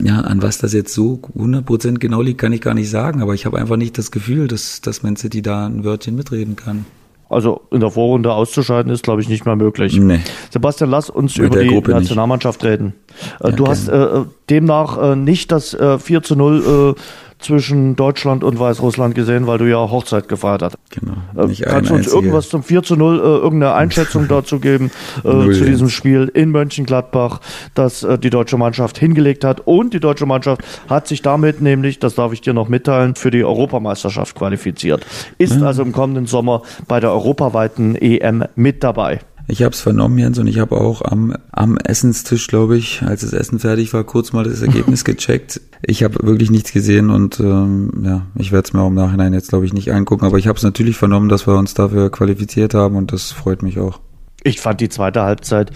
ja, 0.00 0.20
an 0.20 0.42
was 0.42 0.58
das 0.58 0.72
jetzt 0.72 0.94
so 0.94 1.20
100% 1.36 1.98
genau 1.98 2.22
liegt, 2.22 2.40
kann 2.40 2.52
ich 2.52 2.60
gar 2.60 2.74
nicht 2.74 2.90
sagen. 2.90 3.22
Aber 3.22 3.34
ich 3.34 3.46
habe 3.46 3.58
einfach 3.58 3.76
nicht 3.76 3.98
das 3.98 4.10
Gefühl, 4.10 4.46
dass, 4.48 4.80
dass 4.80 5.02
Man 5.02 5.16
City 5.16 5.42
da 5.42 5.66
ein 5.66 5.84
Wörtchen 5.84 6.14
mitreden 6.14 6.56
kann. 6.56 6.86
Also 7.28 7.60
in 7.70 7.80
der 7.80 7.90
Vorrunde 7.90 8.32
auszuscheiden 8.32 8.90
ist, 8.90 9.02
glaube 9.02 9.20
ich, 9.20 9.28
nicht 9.28 9.44
mehr 9.44 9.56
möglich. 9.56 9.98
Nee. 9.98 10.20
Sebastian, 10.50 10.90
lass 10.90 11.10
uns 11.10 11.36
Mit 11.36 11.48
über 11.48 11.62
die 11.62 11.68
Gruppe 11.68 11.90
nicht. 11.90 12.00
Nationalmannschaft 12.00 12.64
reden. 12.64 12.94
Äh, 13.40 13.50
ja, 13.50 13.56
du 13.56 13.66
hast 13.66 13.88
äh, 13.88 14.24
demnach 14.48 15.12
äh, 15.12 15.16
nicht 15.16 15.52
das 15.52 15.74
äh, 15.74 15.98
4 15.98 16.22
zu 16.22 16.36
0 16.36 16.94
äh, 16.96 17.00
zwischen 17.38 17.96
Deutschland 17.96 18.44
und 18.44 18.58
Weißrussland 18.58 19.14
gesehen, 19.14 19.46
weil 19.46 19.58
du 19.58 19.68
ja 19.68 19.78
Hochzeit 19.78 20.28
gefeiert 20.28 20.62
hast. 20.62 20.76
Genau. 20.90 21.14
Äh, 21.36 21.54
kannst 21.62 21.90
du 21.90 21.94
uns 21.94 22.06
irgendwas 22.06 22.48
zum 22.48 22.62
4 22.62 22.82
zu 22.82 22.96
0, 22.96 23.18
äh, 23.18 23.22
irgendeine 23.22 23.74
Einschätzung 23.74 24.26
dazu 24.28 24.58
geben 24.58 24.90
äh, 25.18 25.22
zu 25.22 25.64
diesem 25.64 25.88
Spiel 25.88 26.30
in 26.34 26.50
Mönchengladbach, 26.50 27.40
das 27.74 28.02
äh, 28.02 28.18
die 28.18 28.30
deutsche 28.30 28.56
Mannschaft 28.56 28.98
hingelegt 28.98 29.44
hat 29.44 29.60
und 29.66 29.94
die 29.94 30.00
deutsche 30.00 30.26
Mannschaft 30.26 30.62
hat 30.88 31.06
sich 31.06 31.22
damit 31.22 31.60
nämlich, 31.60 31.98
das 31.98 32.14
darf 32.14 32.32
ich 32.32 32.40
dir 32.40 32.54
noch 32.54 32.68
mitteilen, 32.68 33.14
für 33.14 33.30
die 33.30 33.44
Europameisterschaft 33.44 34.34
qualifiziert. 34.34 35.06
Ist 35.38 35.58
mhm. 35.58 35.66
also 35.66 35.82
im 35.82 35.92
kommenden 35.92 36.26
Sommer 36.26 36.62
bei 36.86 37.00
der 37.00 37.12
europaweiten 37.12 37.94
EM 37.94 38.44
mit 38.56 38.82
dabei. 38.82 39.20
Ich 39.50 39.62
habe 39.62 39.72
es 39.72 39.80
vernommen, 39.80 40.18
Jens, 40.18 40.38
und 40.38 40.46
ich 40.46 40.58
habe 40.58 40.76
auch 40.76 41.00
am, 41.00 41.34
am 41.52 41.78
Essenstisch, 41.78 42.48
glaube 42.48 42.76
ich, 42.76 43.02
als 43.02 43.22
das 43.22 43.32
Essen 43.32 43.58
fertig 43.58 43.94
war, 43.94 44.04
kurz 44.04 44.34
mal 44.34 44.44
das 44.44 44.60
Ergebnis 44.60 45.04
gecheckt. 45.06 45.62
Ich 45.80 46.02
habe 46.02 46.18
wirklich 46.22 46.50
nichts 46.50 46.70
gesehen 46.70 47.08
und 47.08 47.40
ähm, 47.40 48.02
ja, 48.04 48.26
ich 48.34 48.52
werde 48.52 48.68
es 48.68 48.74
mir 48.74 48.82
auch 48.82 48.88
im 48.88 48.94
Nachhinein 48.94 49.32
jetzt, 49.32 49.48
glaube 49.48 49.64
ich, 49.64 49.72
nicht 49.72 49.90
angucken. 49.90 50.26
Aber 50.26 50.36
ich 50.36 50.48
habe 50.48 50.58
es 50.58 50.62
natürlich 50.64 50.98
vernommen, 50.98 51.30
dass 51.30 51.46
wir 51.46 51.56
uns 51.56 51.72
dafür 51.72 52.10
qualifiziert 52.10 52.74
haben 52.74 52.96
und 52.96 53.10
das 53.10 53.32
freut 53.32 53.62
mich 53.62 53.78
auch. 53.78 54.00
Ich 54.44 54.60
fand 54.60 54.82
die 54.82 54.90
zweite 54.90 55.22
Halbzeit, 55.22 55.72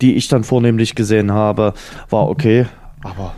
die 0.00 0.14
ich 0.14 0.28
dann 0.28 0.44
vornehmlich 0.44 0.94
gesehen 0.94 1.32
habe, 1.32 1.74
war 2.08 2.28
okay, 2.28 2.66
aber 3.02 3.34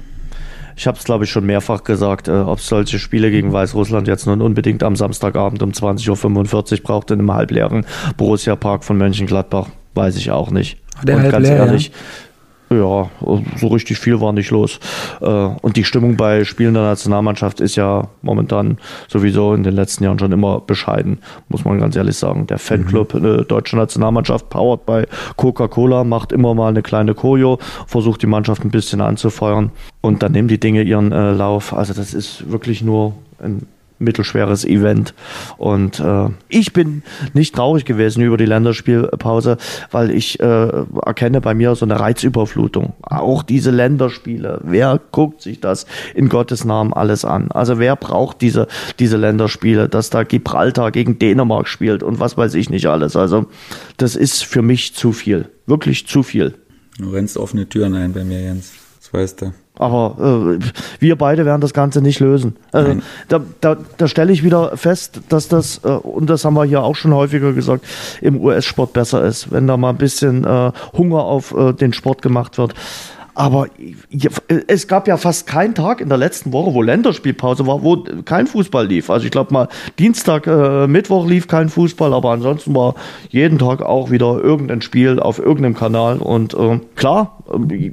ich 0.78 0.86
habe 0.86 0.96
es, 0.96 1.02
glaube 1.02 1.24
ich, 1.24 1.30
schon 1.30 1.44
mehrfach 1.44 1.82
gesagt, 1.82 2.28
äh, 2.28 2.30
ob 2.30 2.60
es 2.60 2.68
solche 2.68 3.00
Spiele 3.00 3.32
gegen 3.32 3.52
Weißrussland 3.52 4.06
jetzt 4.06 4.26
nun 4.26 4.40
unbedingt 4.40 4.84
am 4.84 4.94
Samstagabend 4.94 5.60
um 5.60 5.72
20.45 5.72 6.72
Uhr 6.72 6.78
braucht 6.84 7.10
in 7.10 7.18
einem 7.18 7.32
halbleeren 7.32 7.84
Borussia 8.16 8.54
Park 8.54 8.84
von 8.84 8.96
Mönchengladbach, 8.96 9.70
weiß 9.94 10.16
ich 10.16 10.30
auch 10.30 10.52
nicht. 10.52 10.78
Der 11.02 11.16
Und 11.16 11.30
ganz 11.30 11.48
leer, 11.48 11.56
ehrlich, 11.56 11.88
ja? 11.88 11.94
Ja, 12.70 13.08
so 13.56 13.68
richtig 13.68 13.98
viel 13.98 14.20
war 14.20 14.32
nicht 14.32 14.50
los. 14.50 14.78
Äh, 15.22 15.26
und 15.26 15.76
die 15.76 15.84
Stimmung 15.84 16.16
bei 16.16 16.44
Spielen 16.44 16.74
der 16.74 16.82
Nationalmannschaft 16.82 17.60
ist 17.60 17.76
ja 17.76 18.08
momentan 18.20 18.76
sowieso 19.08 19.54
in 19.54 19.62
den 19.62 19.74
letzten 19.74 20.04
Jahren 20.04 20.18
schon 20.18 20.32
immer 20.32 20.60
bescheiden, 20.60 21.18
muss 21.48 21.64
man 21.64 21.78
ganz 21.78 21.96
ehrlich 21.96 22.16
sagen. 22.16 22.46
Der 22.46 22.58
Fanclub 22.58 23.14
mhm. 23.14 23.22
der 23.22 23.44
deutschen 23.44 23.78
Nationalmannschaft, 23.78 24.50
powered 24.50 24.84
bei 24.84 25.06
Coca-Cola, 25.36 26.04
macht 26.04 26.30
immer 26.30 26.54
mal 26.54 26.68
eine 26.68 26.82
kleine 26.82 27.14
Choreo, 27.14 27.58
versucht 27.86 28.20
die 28.22 28.26
Mannschaft 28.26 28.64
ein 28.64 28.70
bisschen 28.70 29.00
anzufeuern 29.00 29.70
und 30.02 30.22
dann 30.22 30.32
nehmen 30.32 30.48
die 30.48 30.60
Dinge 30.60 30.82
ihren 30.82 31.12
äh, 31.12 31.32
Lauf. 31.32 31.72
Also 31.72 31.94
das 31.94 32.12
ist 32.12 32.50
wirklich 32.50 32.82
nur 32.82 33.14
ein 33.42 33.66
mittelschweres 33.98 34.64
Event. 34.64 35.14
Und 35.56 36.00
äh, 36.00 36.28
ich 36.48 36.72
bin 36.72 37.02
nicht 37.32 37.54
traurig 37.54 37.84
gewesen 37.84 38.22
über 38.22 38.36
die 38.36 38.46
Länderspielpause, 38.46 39.56
weil 39.90 40.10
ich 40.10 40.40
äh, 40.40 40.44
erkenne 41.04 41.40
bei 41.40 41.54
mir 41.54 41.74
so 41.74 41.84
eine 41.84 41.98
Reizüberflutung. 41.98 42.94
Auch 43.02 43.42
diese 43.42 43.70
Länderspiele. 43.70 44.60
Wer 44.64 45.00
guckt 45.12 45.42
sich 45.42 45.60
das 45.60 45.86
in 46.14 46.28
Gottes 46.28 46.64
Namen 46.64 46.92
alles 46.92 47.24
an? 47.24 47.50
Also 47.50 47.78
wer 47.78 47.96
braucht 47.96 48.40
diese, 48.40 48.68
diese 48.98 49.16
Länderspiele, 49.16 49.88
dass 49.88 50.10
da 50.10 50.22
Gibraltar 50.22 50.90
gegen 50.92 51.18
Dänemark 51.18 51.68
spielt 51.68 52.02
und 52.02 52.20
was 52.20 52.36
weiß 52.36 52.54
ich 52.54 52.70
nicht 52.70 52.86
alles. 52.86 53.16
Also 53.16 53.46
das 53.96 54.16
ist 54.16 54.44
für 54.44 54.62
mich 54.62 54.94
zu 54.94 55.12
viel. 55.12 55.48
Wirklich 55.66 56.06
zu 56.06 56.22
viel. 56.22 56.54
Du 56.98 57.10
rennst 57.10 57.36
offene 57.36 57.68
Türen 57.68 57.94
ein 57.94 58.12
bei 58.12 58.24
mir, 58.24 58.40
Jens. 58.40 58.72
Das 58.98 59.12
weißt 59.12 59.42
du. 59.42 59.52
Aber 59.78 60.58
äh, 60.58 60.64
wir 60.98 61.16
beide 61.16 61.44
werden 61.46 61.60
das 61.60 61.72
Ganze 61.72 62.02
nicht 62.02 62.20
lösen. 62.20 62.56
Also, 62.72 62.96
da, 63.28 63.40
da, 63.60 63.76
da 63.96 64.08
stelle 64.08 64.32
ich 64.32 64.44
wieder 64.44 64.76
fest, 64.76 65.20
dass 65.28 65.48
das, 65.48 65.80
äh, 65.84 65.88
und 65.88 66.28
das 66.28 66.44
haben 66.44 66.54
wir 66.54 66.64
hier 66.64 66.82
auch 66.82 66.96
schon 66.96 67.14
häufiger 67.14 67.52
gesagt, 67.52 67.84
im 68.20 68.40
US-Sport 68.40 68.92
besser 68.92 69.24
ist, 69.24 69.50
wenn 69.52 69.66
da 69.66 69.76
mal 69.76 69.90
ein 69.90 69.96
bisschen 69.96 70.44
äh, 70.44 70.72
Hunger 70.96 71.22
auf 71.22 71.54
äh, 71.54 71.72
den 71.72 71.92
Sport 71.92 72.22
gemacht 72.22 72.58
wird. 72.58 72.74
Aber 73.38 73.68
es 74.66 74.88
gab 74.88 75.06
ja 75.06 75.16
fast 75.16 75.46
keinen 75.46 75.76
Tag 75.76 76.00
in 76.00 76.08
der 76.08 76.18
letzten 76.18 76.52
Woche, 76.52 76.74
wo 76.74 76.82
Länderspielpause 76.82 77.68
war, 77.68 77.84
wo 77.84 78.04
kein 78.24 78.48
Fußball 78.48 78.88
lief. 78.88 79.10
Also 79.10 79.26
ich 79.26 79.30
glaube 79.30 79.54
mal, 79.54 79.68
Dienstag, 79.96 80.48
äh, 80.48 80.88
Mittwoch 80.88 81.24
lief 81.24 81.46
kein 81.46 81.68
Fußball, 81.68 82.14
aber 82.14 82.32
ansonsten 82.32 82.74
war 82.74 82.96
jeden 83.28 83.60
Tag 83.60 83.80
auch 83.80 84.10
wieder 84.10 84.40
irgendein 84.42 84.82
Spiel 84.82 85.20
auf 85.20 85.38
irgendeinem 85.38 85.76
Kanal. 85.76 86.18
Und 86.18 86.54
äh, 86.54 86.80
klar, 86.96 87.38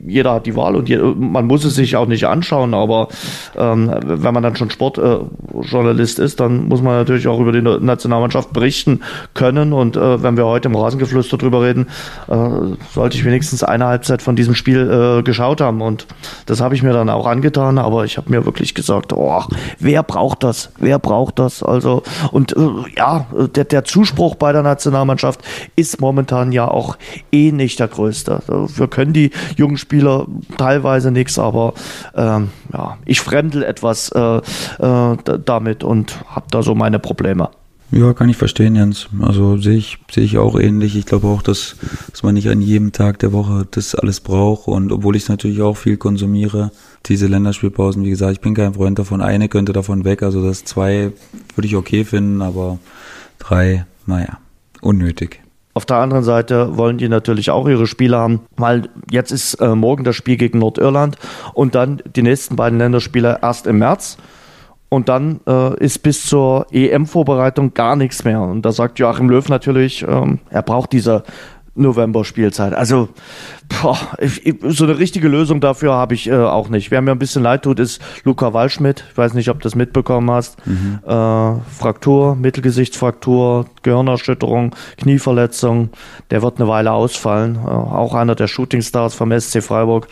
jeder 0.07 0.33
hat 0.33 0.47
die 0.47 0.55
Wahl 0.55 0.75
und 0.75 0.89
je, 0.89 0.97
man 0.97 1.45
muss 1.45 1.63
es 1.63 1.75
sich 1.75 1.95
auch 1.95 2.07
nicht 2.07 2.25
anschauen, 2.25 2.73
aber 2.73 3.09
ähm, 3.55 3.93
wenn 4.03 4.33
man 4.33 4.41
dann 4.41 4.55
schon 4.55 4.71
Sportjournalist 4.71 6.17
äh, 6.17 6.25
ist, 6.25 6.39
dann 6.39 6.67
muss 6.67 6.81
man 6.81 6.95
natürlich 6.95 7.27
auch 7.27 7.39
über 7.39 7.51
die 7.51 7.61
Nationalmannschaft 7.61 8.51
berichten 8.51 9.01
können. 9.35 9.73
Und 9.73 9.95
äh, 9.95 10.23
wenn 10.23 10.37
wir 10.37 10.45
heute 10.47 10.69
im 10.69 10.75
Rasengeflüster 10.75 11.37
drüber 11.37 11.61
reden, 11.61 11.85
äh, 12.29 12.35
sollte 12.95 13.15
ich 13.15 13.25
wenigstens 13.25 13.63
eine 13.63 13.85
Halbzeit 13.85 14.23
von 14.23 14.35
diesem 14.35 14.55
Spiel 14.55 14.89
äh, 14.89 15.23
geschaut 15.35 15.61
haben. 15.61 15.81
Und 15.81 16.07
das 16.45 16.61
habe 16.61 16.75
ich 16.75 16.83
mir 16.83 16.93
dann 16.93 17.09
auch 17.09 17.27
angetan, 17.27 17.77
aber 17.77 18.05
ich 18.05 18.17
habe 18.17 18.29
mir 18.29 18.45
wirklich 18.45 18.73
gesagt, 18.73 19.13
oh, 19.13 19.43
wer 19.79 20.01
braucht 20.03 20.43
das? 20.43 20.71
Wer 20.77 20.97
braucht 20.97 21.39
das? 21.39 21.61
Also, 21.61 22.03
und 22.31 22.55
äh, 22.55 22.59
ja, 22.97 23.27
der, 23.55 23.65
der 23.65 23.83
Zuspruch 23.83 24.35
bei 24.35 24.51
der 24.53 24.63
Nationalmannschaft 24.63 25.41
ist 25.75 25.99
momentan 25.99 26.51
ja 26.51 26.67
auch 26.67 26.97
eh 27.31 27.51
nicht 27.51 27.79
der 27.79 27.89
größte. 27.89 28.41
Also, 28.47 28.67
wir 28.77 28.87
können 28.87 29.13
die 29.13 29.31
jungen 29.57 29.77
Spieler 29.77 30.25
teilweise 30.57 31.11
nichts, 31.11 31.37
aber 31.37 31.73
ähm, 32.15 32.49
ja, 32.73 32.97
ich 33.05 33.19
fremdel 33.19 33.63
etwas 33.63 34.09
äh, 34.09 34.37
äh, 34.37 35.17
damit 35.45 35.83
und 35.83 36.17
habe 36.27 36.45
da 36.49 36.63
so 36.63 36.75
meine 36.75 36.99
Probleme. 36.99 37.49
Ja, 37.91 38.13
kann 38.13 38.29
ich 38.29 38.37
verstehen, 38.37 38.75
Jens. 38.75 39.07
Also 39.21 39.57
sehe 39.57 39.77
ich, 39.77 39.99
sehe 40.11 40.23
ich 40.23 40.37
auch 40.37 40.59
ähnlich. 40.59 40.95
Ich 40.95 41.05
glaube 41.05 41.27
auch, 41.27 41.41
dass, 41.41 41.75
dass 42.11 42.23
man 42.23 42.33
nicht 42.33 42.49
an 42.49 42.61
jedem 42.61 42.91
Tag 42.91 43.19
der 43.19 43.31
Woche 43.31 43.67
das 43.69 43.95
alles 43.95 44.19
braucht. 44.21 44.67
Und 44.67 44.91
obwohl 44.91 45.15
ich 45.15 45.29
natürlich 45.29 45.61
auch 45.61 45.77
viel 45.77 45.97
konsumiere, 45.97 46.71
diese 47.05 47.27
Länderspielpausen, 47.27 48.03
wie 48.03 48.09
gesagt, 48.09 48.33
ich 48.33 48.41
bin 48.41 48.55
kein 48.55 48.73
Freund 48.73 48.97
davon. 48.97 49.21
Eine 49.21 49.49
könnte 49.49 49.71
davon 49.71 50.03
weg. 50.03 50.23
Also 50.23 50.45
das 50.45 50.65
zwei 50.65 51.11
würde 51.55 51.67
ich 51.67 51.75
okay 51.75 52.03
finden, 52.05 52.41
aber 52.41 52.79
drei, 53.39 53.85
naja, 54.07 54.39
unnötig. 54.81 55.41
Auf 55.75 55.85
der 55.85 55.97
anderen 55.97 56.23
Seite 56.23 56.77
wollen 56.77 56.97
die 56.97 57.09
natürlich 57.09 57.51
auch 57.51 57.67
ihre 57.67 57.85
Spiele 57.85 58.17
haben, 58.17 58.41
weil 58.55 58.89
jetzt 59.11 59.31
ist 59.31 59.55
äh, 59.55 59.75
morgen 59.75 60.05
das 60.05 60.15
Spiel 60.15 60.37
gegen 60.37 60.59
Nordirland 60.59 61.17
und 61.53 61.75
dann 61.75 62.01
die 62.15 62.21
nächsten 62.21 62.55
beiden 62.55 62.79
Länderspiele 62.79 63.39
erst 63.41 63.67
im 63.67 63.79
März. 63.79 64.17
Und 64.89 65.09
dann 65.09 65.39
äh, 65.47 65.77
ist 65.83 66.03
bis 66.03 66.25
zur 66.25 66.67
EM-Vorbereitung 66.71 67.73
gar 67.73 67.95
nichts 67.95 68.23
mehr. 68.23 68.41
Und 68.41 68.61
da 68.61 68.71
sagt 68.71 68.99
Joachim 68.99 69.29
Löw 69.29 69.47
natürlich, 69.49 70.05
ähm, 70.07 70.39
er 70.49 70.61
braucht 70.61 70.93
diese 70.93 71.23
November-Spielzeit. 71.75 72.73
Also 72.73 73.09
boah, 73.81 73.97
ich, 74.19 74.55
so 74.67 74.85
eine 74.85 74.97
richtige 74.97 75.27
Lösung 75.27 75.59
dafür 75.59 75.93
habe 75.93 76.13
ich 76.13 76.27
äh, 76.27 76.35
auch 76.35 76.69
nicht. 76.69 76.91
Wer 76.91 77.01
mir 77.01 77.11
ein 77.11 77.19
bisschen 77.19 77.43
leid 77.43 77.63
tut, 77.63 77.79
ist 77.79 78.01
Luca 78.23 78.53
Waldschmidt. 78.53 79.03
Ich 79.11 79.17
weiß 79.17 79.33
nicht, 79.33 79.49
ob 79.49 79.59
du 79.59 79.63
das 79.63 79.75
mitbekommen 79.75 80.31
hast. 80.31 80.65
Mhm. 80.65 80.99
Äh, 81.05 81.59
Fraktur, 81.77 82.35
Mittelgesichtsfraktur, 82.35 83.65
Gehirnerschütterung, 83.83 84.75
Knieverletzung. 84.97 85.89
Der 86.31 86.41
wird 86.41 86.59
eine 86.59 86.69
Weile 86.69 86.91
ausfallen. 86.91 87.55
Äh, 87.55 87.69
auch 87.69 88.13
einer 88.13 88.35
der 88.35 88.47
Shootingstars 88.47 89.13
vom 89.13 89.37
SC 89.37 89.61
Freiburg. 89.61 90.07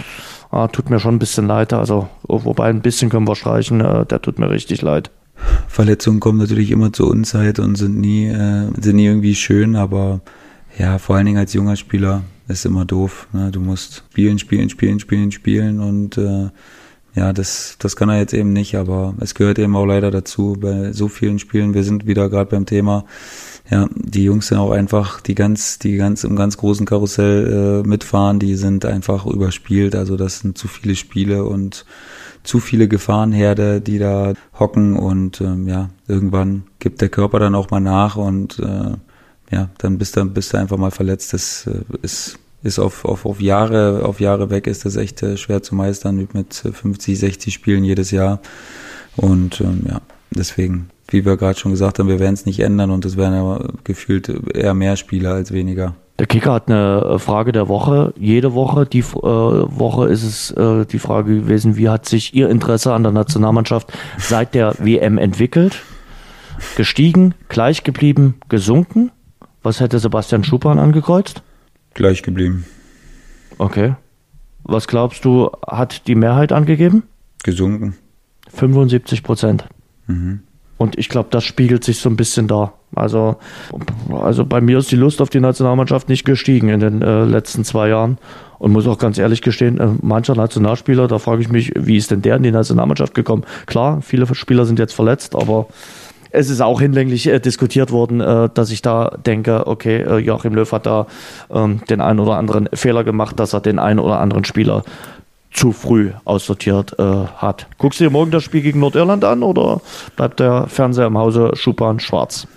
Ah, 0.51 0.67
tut 0.67 0.89
mir 0.89 0.99
schon 0.99 1.15
ein 1.15 1.19
bisschen 1.19 1.47
leid. 1.47 1.73
Also, 1.73 2.09
wobei 2.27 2.69
ein 2.69 2.81
bisschen 2.81 3.09
können 3.09 3.27
wir 3.27 3.35
streichen, 3.35 3.81
äh, 3.81 4.05
der 4.05 4.21
tut 4.21 4.37
mir 4.37 4.49
richtig 4.49 4.81
leid. 4.81 5.11
Verletzungen 5.67 6.19
kommen 6.19 6.37
natürlich 6.37 6.71
immer 6.71 6.93
zur 6.93 7.09
Unzeit 7.09 7.59
und 7.59 7.75
sind 7.75 7.99
nie, 7.99 8.27
äh, 8.27 8.67
sind 8.79 8.97
nie 8.97 9.05
irgendwie 9.05 9.35
schön, 9.35 9.75
aber 9.75 10.21
ja, 10.77 10.97
vor 10.97 11.15
allen 11.15 11.25
Dingen 11.25 11.37
als 11.37 11.53
junger 11.53 11.75
Spieler 11.75 12.23
ist 12.47 12.65
immer 12.65 12.85
doof. 12.85 13.27
Ne? 13.31 13.51
Du 13.51 13.59
musst 13.59 14.03
spielen, 14.11 14.39
spielen, 14.39 14.69
spielen, 14.69 14.99
spielen, 14.99 15.31
spielen 15.31 15.79
und 15.79 16.17
äh, 16.17 16.49
ja, 17.15 17.31
das, 17.31 17.75
das 17.77 17.95
kann 17.95 18.09
er 18.09 18.17
jetzt 18.17 18.33
eben 18.33 18.53
nicht, 18.53 18.75
aber 18.75 19.13
es 19.19 19.35
gehört 19.35 19.59
eben 19.59 19.75
auch 19.75 19.85
leider 19.85 20.09
dazu 20.09 20.57
bei 20.59 20.91
so 20.93 21.07
vielen 21.07 21.37
Spielen. 21.37 21.75
Wir 21.75 21.83
sind 21.83 22.07
wieder 22.07 22.27
gerade 22.27 22.49
beim 22.49 22.65
Thema 22.65 23.05
ja, 23.69 23.87
die 23.95 24.25
Jungs 24.25 24.47
sind 24.47 24.57
auch 24.57 24.71
einfach, 24.71 25.21
die 25.21 25.35
ganz, 25.35 25.79
die 25.79 25.95
ganz 25.95 26.23
im 26.23 26.35
ganz 26.35 26.57
großen 26.57 26.85
Karussell 26.85 27.83
äh, 27.83 27.87
mitfahren, 27.87 28.39
die 28.39 28.55
sind 28.55 28.85
einfach 28.85 29.25
überspielt. 29.25 29.95
Also 29.95 30.17
das 30.17 30.39
sind 30.39 30.57
zu 30.57 30.67
viele 30.67 30.95
Spiele 30.95 31.45
und 31.45 31.85
zu 32.43 32.59
viele 32.59 32.89
Gefahrenherde, 32.89 33.79
die 33.79 33.99
da 33.99 34.33
hocken 34.59 34.97
und 34.97 35.39
ähm, 35.39 35.67
ja, 35.67 35.89
irgendwann 36.07 36.63
gibt 36.79 36.99
der 36.99 37.07
Körper 37.07 37.39
dann 37.39 37.55
auch 37.55 37.69
mal 37.71 37.79
nach 37.79 38.17
und 38.17 38.59
äh, 38.59 38.97
ja, 39.53 39.69
dann 39.77 39.97
bist 39.97 40.17
du, 40.17 40.25
bist 40.25 40.53
du 40.53 40.57
einfach 40.57 40.77
mal 40.77 40.91
verletzt. 40.91 41.33
Das 41.33 41.67
äh, 41.67 41.81
ist, 42.01 42.39
ist 42.63 42.79
auf, 42.79 43.05
auf, 43.05 43.25
auf 43.25 43.39
Jahre, 43.41 44.03
auf 44.05 44.19
Jahre 44.19 44.49
weg 44.49 44.67
ist 44.67 44.85
das 44.85 44.95
echt 44.95 45.21
äh, 45.23 45.37
schwer 45.37 45.63
zu 45.63 45.75
meistern 45.75 46.27
mit 46.33 46.53
50, 46.53 47.19
60 47.19 47.53
Spielen 47.53 47.83
jedes 47.83 48.11
Jahr. 48.11 48.39
Und 49.15 49.61
ähm, 49.61 49.85
ja, 49.87 50.01
deswegen 50.31 50.89
wie 51.13 51.25
wir 51.25 51.37
gerade 51.37 51.57
schon 51.57 51.71
gesagt 51.71 51.99
haben, 51.99 52.07
wir 52.07 52.19
werden 52.19 52.33
es 52.33 52.45
nicht 52.45 52.59
ändern 52.59 52.89
und 52.91 53.05
es 53.05 53.17
werden 53.17 53.35
ja 53.35 53.59
gefühlt 53.83 54.29
eher 54.53 54.73
mehr 54.73 54.95
Spieler 54.95 55.33
als 55.33 55.51
weniger. 55.51 55.95
Der 56.19 56.27
Kicker 56.27 56.53
hat 56.53 56.67
eine 56.67 57.15
äh, 57.15 57.19
Frage 57.19 57.51
der 57.51 57.67
Woche. 57.67 58.13
Jede 58.19 58.53
Woche, 58.53 58.85
die 58.85 58.99
äh, 58.99 59.03
Woche 59.03 60.07
ist 60.09 60.23
es 60.23 60.51
äh, 60.51 60.85
die 60.85 60.99
Frage 60.99 61.41
gewesen, 61.41 61.75
wie 61.75 61.89
hat 61.89 62.07
sich 62.07 62.35
Ihr 62.35 62.49
Interesse 62.49 62.93
an 62.93 63.03
der 63.03 63.11
Nationalmannschaft 63.11 63.91
seit 64.17 64.53
der 64.53 64.75
WM 64.79 65.17
entwickelt? 65.17 65.81
Gestiegen, 66.75 67.33
gleich 67.49 67.83
geblieben, 67.83 68.35
gesunken? 68.47 69.11
Was 69.63 69.79
hätte 69.79 69.99
Sebastian 69.99 70.43
Schupan 70.43 70.77
angekreuzt? 70.77 71.41
Gleich 71.93 72.21
geblieben. 72.21 72.65
Okay. 73.57 73.95
Was 74.63 74.87
glaubst 74.87 75.25
du, 75.25 75.49
hat 75.65 76.07
die 76.07 76.15
Mehrheit 76.15 76.51
angegeben? 76.51 77.03
Gesunken. 77.43 77.95
75 78.49 79.23
Prozent. 79.23 79.65
Mhm. 80.07 80.41
Und 80.77 80.97
ich 80.97 81.07
glaube, 81.07 81.29
das 81.31 81.43
spiegelt 81.43 81.83
sich 81.83 81.99
so 81.99 82.09
ein 82.09 82.17
bisschen 82.17 82.47
da. 82.47 82.73
Also, 82.95 83.37
also 84.11 84.45
bei 84.45 84.59
mir 84.59 84.77
ist 84.77 84.91
die 84.91 84.95
Lust 84.95 85.21
auf 85.21 85.29
die 85.29 85.39
Nationalmannschaft 85.39 86.09
nicht 86.09 86.25
gestiegen 86.25 86.69
in 86.69 86.79
den 86.79 87.01
äh, 87.01 87.23
letzten 87.23 87.63
zwei 87.63 87.89
Jahren. 87.89 88.17
Und 88.59 88.71
muss 88.71 88.87
auch 88.87 88.97
ganz 88.97 89.17
ehrlich 89.17 89.41
gestehen, 89.41 89.79
äh, 89.79 89.89
mancher 90.01 90.35
Nationalspieler, 90.35 91.07
da 91.07 91.19
frage 91.19 91.41
ich 91.41 91.49
mich, 91.49 91.71
wie 91.75 91.97
ist 91.97 92.11
denn 92.11 92.21
der 92.21 92.37
in 92.37 92.43
die 92.43 92.51
Nationalmannschaft 92.51 93.13
gekommen? 93.13 93.43
Klar, 93.65 94.01
viele 94.01 94.33
Spieler 94.35 94.65
sind 94.65 94.79
jetzt 94.79 94.93
verletzt, 94.93 95.35
aber 95.35 95.67
es 96.33 96.49
ist 96.49 96.61
auch 96.61 96.81
hinlänglich 96.81 97.27
äh, 97.27 97.39
diskutiert 97.39 97.91
worden, 97.91 98.19
äh, 98.19 98.49
dass 98.53 98.71
ich 98.71 98.81
da 98.81 99.17
denke, 99.25 99.67
okay, 99.67 100.01
äh, 100.01 100.17
Joachim 100.17 100.55
Löw 100.55 100.69
hat 100.71 100.85
da 100.85 101.07
ähm, 101.51 101.81
den 101.89 102.01
einen 102.01 102.19
oder 102.19 102.37
anderen 102.37 102.67
Fehler 102.73 103.03
gemacht, 103.03 103.39
dass 103.39 103.53
er 103.53 103.61
den 103.61 103.79
einen 103.79 103.99
oder 103.99 104.19
anderen 104.19 104.43
Spieler 104.43 104.83
zu 105.51 105.71
früh 105.71 106.11
aussortiert 106.25 106.97
äh, 106.97 107.03
hat. 107.03 107.67
Guckst 107.77 107.99
du 107.99 108.05
dir 108.05 108.09
morgen 108.09 108.31
das 108.31 108.43
Spiel 108.43 108.61
gegen 108.61 108.79
Nordirland 108.79 109.23
an 109.23 109.43
oder 109.43 109.81
bleibt 110.15 110.39
der 110.39 110.65
Fernseher 110.67 111.05
im 111.05 111.17
Hause 111.17 111.51
Schupan 111.53 111.99
schwarz? 111.99 112.47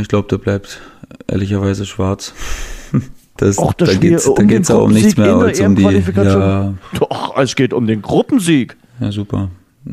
Ich 0.00 0.08
glaube, 0.08 0.28
der 0.28 0.38
bleibt 0.38 0.80
ehrlicherweise 1.28 1.86
schwarz. 1.86 2.34
Das, 3.40 3.56
Och, 3.56 3.72
das 3.74 3.90
da 3.90 3.94
Spiel 3.94 4.10
geht's, 4.10 4.26
um 4.26 4.34
da 4.34 4.42
geht's 4.42 4.68
auch 4.68 4.82
um 4.82 4.92
nichts 4.92 5.16
mehr 5.16 5.32
als 5.36 5.60
um 5.60 5.76
die. 5.76 5.84
Ja, 5.84 6.74
Doch, 6.98 7.36
es 7.36 7.54
geht 7.54 7.72
um 7.72 7.86
den 7.86 8.02
Gruppensieg. 8.02 8.76
ja, 8.98 9.12
super. 9.12 9.50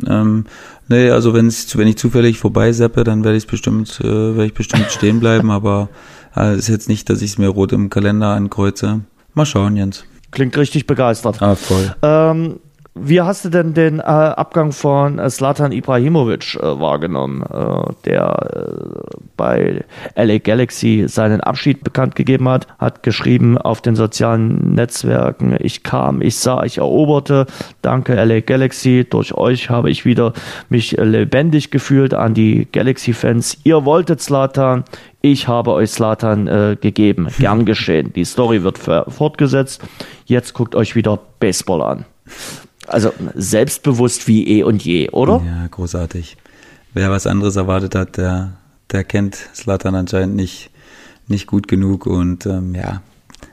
Ähm, 0.08 0.46
nee, 0.88 1.10
also 1.10 1.34
wenn's, 1.34 1.78
wenn 1.78 1.88
ich 1.88 1.98
zufällig 1.98 2.38
vorbeiseppe, 2.38 3.04
dann 3.04 3.24
werde 3.24 3.38
ich 3.38 3.48
bestimmt, 3.48 4.00
äh, 4.02 4.06
werde 4.08 4.46
ich 4.46 4.54
bestimmt 4.54 4.92
stehen 4.92 5.20
bleiben, 5.20 5.52
aber 5.52 5.90
äh, 6.36 6.56
ist 6.58 6.68
jetzt 6.68 6.90
nicht, 6.90 7.10
dass 7.10 7.22
ich 7.22 7.32
es 7.32 7.38
mir 7.38 7.50
rot 7.50 7.72
im 7.72 7.90
Kalender 7.90 8.30
ankreuze. 8.30 9.02
Mal 9.34 9.46
schauen, 9.46 9.76
Jens. 9.76 10.06
Klingt 10.32 10.58
richtig 10.58 10.86
begeistert. 10.88 11.42
Ah, 11.42 11.56
voll. 11.56 11.96
Ähm, 12.02 12.60
wie 12.98 13.22
hast 13.22 13.44
du 13.44 13.50
denn 13.50 13.74
den 13.74 14.00
äh, 14.00 14.04
Abgang 14.04 14.72
von 14.72 15.20
äh, 15.20 15.30
Zlatan 15.30 15.74
Ibrahimovic 15.74 16.56
äh, 16.56 16.80
wahrgenommen, 16.80 17.44
äh, 17.44 17.94
der 18.06 18.38
äh, 18.54 19.18
bei 19.36 19.84
LA 20.16 20.38
Galaxy 20.38 21.04
seinen 21.08 21.42
Abschied 21.42 21.84
bekannt 21.84 22.16
gegeben 22.16 22.48
hat, 22.48 22.68
hat 22.80 23.04
geschrieben 23.04 23.58
auf 23.58 23.82
den 23.82 23.98
sozialen 23.98 24.76
Netzwerken, 24.76 25.58
ich 25.60 25.84
kam, 25.84 26.22
ich 26.22 26.38
sah, 26.38 26.64
ich 26.64 26.78
eroberte, 26.78 27.48
danke 27.82 28.16
LA 28.16 28.40
Galaxy, 28.40 29.06
durch 29.10 29.34
euch 29.34 29.70
habe 29.70 29.90
ich 29.90 30.06
wieder 30.06 30.32
mich 30.70 30.98
äh, 30.98 31.04
lebendig 31.04 31.72
gefühlt 31.72 32.14
an 32.14 32.34
die 32.34 32.66
Galaxy-Fans. 32.72 33.58
Ihr 33.66 33.84
wolltet 33.84 34.22
Zlatan, 34.22 34.86
ich 35.20 35.50
habe 35.50 35.74
euch 35.74 35.92
Slatan 35.92 36.48
äh, 36.48 36.78
gegeben. 36.80 37.28
Gern 37.40 37.66
geschehen. 37.66 38.14
Die 38.14 38.24
Story 38.24 38.64
wird 38.64 38.78
fortgesetzt. 38.78 39.82
Jetzt 40.26 40.54
guckt 40.54 40.76
euch 40.76 40.96
wieder 40.96 41.20
Baseball 41.40 41.82
an. 41.82 42.06
Also 42.88 43.12
selbstbewusst 43.34 44.28
wie 44.28 44.48
eh 44.48 44.64
und 44.64 44.84
je, 44.84 45.10
oder? 45.10 45.42
Ja, 45.46 45.68
großartig. 45.68 46.38
Wer 46.94 47.10
was 47.12 47.28
anderes 47.28 47.56
erwartet 47.56 47.96
hat, 47.96 48.18
der, 48.18 48.54
der 48.92 49.04
kennt 49.04 49.36
Slatan 49.54 49.96
anscheinend 49.96 50.36
nicht, 50.36 50.70
nicht 51.28 51.48
gut 51.48 51.68
genug 51.68 52.06
und 52.06 52.46
ähm, 52.46 52.76
ja, 52.76 53.02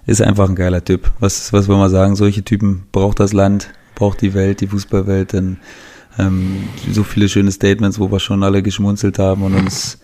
ist 0.07 0.23
einfach 0.23 0.49
ein 0.49 0.57
geiler 0.57 0.85
Typ. 0.85 1.11
Was, 1.21 1.53
was 1.53 1.69
wollen 1.69 1.81
wir 1.81 1.91
sagen? 1.91 2.17
Solche 2.17 2.45
Typen 2.45 2.85
braucht 2.93 3.21
das 3.21 3.33
Land, 3.33 3.71
braucht 3.95 4.21
die 4.21 4.35
Welt, 4.35 4.61
die 4.61 4.69
Fußballwelt, 4.69 5.33
denn 5.33 5.59
ähm, 6.19 6.65
so 6.91 7.05
viele 7.05 7.29
schöne 7.29 7.53
Statements, 7.53 7.99
wo 7.99 8.11
wir 8.11 8.21
schon 8.21 8.43
alle 8.43 8.63
geschmunzelt 8.63 9.19
haben 9.19 9.43
und 9.43 9.55
uns 9.55 9.99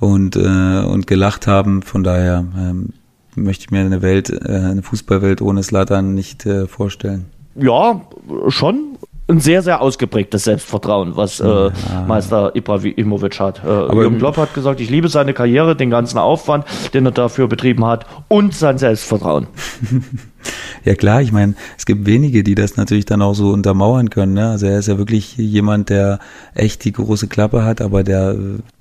und, 0.00 0.36
äh, 0.36 0.84
und 0.84 1.06
gelacht 1.06 1.46
haben. 1.46 1.82
Von 1.82 2.04
daher 2.04 2.44
ähm, 2.56 2.90
möchte 3.34 3.64
ich 3.64 3.70
mir 3.70 3.80
eine 3.80 4.02
Welt, 4.02 4.30
äh, 4.30 4.48
eine 4.48 4.82
Fußballwelt 4.82 5.42
ohne 5.42 5.62
Slatan 5.62 6.14
nicht 6.14 6.46
äh, 6.46 6.66
vorstellen. 6.66 7.26
Ja, 7.56 8.00
schon 8.48 8.96
ein 9.26 9.40
sehr, 9.40 9.62
sehr 9.62 9.80
ausgeprägtes 9.80 10.44
Selbstvertrauen, 10.44 11.16
was 11.16 11.40
äh, 11.40 11.70
Meister 12.06 12.54
Ibrahimovic 12.54 13.40
hat. 13.40 13.62
Äh, 13.64 13.94
Jürgen 13.94 14.18
Klopp 14.18 14.36
hat 14.36 14.52
gesagt, 14.52 14.80
ich 14.80 14.90
liebe 14.90 15.08
seine 15.08 15.32
Karriere, 15.32 15.74
den 15.76 15.88
ganzen 15.88 16.18
Aufwand, 16.18 16.66
den 16.92 17.06
er 17.06 17.12
dafür 17.12 17.48
betrieben 17.48 17.86
hat 17.86 18.06
und 18.28 18.54
sein 18.54 18.78
Selbstvertrauen. 18.78 19.46
Ja 20.84 20.94
klar, 20.94 21.22
ich 21.22 21.32
meine, 21.32 21.54
es 21.78 21.86
gibt 21.86 22.04
wenige, 22.04 22.44
die 22.44 22.54
das 22.54 22.76
natürlich 22.76 23.06
dann 23.06 23.22
auch 23.22 23.32
so 23.32 23.50
untermauern 23.52 24.10
können. 24.10 24.34
Ne? 24.34 24.50
Also 24.50 24.66
er 24.66 24.78
ist 24.78 24.88
ja 24.88 24.98
wirklich 24.98 25.34
jemand, 25.38 25.88
der 25.88 26.18
echt 26.54 26.84
die 26.84 26.92
große 26.92 27.26
Klappe 27.26 27.64
hat, 27.64 27.80
aber 27.80 28.04
der, 28.04 28.36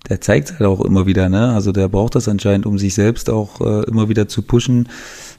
der 0.09 0.19
zeigt 0.19 0.51
halt 0.51 0.63
auch 0.63 0.81
immer 0.81 1.05
wieder. 1.05 1.29
Ne? 1.29 1.53
Also 1.53 1.71
der 1.71 1.87
braucht 1.87 2.15
das 2.15 2.27
anscheinend, 2.27 2.65
um 2.65 2.77
sich 2.77 2.93
selbst 2.93 3.29
auch 3.29 3.61
äh, 3.61 3.83
immer 3.85 4.09
wieder 4.09 4.27
zu 4.27 4.41
pushen. 4.41 4.89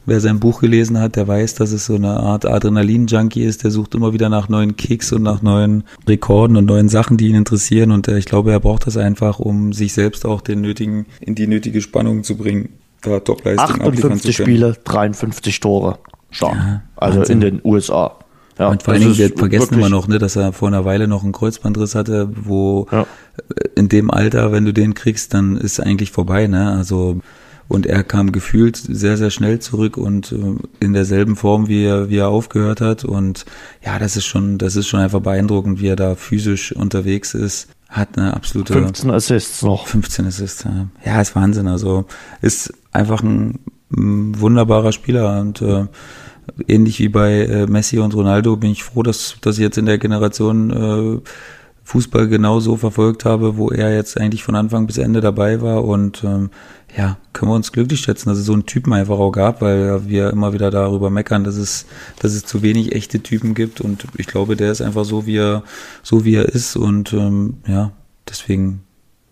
Wer 0.06 0.20
sein 0.20 0.40
Buch 0.40 0.60
gelesen 0.60 0.98
hat, 1.00 1.16
der 1.16 1.28
weiß, 1.28 1.54
dass 1.54 1.72
es 1.72 1.86
so 1.86 1.94
eine 1.94 2.20
Art 2.20 2.46
Adrenalin-Junkie 2.46 3.42
ist. 3.42 3.64
Der 3.64 3.70
sucht 3.70 3.94
immer 3.94 4.12
wieder 4.12 4.28
nach 4.28 4.48
neuen 4.48 4.76
Kicks 4.76 5.12
und 5.12 5.22
nach 5.22 5.42
neuen 5.42 5.84
Rekorden 6.06 6.56
und 6.56 6.66
neuen 6.66 6.88
Sachen, 6.88 7.16
die 7.16 7.28
ihn 7.28 7.34
interessieren. 7.34 7.90
Und 7.90 8.08
äh, 8.08 8.18
ich 8.18 8.26
glaube, 8.26 8.52
er 8.52 8.60
braucht 8.60 8.86
das 8.86 8.96
einfach, 8.96 9.38
um 9.38 9.72
sich 9.72 9.92
selbst 9.92 10.24
auch 10.26 10.40
den 10.40 10.60
nötigen, 10.60 11.06
in 11.20 11.34
die 11.34 11.46
nötige 11.46 11.80
Spannung 11.80 12.22
zu 12.22 12.36
bringen, 12.36 12.70
da 13.02 13.20
Topleistung 13.20 13.80
abliefern 13.82 14.18
zu 14.18 14.28
58 14.28 14.36
können. 14.36 14.46
Spiele, 14.46 14.76
53 14.84 15.60
Tore. 15.60 15.98
Stark. 16.30 16.56
Ja, 16.56 16.82
also 16.96 17.22
in 17.22 17.40
den 17.40 17.60
USA. 17.64 18.16
Ja, 18.58 18.68
und 18.68 18.82
vor 18.82 18.94
allen 18.94 19.02
das 19.02 19.16
Dingen, 19.16 19.30
wir 19.30 19.38
vergessen 19.38 19.78
wir 19.78 19.88
noch, 19.88 20.06
ne, 20.06 20.18
dass 20.18 20.36
er 20.36 20.52
vor 20.52 20.68
einer 20.68 20.84
Weile 20.84 21.08
noch 21.08 21.24
einen 21.24 21.32
Kreuzbandriss 21.32 21.94
hatte, 21.94 22.30
wo 22.34 22.86
Ja. 22.90 23.02
äh, 23.02 23.68
in 23.74 23.88
dem 23.88 24.10
Alter, 24.10 24.52
wenn 24.52 24.64
du 24.64 24.72
den 24.72 24.94
kriegst, 24.94 25.34
dann 25.34 25.56
ist 25.56 25.80
eigentlich 25.80 26.10
vorbei, 26.12 26.46
ne? 26.46 26.70
Also 26.70 27.20
und 27.66 27.86
er 27.86 28.04
kam 28.04 28.32
gefühlt 28.32 28.76
sehr, 28.76 29.16
sehr 29.16 29.30
schnell 29.30 29.58
zurück 29.58 29.96
und 29.96 30.32
äh, 30.32 30.56
in 30.80 30.92
derselben 30.92 31.34
Form, 31.34 31.68
wie 31.68 31.84
er, 31.84 32.10
wie 32.10 32.18
er 32.18 32.28
aufgehört 32.28 32.80
hat. 32.80 33.04
Und 33.04 33.46
ja, 33.84 33.98
das 33.98 34.16
ist 34.16 34.26
schon, 34.26 34.58
das 34.58 34.76
ist 34.76 34.86
schon 34.86 35.00
einfach 35.00 35.20
beeindruckend, 35.20 35.80
wie 35.80 35.88
er 35.88 35.96
da 35.96 36.14
physisch 36.14 36.72
unterwegs 36.72 37.34
ist. 37.34 37.68
Hat 37.88 38.18
eine 38.18 38.34
absolute 38.34 38.72
15 38.72 39.10
Assists 39.10 39.62
noch. 39.62 39.86
15 39.86 40.26
Assists. 40.26 40.64
Ja, 40.64 40.86
ja 41.04 41.20
ist 41.20 41.34
Wahnsinn. 41.34 41.68
Also 41.68 42.04
ist 42.42 42.72
einfach 42.92 43.22
ein, 43.22 43.60
ein 43.90 44.38
wunderbarer 44.38 44.92
Spieler 44.92 45.40
und 45.40 45.62
äh, 45.62 45.86
ähnlich 46.68 46.98
wie 46.98 47.08
bei 47.08 47.42
äh, 47.42 47.66
Messi 47.66 47.98
und 47.98 48.14
Ronaldo 48.14 48.56
bin 48.56 48.70
ich 48.70 48.84
froh, 48.84 49.02
dass, 49.02 49.36
dass 49.40 49.56
ich 49.56 49.62
jetzt 49.62 49.78
in 49.78 49.86
der 49.86 49.98
Generation 49.98 50.70
äh, 50.70 51.28
Fußball 51.84 52.28
genauso 52.28 52.76
verfolgt 52.76 53.26
habe, 53.26 53.58
wo 53.58 53.70
er 53.70 53.94
jetzt 53.94 54.18
eigentlich 54.18 54.42
von 54.42 54.54
Anfang 54.54 54.86
bis 54.86 54.96
Ende 54.96 55.20
dabei 55.20 55.60
war. 55.60 55.84
Und 55.84 56.24
ähm, 56.24 56.50
ja, 56.96 57.18
können 57.34 57.50
wir 57.50 57.56
uns 57.56 57.72
glücklich 57.72 58.00
schätzen, 58.00 58.30
dass 58.30 58.38
es 58.38 58.46
so 58.46 58.54
einen 58.54 58.64
Typen 58.64 58.92
einfach 58.94 59.18
auch 59.18 59.32
gab, 59.32 59.60
weil 59.60 60.08
wir 60.08 60.30
immer 60.30 60.54
wieder 60.54 60.70
darüber 60.70 61.10
meckern, 61.10 61.44
dass 61.44 61.56
es, 61.56 61.84
dass 62.20 62.32
es 62.32 62.46
zu 62.46 62.62
wenig 62.62 62.94
echte 62.94 63.22
Typen 63.22 63.54
gibt. 63.54 63.82
Und 63.82 64.06
ich 64.16 64.26
glaube, 64.26 64.56
der 64.56 64.72
ist 64.72 64.80
einfach 64.80 65.04
so, 65.04 65.26
wie 65.26 65.36
er, 65.36 65.62
so 66.02 66.24
wie 66.24 66.36
er 66.36 66.48
ist. 66.48 66.74
Und 66.74 67.12
ähm, 67.12 67.58
ja, 67.66 67.92
deswegen 68.28 68.80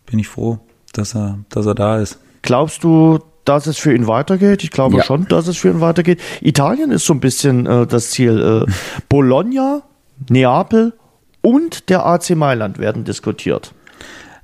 bin 0.05 0.19
ich 0.19 0.29
froh, 0.29 0.59
dass 0.93 1.15
er, 1.15 1.39
dass 1.49 1.65
er 1.65 1.75
da 1.75 2.01
ist. 2.01 2.19
Glaubst 2.43 2.85
du, 2.85 3.19
dass 3.45 3.67
es 3.67 3.79
für 3.79 3.95
ihn 3.95 4.07
weitergeht? 4.07 4.63
Ich 4.65 4.71
glaube 4.71 4.99
Ja. 4.99 5.03
schon, 5.05 5.27
dass 5.29 5.47
es 5.49 5.57
für 5.57 5.69
ihn 5.71 5.81
weitergeht. 5.81 6.21
Italien 6.41 6.91
ist 6.91 7.07
so 7.07 7.13
ein 7.15 7.21
bisschen 7.21 7.67
äh, 7.67 7.87
das 7.87 8.11
Ziel. 8.11 8.65
Äh, 8.69 8.73
Bologna, 9.09 9.83
Neapel 10.29 10.93
und 11.41 11.89
der 11.89 12.07
AC 12.07 12.31
Mailand 12.37 12.79
werden 12.79 13.05
diskutiert. 13.05 13.73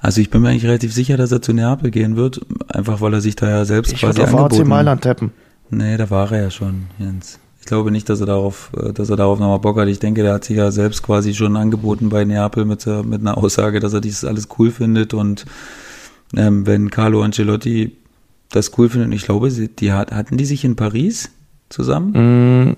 Also 0.00 0.20
ich 0.20 0.30
bin 0.30 0.42
mir 0.42 0.50
eigentlich 0.50 0.64
relativ 0.64 0.92
sicher, 0.92 1.16
dass 1.16 1.32
er 1.32 1.42
zu 1.42 1.52
Neapel 1.52 1.90
gehen 1.90 2.16
wird, 2.16 2.40
einfach 2.68 3.00
weil 3.00 3.14
er 3.14 3.20
sich 3.20 3.34
da 3.36 3.48
ja 3.48 3.64
selbst 3.64 3.92
Ich 3.92 4.00
quasi 4.00 4.20
auf 4.22 4.28
AC 4.28 4.34
angeboten 4.40 4.68
Mailand 4.68 5.02
tappen. 5.02 5.32
Nee, 5.70 5.96
da 5.96 6.08
war 6.10 6.30
er 6.32 6.42
ja 6.44 6.50
schon, 6.50 6.86
Jens. 6.98 7.38
Ich 7.60 7.66
glaube 7.66 7.90
nicht, 7.90 8.08
dass 8.08 8.20
er 8.20 8.26
darauf, 8.26 8.70
äh, 8.76 8.92
dass 8.92 9.10
er 9.10 9.16
darauf 9.16 9.38
nochmal 9.38 9.58
Bock 9.58 9.78
hat. 9.78 9.88
Ich 9.88 9.98
denke, 9.98 10.22
der 10.22 10.34
hat 10.34 10.44
sich 10.44 10.56
ja 10.56 10.70
selbst 10.70 11.02
quasi 11.02 11.34
schon 11.34 11.56
angeboten 11.56 12.08
bei 12.08 12.24
Neapel 12.24 12.64
mit, 12.64 12.86
mit 12.86 13.20
einer 13.20 13.36
Aussage, 13.36 13.80
dass 13.80 13.92
er 13.92 14.00
dies 14.00 14.24
alles 14.24 14.48
cool 14.58 14.70
findet 14.70 15.12
und 15.14 15.44
ähm, 16.36 16.66
wenn 16.66 16.90
Carlo 16.90 17.22
Ancelotti 17.22 17.96
das 18.50 18.76
cool 18.78 18.88
findet, 18.88 19.08
und 19.08 19.12
ich 19.12 19.24
glaube, 19.24 19.50
sie, 19.50 19.68
die 19.68 19.92
hat, 19.92 20.12
hatten 20.12 20.36
die 20.36 20.44
sich 20.46 20.64
in 20.64 20.76
Paris 20.76 21.30
zusammen? 21.68 22.76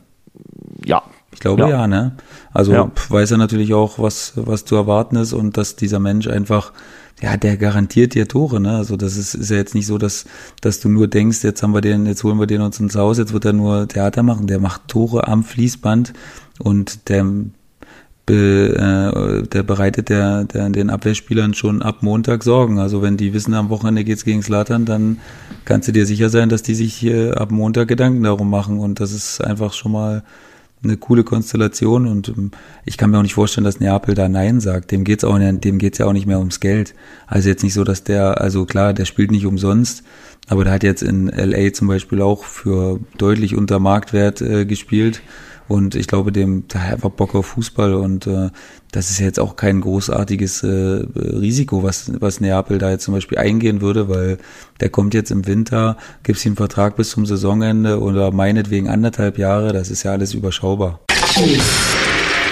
Ja. 0.85 1.03
Ich 1.33 1.39
glaube 1.41 1.63
ja, 1.63 1.69
Ja. 1.69 1.87
ne? 1.87 2.17
Also 2.53 2.73
Ja. 2.73 2.91
weiß 3.09 3.31
er 3.31 3.39
natürlich 3.39 3.73
auch, 3.73 3.99
was, 3.99 4.33
was 4.35 4.65
zu 4.65 4.75
erwarten 4.75 5.17
ist 5.17 5.33
und 5.33 5.57
dass 5.57 5.77
dieser 5.77 6.01
Mensch 6.01 6.27
einfach, 6.27 6.73
ja, 7.23 7.37
der 7.37 7.57
garantiert 7.57 8.15
dir 8.15 8.27
Tore, 8.27 8.59
ne? 8.61 8.77
Also 8.77 8.97
das 8.97 9.17
ist, 9.17 9.35
ist 9.35 9.51
ja 9.51 9.57
jetzt 9.57 9.75
nicht 9.77 9.87
so, 9.87 9.97
dass, 9.97 10.25
dass 10.61 10.81
du 10.81 10.89
nur 10.89 11.07
denkst, 11.07 11.45
jetzt 11.45 11.63
haben 11.63 11.73
wir 11.75 11.83
den, 11.83 12.07
jetzt 12.07 12.25
holen 12.25 12.39
wir 12.41 12.47
den 12.49 12.63
uns 12.63 12.81
ins 12.81 12.97
Haus, 12.97 13.19
jetzt 13.19 13.33
wird 13.33 13.45
er 13.45 13.53
nur 13.53 13.87
Theater 13.87 14.23
machen. 14.25 14.49
Der 14.49 14.59
macht 14.59 14.89
Tore 14.89 15.29
am 15.29 15.45
Fließband 15.45 16.13
und 16.59 17.09
der, 17.09 17.25
be, 18.31 19.43
äh, 19.43 19.49
der 19.49 19.63
bereitet 19.65 20.09
der, 20.09 20.45
der, 20.45 20.69
den 20.71 20.91
Abwehrspielern 20.91 21.53
schon 21.55 21.83
ab 21.83 22.03
Montag 22.03 22.45
Sorgen. 22.45 22.79
Also 22.79 23.03
wenn 23.03 23.17
die 23.17 23.35
wissen, 23.35 23.55
am 23.55 23.71
Wochenende 23.71 24.05
geht's 24.05 24.25
gegen 24.25 24.43
Slattern, 24.43 24.85
dann 24.85 25.19
kannst 25.65 25.89
du 25.89 25.93
dir 25.93 26.07
sicher 26.07 26.29
sein, 26.31 26.49
dass 26.49 26.63
die 26.63 26.77
sich 26.77 26.95
hier 26.95 27.41
ab 27.41 27.51
Montag 27.51 27.89
Gedanken 27.89 28.23
darum 28.23 28.49
machen 28.49 28.79
und 28.79 29.01
das 29.01 29.13
ist 29.13 29.41
einfach 29.41 29.73
schon 29.73 29.93
mal 29.93 30.23
eine 30.83 30.97
coole 30.97 31.25
Konstellation 31.25 32.07
und 32.07 32.29
ähm, 32.29 32.53
ich 32.87 32.97
kann 32.97 33.11
mir 33.11 33.19
auch 33.19 33.23
nicht 33.23 33.35
vorstellen, 33.35 33.65
dass 33.65 33.81
Neapel 33.81 34.15
da 34.15 34.29
Nein 34.29 34.61
sagt. 34.61 34.93
Dem 34.93 35.05
dem 35.05 35.79
geht's 35.79 35.99
ja 35.99 36.07
auch 36.07 36.13
nicht 36.13 36.27
mehr 36.27 36.39
ums 36.39 36.61
Geld. 36.61 36.95
Also 37.27 37.49
jetzt 37.49 37.65
nicht 37.65 37.75
so, 37.75 37.85
dass 37.85 38.05
der, 38.05 38.41
also 38.41 38.65
klar, 38.65 38.95
der 38.95 39.05
spielt 39.05 39.31
nicht 39.33 39.45
umsonst, 39.45 40.05
aber 40.49 40.65
der 40.65 40.73
hat 40.73 40.85
jetzt 40.85 41.03
in 41.03 41.27
LA 41.29 41.73
zum 41.73 41.89
Beispiel 41.89 42.23
auch 42.23 42.45
für 42.45 43.01
deutlich 43.19 43.57
unter 43.57 43.81
Marktwert 43.81 44.41
äh, 44.41 44.65
gespielt 44.65 45.21
Und 45.71 45.95
ich 45.95 46.09
glaube, 46.09 46.33
dem, 46.33 46.67
der 46.67 46.83
hat 46.83 46.95
einfach 46.95 47.11
Bock 47.11 47.37
auf 47.37 47.47
Fußball 47.47 47.95
und 47.95 48.27
äh, 48.27 48.51
das 48.91 49.09
ist 49.11 49.21
jetzt 49.21 49.39
auch 49.39 49.55
kein 49.55 49.81
großartiges 49.81 50.65
äh, 50.65 51.05
Risiko, 51.15 51.85
was, 51.85 52.11
was 52.19 52.41
Neapel 52.41 52.79
da 52.79 52.91
jetzt 52.91 53.05
zum 53.05 53.15
Beispiel 53.15 53.39
eingehen 53.39 53.81
würde, 53.81 54.09
weil 54.09 54.39
der 54.81 54.89
kommt 54.89 55.15
jetzt 55.15 55.31
im 55.31 55.47
Winter, 55.47 55.97
gibt's 56.25 56.45
ihm 56.45 56.51
einen 56.51 56.57
Vertrag 56.57 56.97
bis 56.97 57.11
zum 57.11 57.25
Saisonende 57.25 58.01
oder 58.01 58.33
meinetwegen 58.33 58.89
anderthalb 58.89 59.39
Jahre, 59.39 59.73
das 59.73 59.91
ist 59.91 60.03
ja 60.03 60.11
alles 60.11 60.35
überschaubar. 60.35 60.99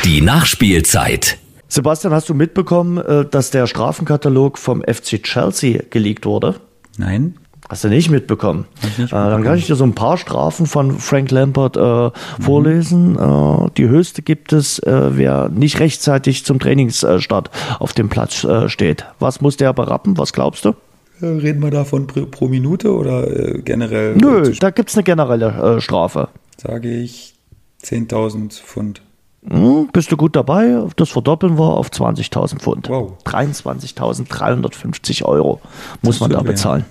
Die 0.04 0.20
Nachspielzeit. 0.20 1.38
Sebastian, 1.66 2.12
hast 2.12 2.28
du 2.28 2.34
mitbekommen, 2.34 2.98
äh, 2.98 3.24
dass 3.28 3.50
der 3.50 3.66
Strafenkatalog 3.66 4.58
vom 4.58 4.80
FC 4.82 5.20
Chelsea 5.24 5.82
geleakt 5.90 6.24
wurde? 6.24 6.60
Nein? 6.98 7.34
Hast 7.68 7.84
du 7.84 7.88
nicht 7.88 8.10
mitbekommen? 8.10 8.64
Nicht 8.82 8.98
mitbekommen. 8.98 9.26
Äh, 9.26 9.30
dann 9.30 9.42
kann 9.42 9.58
ich 9.58 9.66
dir 9.66 9.76
so 9.76 9.84
ein 9.84 9.94
paar 9.94 10.16
Strafen 10.16 10.64
von 10.66 10.98
Frank 10.98 11.30
Lampert 11.30 11.76
äh, 11.76 11.80
mhm. 11.80 12.12
vorlesen. 12.40 13.18
Äh, 13.18 13.68
die 13.76 13.88
höchste 13.88 14.22
gibt 14.22 14.54
es, 14.54 14.78
äh, 14.80 15.16
wer 15.16 15.50
nicht 15.50 15.78
rechtzeitig 15.78 16.46
zum 16.46 16.58
Trainingsstart 16.58 17.50
auf 17.78 17.92
dem 17.92 18.08
Platz 18.08 18.42
äh, 18.44 18.70
steht. 18.70 19.04
Was 19.18 19.42
muss 19.42 19.58
der 19.58 19.74
berappen? 19.74 20.16
Was 20.16 20.32
glaubst 20.32 20.64
du? 20.64 20.72
Reden 21.20 21.62
wir 21.62 21.70
davon 21.70 22.06
pro, 22.06 22.24
pro 22.26 22.48
Minute 22.48 22.94
oder 22.94 23.26
generell? 23.58 24.16
Nö, 24.16 24.54
da 24.60 24.70
gibt 24.70 24.88
es 24.88 24.96
eine 24.96 25.02
generelle 25.02 25.80
Strafe. 25.80 26.28
Sage 26.56 26.88
ich 26.88 27.34
10.000 27.82 28.62
Pfund. 28.62 29.02
Hm, 29.50 29.88
bist 29.92 30.12
du 30.12 30.16
gut 30.16 30.36
dabei? 30.36 30.86
Das 30.96 31.10
verdoppeln 31.10 31.58
wir 31.58 31.76
auf 31.76 31.88
20.000 31.88 32.60
Pfund. 32.60 32.88
Wow. 32.88 33.14
23.350 33.24 35.24
Euro 35.24 35.60
muss 36.02 36.20
man 36.20 36.30
da 36.30 36.40
bezahlen. 36.42 36.84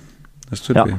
Das 0.49 0.61
tut 0.61 0.75
ja. 0.75 0.85
weh. 0.85 0.93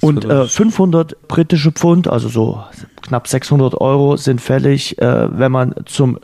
Und 0.00 0.24
äh, 0.24 0.46
500 0.46 1.28
britische 1.28 1.70
Pfund, 1.70 2.08
also 2.08 2.28
so 2.28 2.62
knapp 3.02 3.28
600 3.28 3.80
Euro, 3.80 4.16
sind 4.16 4.40
fällig, 4.40 4.98
äh, 4.98 5.38
wenn 5.38 5.52
man 5.52 5.74
zum 5.86 6.18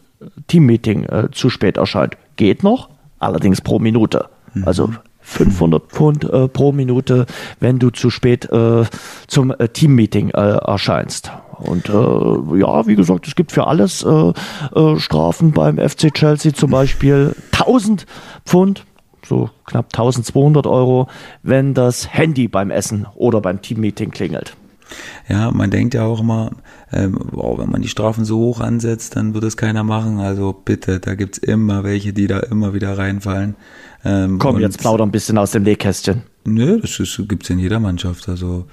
Teammeeting 0.49 1.05
äh, 1.05 1.29
zu 1.31 1.49
spät 1.49 1.77
erscheint. 1.77 2.17
Geht 2.37 2.63
noch, 2.63 2.89
allerdings 3.19 3.61
pro 3.61 3.79
Minute. 3.79 4.29
Mhm. 4.55 4.65
Also 4.65 4.91
500 5.21 5.93
Pfund 5.93 6.25
äh, 6.25 6.49
pro 6.49 6.73
Minute, 6.73 7.27
wenn 7.61 7.79
du 7.79 7.91
zu 7.91 8.11
spät 8.11 8.51
äh, 8.51 8.85
zum 9.27 9.51
äh, 9.51 9.69
Teammeeting 9.69 10.31
äh, 10.31 10.57
erscheinst. 10.57 11.31
Und 11.59 11.89
äh, 11.89 11.93
ja, 11.93 12.87
wie 12.87 12.97
gesagt, 12.97 13.27
es 13.27 13.35
gibt 13.35 13.53
für 13.53 13.67
alles 13.67 14.05
äh, 14.05 14.33
Strafen 14.99 15.53
beim 15.53 15.77
FC 15.77 16.15
Chelsea, 16.15 16.55
zum 16.55 16.71
Beispiel 16.71 17.35
1000 17.53 18.07
Pfund, 18.47 18.85
so 19.29 19.51
knapp 19.67 19.87
1200 19.87 20.67
Euro, 20.67 21.09
wenn 21.43 21.75
das 21.75 22.13
Handy 22.13 22.49
beim 22.49 22.71
Essen 22.71 23.07
oder 23.15 23.41
beim 23.41 23.63
Teammeeting 23.63 24.11
klingelt. 24.11 24.57
Ja, 25.29 25.51
man 25.51 25.71
denkt 25.71 25.95
ja 25.95 26.05
auch 26.05 26.21
immer, 26.21 26.53
ähm, 26.93 27.19
wow, 27.33 27.59
wenn 27.59 27.71
man 27.71 27.83
die 27.83 27.89
Strafen 27.89 28.25
so 28.25 28.39
hoch 28.39 28.61
ansetzt, 28.61 29.17
dann 29.17 29.35
wird 29.35 29.45
es 29.45 29.57
keiner 29.57 29.85
machen. 29.85 30.19
Also 30.19 30.53
bitte, 30.53 31.01
da 31.01 31.15
gibt's 31.15 31.39
immer 31.39 31.85
welche, 31.85 32.13
die 32.13 32.27
da 32.27 32.41
immer 32.41 32.73
wieder 32.73 32.97
reinfallen. 32.97 33.57
Ähm, 34.05 34.39
Komm, 34.39 34.59
jetzt 34.59 34.79
plauder 34.79 35.05
ein 35.05 35.11
bisschen 35.11 35.39
aus 35.39 35.51
dem 35.51 35.65
Nähkästchen. 35.65 36.23
Nö, 36.45 36.81
das, 36.81 36.97
das 36.97 37.21
gibt's 37.29 37.51
in 37.51 37.59
jeder 37.59 37.81
Mannschaft. 37.81 38.29
Also 38.29 38.67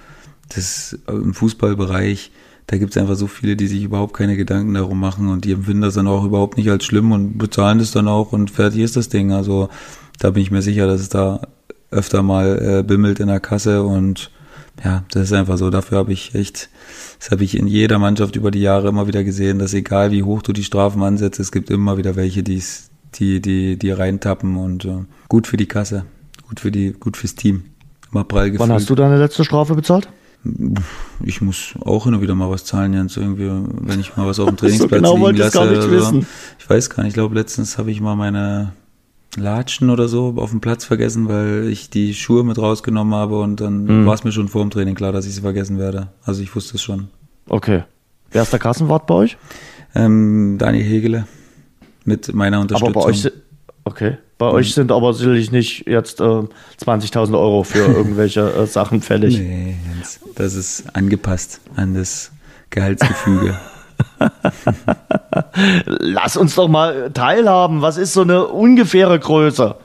das 0.50 0.98
im 1.08 1.34
Fußballbereich, 1.34 2.32
da 2.68 2.78
gibt's 2.78 2.98
einfach 2.98 3.16
so 3.16 3.28
viele, 3.28 3.56
die 3.56 3.68
sich 3.68 3.84
überhaupt 3.84 4.14
keine 4.14 4.38
Gedanken 4.38 4.74
darum 4.74 5.00
machen 5.00 5.28
und 5.28 5.46
die 5.46 5.52
empfinden 5.52 5.82
das 5.82 5.96
dann 5.96 6.08
auch 6.08 6.24
überhaupt 6.24 6.58
nicht 6.58 6.70
als 6.70 6.86
schlimm 6.86 7.12
und 7.12 7.38
bezahlen 7.38 7.80
das 7.80 7.92
dann 7.92 8.08
auch 8.08 8.32
und 8.32 8.50
fertig 8.50 8.82
ist 8.82 8.96
das 8.96 9.10
Ding. 9.10 9.32
Also 9.32 9.70
da 10.20 10.32
bin 10.32 10.44
ich 10.44 10.52
mir 10.52 10.62
sicher, 10.62 10.88
dass 10.88 11.02
es 11.02 11.10
da 11.10 11.42
öfter 11.92 12.24
mal 12.24 12.80
äh, 12.80 12.84
bimmelt 12.84 13.20
in 13.20 13.28
der 13.28 13.40
Kasse 13.40 13.84
und 13.84 14.32
ja, 14.84 15.06
das 15.12 15.24
ist 15.24 15.34
einfach 15.34 15.58
so. 15.58 15.70
Dafür 15.70 15.98
habe 16.00 16.12
ich 16.12 16.36
echt, 16.36 16.70
das 17.20 17.32
habe 17.32 17.44
ich 17.44 17.58
in 17.58 17.68
jeder 17.68 17.98
Mannschaft 17.98 18.36
über 18.36 18.52
die 18.52 18.62
Jahre 18.62 18.90
immer 18.90 19.08
wieder 19.08 19.24
gesehen, 19.24 19.60
dass 19.60 19.74
egal 19.74 20.12
wie 20.12 20.24
hoch 20.24 20.42
du 20.42 20.52
die 20.52 20.64
Strafen 20.64 21.02
ansetzt, 21.04 21.40
es 21.40 21.52
gibt 21.52 21.70
immer 21.70 21.98
wieder 21.98 22.16
welche, 22.16 22.44
die's, 22.44 22.90
die, 23.16 23.42
die, 23.42 23.78
die 23.78 23.92
reintappen 23.92 24.58
und 24.58 24.86
äh, 24.86 25.06
gut 25.30 25.48
für 25.48 25.58
die 25.58 25.68
Kasse, 25.68 26.06
gut 26.48 26.60
für 26.60 26.72
die, 26.72 26.92
gut 26.92 27.16
fürs 27.16 27.36
Team. 27.36 27.64
Immer 28.12 28.26
prall 28.26 28.52
gefüllt. 28.52 28.70
Wann 28.70 28.76
hast 28.76 28.90
du 28.90 28.96
deine 28.96 29.18
letzte 29.18 29.46
Strafe 29.46 29.76
bezahlt? 29.76 30.10
Ich 31.24 31.42
muss 31.42 31.74
auch 31.82 32.06
immer 32.06 32.22
wieder 32.22 32.36
mal 32.36 32.52
was 32.52 32.66
zahlen, 32.66 32.94
Jens. 32.94 33.18
Irgendwie, 33.18 33.50
wenn 33.50 34.00
ich 34.00 34.16
mal 34.16 34.28
was 34.28 34.40
auf 34.40 34.48
dem 34.48 34.58
Trainingsplatz 34.58 34.90
so 35.06 35.16
genau 35.16 35.28
liegen 35.28 35.40
lasse. 35.40 35.66
Nicht 35.66 35.90
wissen. 35.90 36.28
Ich 36.60 36.70
weiß 36.70 36.90
gar 36.92 37.04
nicht. 37.04 37.12
Ich 37.12 37.14
glaube, 37.16 37.34
letztens 37.34 37.80
habe 37.80 37.90
ich 37.90 38.00
mal 38.00 38.16
meine 38.16 38.74
Latschen 39.38 39.90
oder 39.90 40.08
so 40.08 40.36
auf 40.38 40.52
dem 40.52 40.62
Platz 40.62 40.86
vergessen, 40.86 41.28
weil 41.28 41.68
ich 41.70 41.90
die 41.90 42.14
Schuhe 42.14 42.44
mit 42.44 42.58
rausgenommen 42.58 43.14
habe 43.14 43.40
und 43.40 43.62
dann 43.62 43.86
mhm. 43.86 44.06
war 44.06 44.14
es 44.14 44.24
mir 44.24 44.32
schon 44.32 44.48
vor 44.48 44.62
dem 44.62 44.72
Training 44.72 44.96
klar, 44.96 45.12
dass 45.12 45.26
ich 45.26 45.36
sie 45.36 45.42
vergessen 45.42 45.78
werde. 45.78 46.08
Also 46.24 46.42
ich 46.42 46.56
wusste 46.56 46.76
es 46.76 46.84
schon. 46.84 47.10
Okay. 47.48 47.84
Wer 48.32 48.42
ist 48.42 48.52
der 48.52 48.60
Kassenwart 48.60 49.08
bei 49.08 49.14
euch? 49.14 49.38
Ähm, 49.94 50.58
Daniel 50.58 50.84
Hegele. 50.84 51.28
Mit 52.04 52.34
meiner 52.34 52.60
Unterstützung. 52.60 52.96
Aber 52.96 53.06
bei 53.06 53.10
euch, 53.10 53.32
okay. 53.84 54.18
Bei 54.38 54.50
mhm. 54.50 54.56
euch 54.56 54.74
sind 54.74 54.92
aber 54.92 55.14
sicherlich 55.14 55.52
nicht 55.52 55.88
jetzt 55.88 56.20
äh, 56.20 56.24
20.000 56.24 57.34
Euro 57.34 57.64
für 57.64 57.80
irgendwelche 57.96 58.42
äh, 58.54 58.68
Sachen 58.68 59.02
fällig. 59.02 59.40
Nee, 59.40 59.78
Jens, 59.88 60.20
das 60.36 60.56
ist 60.56 60.96
angepasst 60.96 61.62
an 61.76 61.94
das 61.94 62.32
Gehaltsgefüge. 62.70 63.58
Lass 65.86 66.38
uns 66.38 66.56
doch 66.56 66.68
mal 66.68 67.12
teilhaben. 67.12 67.82
Was 67.82 67.98
ist 67.98 68.14
so 68.14 68.22
eine 68.22 68.48
ungefähre 68.48 69.20
Größe? 69.20 69.76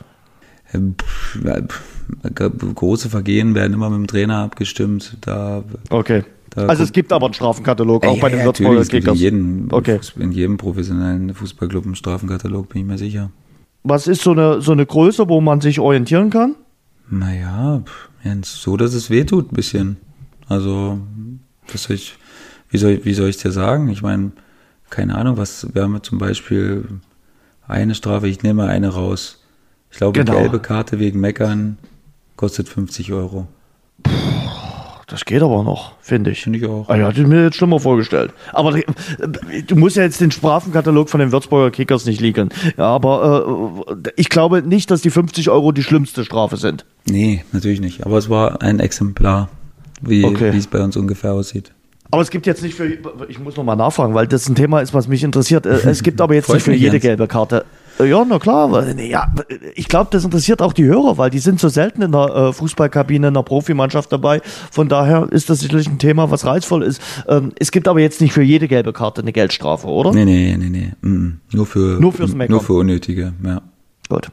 Große 2.75 3.09
Vergehen 3.09 3.55
werden 3.55 3.75
immer 3.75 3.91
mit 3.91 3.99
dem 3.99 4.07
Trainer 4.07 4.39
abgestimmt. 4.39 5.17
Da, 5.21 5.65
okay. 5.91 6.25
Da 6.51 6.67
also 6.67 6.83
es 6.83 6.93
gibt 6.93 7.13
aber 7.13 7.27
einen 7.27 7.35
Strafenkatalog, 7.35 8.05
auch 8.05 8.17
ja, 8.17 8.21
bei 8.21 8.29
den 8.29 8.45
Würzburger 8.45 8.85
Kickers. 8.85 9.15
In 9.15 9.21
jedem, 9.21 9.69
okay. 9.71 10.01
in 10.19 10.33
jedem 10.33 10.57
professionellen 10.57 11.33
Fußballclub 11.33 11.85
einen 11.85 11.95
Strafenkatalog, 11.95 12.69
bin 12.69 12.83
ich 12.83 12.87
mir 12.89 12.99
sicher. 12.99 13.31
Was 13.85 14.09
ist 14.09 14.23
so 14.23 14.33
eine, 14.33 14.61
so 14.61 14.73
eine 14.73 14.85
Größe, 14.85 15.29
wo 15.29 15.41
man 15.41 15.61
sich 15.61 15.79
orientieren 15.79 16.31
kann? 16.31 16.57
Naja, 17.09 17.83
so, 18.43 18.77
dass 18.77 18.95
es 18.95 19.11
wehtut 19.11 19.53
ein 19.53 19.55
bisschen. 19.55 19.97
Also, 20.49 20.99
was 21.71 21.85
soll 21.85 21.97
ich, 21.97 22.17
wie 22.69 22.79
soll, 22.79 23.05
wie 23.05 23.15
soll 23.15 23.29
ich 23.29 23.37
dir 23.37 23.53
sagen? 23.53 23.89
Ich 23.89 24.03
meine, 24.03 24.33
keine 24.91 25.17
Ahnung, 25.17 25.37
was 25.37 25.75
wäre 25.75 25.89
mir 25.89 26.03
zum 26.03 26.19
Beispiel 26.19 26.85
eine 27.67 27.95
Strafe, 27.95 28.29
ich 28.29 28.43
nehme 28.43 28.67
eine 28.67 28.89
raus. 28.89 29.39
Ich 29.91 29.97
glaube, 29.99 30.19
genau. 30.19 30.39
gelbe 30.39 30.61
Karte 30.61 30.99
wegen 30.99 31.21
Meckern 31.21 31.79
kostet 32.37 32.69
50 32.69 33.13
Euro. 33.13 33.47
Das 35.07 35.25
geht 35.25 35.43
aber 35.43 35.65
noch, 35.65 35.95
finde 36.01 36.31
ich. 36.31 36.43
Finde 36.43 36.61
ich 36.61 36.67
auch. 36.67 36.89
Hätte 36.89 37.21
ich 37.21 37.27
mir 37.27 37.43
jetzt 37.43 37.57
schlimmer 37.57 37.81
vorgestellt. 37.81 38.33
Aber 38.53 38.81
du 39.67 39.77
musst 39.77 39.97
ja 39.97 40.05
jetzt 40.05 40.21
den 40.21 40.31
Strafenkatalog 40.31 41.11
von 41.11 41.19
den 41.19 41.33
Würzburger 41.33 41.73
Kickers 41.73 42.07
nicht 42.07 42.21
liegen. 42.21 42.51
Ja, 42.79 42.85
aber 42.85 43.83
äh, 43.89 44.11
ich 44.15 44.29
glaube 44.29 44.63
nicht, 44.63 44.89
dass 44.93 45.03
die 45.03 45.11
50 45.11 45.51
Euro 45.51 45.73
die 45.73 45.83
schlimmste 45.83 46.25
Strafe 46.25 46.57
sind. 46.57 46.87
Nee, 47.07 47.45
natürlich 47.51 47.81
nicht. 47.81 48.07
Aber 48.07 48.19
es 48.19 48.31
war 48.31 48.63
ein 48.63 48.79
Exemplar, 48.79 49.49
wie, 50.01 50.25
okay. 50.25 50.53
wie 50.53 50.59
es 50.59 50.69
bei 50.69 50.81
uns 50.81 50.97
ungefähr 50.97 51.33
aussieht. 51.33 51.73
Aber 52.11 52.23
es 52.23 52.31
gibt 52.31 52.47
jetzt 52.47 52.63
nicht 52.63 52.75
für, 52.75 52.87
ich 53.29 53.39
muss 53.39 53.57
nochmal 53.57 53.77
nachfragen, 53.77 54.15
weil 54.15 54.27
das 54.27 54.49
ein 54.49 54.55
Thema 54.55 54.81
ist, 54.81 54.95
was 54.95 55.07
mich 55.07 55.23
interessiert. 55.23 55.67
Äh, 55.67 55.89
es 55.89 56.03
gibt 56.03 56.21
aber 56.21 56.35
jetzt 56.35 56.53
nicht 56.53 56.63
für 56.63 56.75
jede 56.75 56.99
gelbe 56.99 57.29
Karte. 57.29 57.65
Äh, 58.01 58.07
ja, 58.07 58.25
na 58.27 58.39
klar. 58.39 58.89
Ja, 58.99 59.33
ich 59.75 59.89
glaube, 59.89 60.09
das 60.11 60.25
interessiert 60.25 60.63
auch 60.63 60.73
die 60.73 60.85
Hörer, 60.85 61.19
weil 61.19 61.31
die 61.31 61.39
sind 61.39 61.61
so 61.61 61.69
selten 61.69 62.03
in 62.03 62.13
der 62.13 62.35
äh, 62.35 62.53
Fußballkabine, 62.53 63.29
in 63.29 63.35
der 63.35 63.43
Profimannschaft 63.43 64.11
dabei. 64.13 64.41
Von 64.71 64.89
daher 64.89 65.29
ist 65.31 65.51
das 65.51 65.61
sicherlich 65.61 65.89
ein 65.89 65.99
Thema, 65.99 66.31
was 66.31 66.45
reizvoll 66.45 66.83
ist. 66.83 67.01
Ähm, 67.29 67.53
es 67.59 67.71
gibt 67.71 67.87
aber 67.87 68.01
jetzt 68.01 68.21
nicht 68.21 68.33
für 68.33 68.43
jede 68.43 68.69
gelbe 68.69 68.93
Karte 68.93 69.21
eine 69.21 69.33
Geldstrafe, 69.33 69.87
oder? 69.87 70.13
Nee, 70.13 70.25
nee, 70.25 70.57
nee, 70.59 70.69
nee. 70.69 71.09
Mm, 71.09 71.41
nur 71.53 71.67
für, 71.67 72.01
nur 72.01 72.13
fürs 72.13 72.35
Meckern. 72.35 72.53
Nur 72.53 72.63
für 72.63 72.75
unnötige, 72.75 73.35
ja. 73.45 73.63
Gut. 74.09 74.31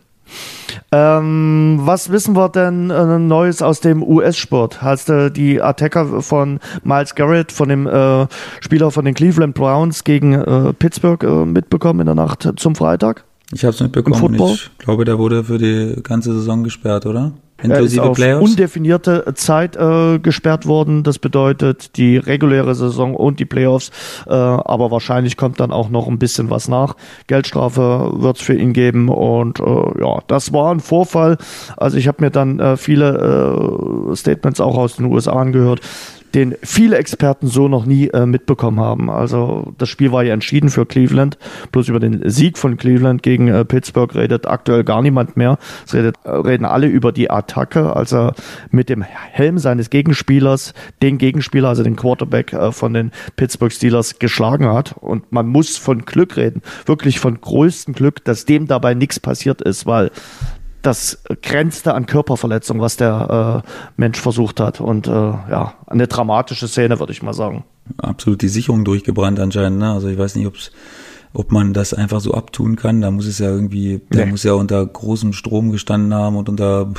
Ähm, 0.91 1.79
was 1.81 2.11
wissen 2.11 2.35
wir 2.35 2.49
denn 2.49 2.89
äh, 2.89 3.19
Neues 3.19 3.61
aus 3.61 3.79
dem 3.81 4.01
US-Sport? 4.01 4.81
Hast 4.81 5.09
du 5.09 5.29
die 5.29 5.61
Attacker 5.61 6.21
von 6.21 6.59
Miles 6.83 7.15
Garrett, 7.15 7.51
von 7.51 7.69
dem 7.69 7.87
äh, 7.87 8.27
Spieler 8.61 8.91
von 8.91 9.05
den 9.05 9.13
Cleveland 9.13 9.53
Browns 9.53 10.03
gegen 10.03 10.33
äh, 10.33 10.73
Pittsburgh 10.73 11.23
äh, 11.23 11.45
mitbekommen 11.45 12.01
in 12.01 12.05
der 12.05 12.15
Nacht 12.15 12.49
zum 12.55 12.75
Freitag? 12.75 13.25
Ich 13.53 13.63
habe 13.63 13.73
es 13.73 13.81
mitbekommen. 13.81 14.35
Ich 14.35 14.77
glaube, 14.77 15.05
der 15.05 15.17
wurde 15.17 15.43
für 15.43 15.57
die 15.57 16.01
ganze 16.03 16.33
Saison 16.33 16.63
gesperrt, 16.63 17.05
oder? 17.05 17.31
Inklusive 17.61 18.01
er 18.01 18.11
ist 18.11 18.21
auf 18.21 18.41
undefinierte 18.41 19.33
Zeit 19.35 19.75
äh, 19.75 20.19
gesperrt 20.19 20.67
worden. 20.67 21.03
Das 21.03 21.19
bedeutet 21.19 21.97
die 21.97 22.17
reguläre 22.17 22.75
Saison 22.75 23.15
und 23.15 23.39
die 23.39 23.45
Playoffs. 23.45 23.91
Äh, 24.27 24.33
aber 24.33 24.91
wahrscheinlich 24.91 25.37
kommt 25.37 25.59
dann 25.59 25.71
auch 25.71 25.89
noch 25.89 26.07
ein 26.07 26.19
bisschen 26.19 26.49
was 26.49 26.67
nach. 26.67 26.95
Geldstrafe 27.27 28.11
wird 28.17 28.37
es 28.37 28.43
für 28.43 28.55
ihn 28.55 28.73
geben. 28.73 29.09
Und 29.09 29.59
äh, 29.59 29.63
ja, 29.63 30.19
das 30.27 30.53
war 30.53 30.71
ein 30.71 30.79
Vorfall. 30.79 31.37
Also 31.77 31.97
ich 31.97 32.07
habe 32.07 32.23
mir 32.23 32.31
dann 32.31 32.59
äh, 32.59 32.77
viele 32.77 34.11
äh, 34.11 34.15
Statements 34.15 34.59
auch 34.59 34.77
aus 34.77 34.97
den 34.97 35.05
USA 35.05 35.33
angehört 35.33 35.81
den 36.37 36.53
viele 36.61 36.97
Experten 36.99 37.47
so 37.47 37.67
noch 37.67 37.87
nie 37.87 38.09
äh, 38.09 38.27
mitbekommen 38.27 38.79
haben. 38.79 39.09
Also 39.09 39.73
das 39.79 39.89
Spiel 39.89 40.11
war 40.11 40.23
ja 40.23 40.35
entschieden 40.35 40.69
für 40.69 40.85
Cleveland. 40.85 41.39
Bloß 41.71 41.89
über 41.89 41.99
den 41.99 42.29
Sieg 42.29 42.59
von 42.59 42.77
Cleveland 42.77 43.23
gegen 43.23 43.47
äh, 43.47 43.65
Pittsburgh 43.65 44.13
redet 44.13 44.45
aktuell 44.45 44.83
gar 44.83 45.01
niemand 45.01 45.35
mehr. 45.35 45.57
Es 45.83 45.95
redet, 45.95 46.15
äh, 46.25 46.29
reden 46.29 46.65
alle 46.65 46.85
über 46.85 47.11
die 47.11 47.31
Attacke, 47.31 47.95
als 47.95 48.13
er 48.13 48.35
mit 48.69 48.87
dem 48.89 49.01
Helm 49.01 49.57
seines 49.57 49.89
Gegenspielers 49.89 50.75
den 51.01 51.17
Gegenspieler, 51.17 51.69
also 51.69 51.81
den 51.81 51.95
Quarterback 51.95 52.53
äh, 52.53 52.71
von 52.71 52.93
den 52.93 53.11
Pittsburgh 53.35 53.73
Steelers 53.73 54.19
geschlagen 54.19 54.67
hat. 54.67 54.93
Und 54.99 55.31
man 55.31 55.47
muss 55.47 55.75
von 55.77 56.05
Glück 56.05 56.37
reden, 56.37 56.61
wirklich 56.85 57.19
von 57.19 57.41
größtem 57.41 57.95
Glück, 57.95 58.23
dass 58.23 58.45
dem 58.45 58.67
dabei 58.67 58.93
nichts 58.93 59.19
passiert 59.19 59.63
ist, 59.63 59.87
weil 59.87 60.11
das 60.81 61.23
grenzte 61.41 61.93
an 61.93 62.05
Körperverletzung, 62.05 62.79
was 62.79 62.97
der 62.97 63.63
äh, 63.65 63.69
Mensch 63.97 64.19
versucht 64.19 64.59
hat. 64.59 64.79
Und 64.79 65.07
äh, 65.07 65.11
ja, 65.11 65.73
eine 65.87 66.07
dramatische 66.07 66.67
Szene, 66.67 66.99
würde 66.99 67.11
ich 67.11 67.21
mal 67.21 67.33
sagen. 67.33 67.63
Absolut 67.97 68.41
die 68.41 68.49
Sicherung 68.49 68.85
durchgebrannt 68.85 69.39
anscheinend. 69.39 69.79
Ne? 69.79 69.91
Also 69.91 70.07
ich 70.07 70.17
weiß 70.17 70.35
nicht, 70.35 70.47
ob's, 70.47 70.71
ob 71.33 71.51
man 71.51 71.73
das 71.73 71.93
einfach 71.93 72.21
so 72.21 72.33
abtun 72.33 72.75
kann. 72.75 73.01
Da 73.01 73.11
muss 73.11 73.25
es 73.25 73.39
ja 73.39 73.49
irgendwie, 73.49 74.01
der 74.11 74.25
nee. 74.25 74.31
muss 74.31 74.43
ja 74.43 74.53
unter 74.53 74.85
großem 74.85 75.33
Strom 75.33 75.71
gestanden 75.71 76.13
haben 76.13 76.35
und 76.35 76.49
unter, 76.49 76.91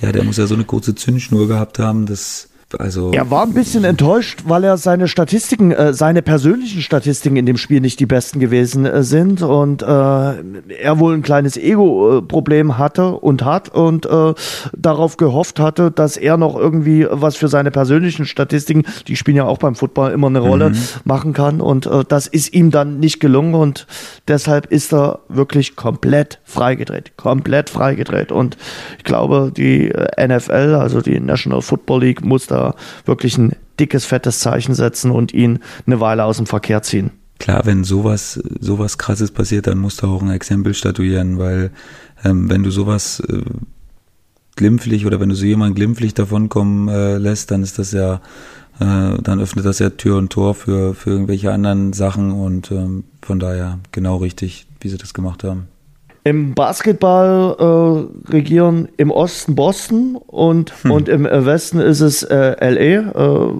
ja, 0.00 0.12
der 0.12 0.24
muss 0.24 0.36
ja 0.36 0.46
so 0.46 0.54
eine 0.54 0.64
kurze 0.64 0.94
Zündschnur 0.94 1.48
gehabt 1.48 1.78
haben, 1.78 2.06
dass 2.06 2.50
also 2.78 3.12
er 3.12 3.30
war 3.30 3.42
ein 3.42 3.52
bisschen 3.52 3.84
enttäuscht, 3.84 4.44
weil 4.46 4.64
er 4.64 4.76
seine 4.76 5.08
Statistiken, 5.08 5.72
äh, 5.72 5.92
seine 5.92 6.22
persönlichen 6.22 6.82
Statistiken 6.82 7.36
in 7.36 7.46
dem 7.46 7.56
Spiel 7.56 7.80
nicht 7.80 8.00
die 8.00 8.06
besten 8.06 8.40
gewesen 8.40 8.86
äh, 8.86 9.02
sind 9.02 9.42
und 9.42 9.82
äh, 9.82 9.86
er 9.86 10.98
wohl 10.98 11.14
ein 11.14 11.22
kleines 11.22 11.56
Ego-Problem 11.56 12.78
hatte 12.78 13.12
und 13.12 13.44
hat 13.44 13.68
und 13.68 14.06
äh, 14.06 14.34
darauf 14.76 15.16
gehofft 15.16 15.60
hatte, 15.60 15.90
dass 15.90 16.16
er 16.16 16.36
noch 16.36 16.56
irgendwie 16.56 17.06
was 17.10 17.36
für 17.36 17.48
seine 17.48 17.70
persönlichen 17.70 18.26
Statistiken, 18.26 18.84
die 19.06 19.16
spielen 19.16 19.36
ja 19.36 19.44
auch 19.44 19.58
beim 19.58 19.74
Football 19.74 20.12
immer 20.12 20.28
eine 20.28 20.40
Rolle, 20.40 20.70
mhm. 20.70 20.78
machen 21.04 21.32
kann 21.32 21.60
und 21.60 21.86
äh, 21.86 22.04
das 22.08 22.26
ist 22.26 22.54
ihm 22.54 22.70
dann 22.70 22.98
nicht 22.98 23.20
gelungen 23.20 23.54
und 23.54 23.86
deshalb 24.28 24.66
ist 24.66 24.92
er 24.92 25.20
wirklich 25.28 25.76
komplett 25.76 26.40
freigedreht, 26.44 27.16
komplett 27.16 27.70
freigedreht 27.70 28.32
und 28.32 28.56
ich 28.98 29.04
glaube, 29.04 29.52
die 29.54 29.90
äh, 29.90 30.26
NFL, 30.26 30.76
also 30.80 31.00
die 31.00 31.20
National 31.20 31.62
Football 31.62 32.00
League, 32.00 32.24
muss 32.24 32.46
da 32.46 32.63
wirklich 33.04 33.36
ein 33.38 33.56
dickes, 33.78 34.04
fettes 34.04 34.40
Zeichen 34.40 34.74
setzen 34.74 35.10
und 35.10 35.34
ihn 35.34 35.58
eine 35.86 36.00
Weile 36.00 36.24
aus 36.24 36.36
dem 36.36 36.46
Verkehr 36.46 36.82
ziehen. 36.82 37.10
Klar, 37.38 37.66
wenn 37.66 37.84
sowas, 37.84 38.40
sowas 38.60 38.96
krasses 38.96 39.30
passiert, 39.30 39.66
dann 39.66 39.78
musst 39.78 40.02
du 40.02 40.06
auch 40.06 40.22
ein 40.22 40.30
Exempel 40.30 40.72
statuieren, 40.72 41.38
weil 41.38 41.72
ähm, 42.24 42.48
wenn 42.48 42.62
du 42.62 42.70
sowas 42.70 43.20
äh, 43.20 43.42
glimpflich 44.56 45.04
oder 45.04 45.20
wenn 45.20 45.28
du 45.28 45.34
so 45.34 45.44
jemanden 45.44 45.74
glimpflich 45.74 46.14
davonkommen 46.14 46.88
äh, 46.88 47.18
lässt, 47.18 47.50
dann 47.50 47.62
ist 47.62 47.78
das 47.78 47.92
ja, 47.92 48.20
äh, 48.78 49.20
dann 49.20 49.40
öffnet 49.40 49.64
das 49.64 49.80
ja 49.80 49.90
Tür 49.90 50.16
und 50.16 50.30
Tor 50.30 50.54
für, 50.54 50.94
für 50.94 51.10
irgendwelche 51.10 51.52
anderen 51.52 51.92
Sachen 51.92 52.30
und 52.30 52.70
ähm, 52.70 53.04
von 53.20 53.40
daher 53.40 53.80
genau 53.90 54.16
richtig, 54.16 54.66
wie 54.80 54.88
sie 54.88 54.98
das 54.98 55.12
gemacht 55.12 55.42
haben. 55.44 55.68
Im 56.26 56.54
Basketball 56.54 57.54
äh, 57.58 58.32
regieren 58.32 58.88
im 58.96 59.10
Osten 59.10 59.54
Boston 59.54 60.16
und, 60.16 60.72
hm. 60.82 60.90
und 60.90 61.08
im 61.10 61.26
äh, 61.26 61.44
Westen 61.44 61.80
ist 61.80 62.00
es 62.00 62.22
äh, 62.22 62.56
LA. 62.60 63.10
Äh, 63.10 63.52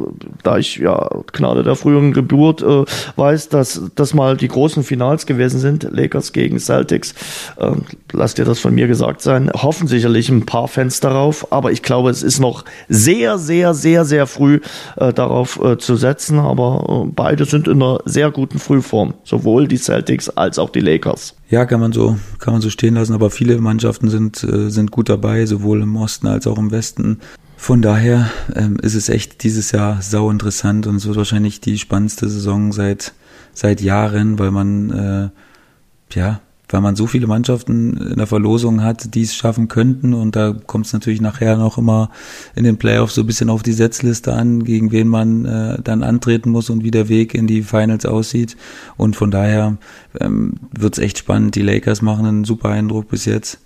da 0.42 0.56
ich 0.56 0.76
ja 0.76 1.10
Gnade 1.34 1.62
der 1.62 1.76
früheren 1.76 2.14
Geburt 2.14 2.62
äh, 2.62 2.84
weiß, 3.16 3.50
dass 3.50 3.82
das 3.96 4.14
mal 4.14 4.38
die 4.38 4.48
großen 4.48 4.82
Finals 4.82 5.26
gewesen 5.26 5.60
sind, 5.60 5.86
Lakers 5.90 6.32
gegen 6.32 6.58
Celtics. 6.58 7.12
Äh, 7.58 7.72
lasst 8.12 8.38
dir 8.38 8.46
das 8.46 8.60
von 8.60 8.74
mir 8.74 8.86
gesagt 8.86 9.20
sein. 9.20 9.50
Hoffen 9.52 9.86
sicherlich 9.86 10.30
ein 10.30 10.46
paar 10.46 10.66
Fans 10.66 11.00
darauf, 11.00 11.52
aber 11.52 11.70
ich 11.70 11.82
glaube, 11.82 12.08
es 12.08 12.22
ist 12.22 12.40
noch 12.40 12.64
sehr, 12.88 13.36
sehr, 13.36 13.74
sehr, 13.74 14.06
sehr 14.06 14.26
früh 14.26 14.60
äh, 14.96 15.12
darauf 15.12 15.62
äh, 15.62 15.76
zu 15.76 15.96
setzen. 15.96 16.38
Aber 16.38 17.04
äh, 17.04 17.12
beide 17.14 17.44
sind 17.44 17.68
in 17.68 17.82
einer 17.82 17.98
sehr 18.06 18.30
guten 18.30 18.58
Frühform, 18.58 19.12
sowohl 19.22 19.68
die 19.68 19.76
Celtics 19.76 20.30
als 20.30 20.58
auch 20.58 20.70
die 20.70 20.80
Lakers. 20.80 21.34
Ja, 21.54 21.66
kann 21.66 21.78
man 21.78 21.92
so, 21.92 22.18
kann 22.40 22.52
man 22.52 22.62
so 22.62 22.68
stehen 22.68 22.94
lassen, 22.94 23.12
aber 23.12 23.30
viele 23.30 23.60
Mannschaften 23.60 24.08
sind, 24.08 24.42
äh, 24.42 24.70
sind 24.70 24.90
gut 24.90 25.08
dabei, 25.08 25.46
sowohl 25.46 25.82
im 25.82 25.94
Osten 25.94 26.26
als 26.26 26.48
auch 26.48 26.58
im 26.58 26.72
Westen. 26.72 27.20
Von 27.56 27.80
daher 27.80 28.28
ähm, 28.56 28.76
ist 28.82 28.96
es 28.96 29.08
echt 29.08 29.44
dieses 29.44 29.70
Jahr 29.70 30.02
sau 30.02 30.32
interessant 30.32 30.88
und 30.88 30.96
es 30.96 31.06
wird 31.06 31.16
wahrscheinlich 31.16 31.60
die 31.60 31.78
spannendste 31.78 32.28
Saison 32.28 32.72
seit, 32.72 33.12
seit 33.52 33.80
Jahren, 33.80 34.40
weil 34.40 34.50
man, 34.50 34.90
äh, 34.90 36.16
ja, 36.18 36.40
weil 36.74 36.80
man 36.80 36.96
so 36.96 37.06
viele 37.06 37.28
Mannschaften 37.28 37.96
in 37.96 38.16
der 38.16 38.26
Verlosung 38.26 38.82
hat, 38.82 39.14
die 39.14 39.22
es 39.22 39.36
schaffen 39.36 39.68
könnten. 39.68 40.12
Und 40.12 40.34
da 40.34 40.52
kommt 40.52 40.86
es 40.86 40.92
natürlich 40.92 41.20
nachher 41.20 41.56
noch 41.56 41.78
immer 41.78 42.10
in 42.56 42.64
den 42.64 42.78
Playoffs 42.78 43.14
so 43.14 43.20
ein 43.20 43.28
bisschen 43.28 43.48
auf 43.48 43.62
die 43.62 43.72
Setzliste 43.72 44.32
an, 44.32 44.64
gegen 44.64 44.90
wen 44.90 45.06
man 45.06 45.44
äh, 45.44 45.78
dann 45.84 46.02
antreten 46.02 46.50
muss 46.50 46.70
und 46.70 46.82
wie 46.82 46.90
der 46.90 47.08
Weg 47.08 47.32
in 47.32 47.46
die 47.46 47.62
Finals 47.62 48.06
aussieht. 48.06 48.56
Und 48.96 49.14
von 49.14 49.30
daher 49.30 49.76
ähm, 50.18 50.54
wird 50.76 50.98
es 50.98 51.04
echt 51.04 51.18
spannend. 51.18 51.54
Die 51.54 51.62
Lakers 51.62 52.02
machen 52.02 52.26
einen 52.26 52.44
super 52.44 52.70
Eindruck 52.70 53.08
bis 53.08 53.24
jetzt. 53.24 53.60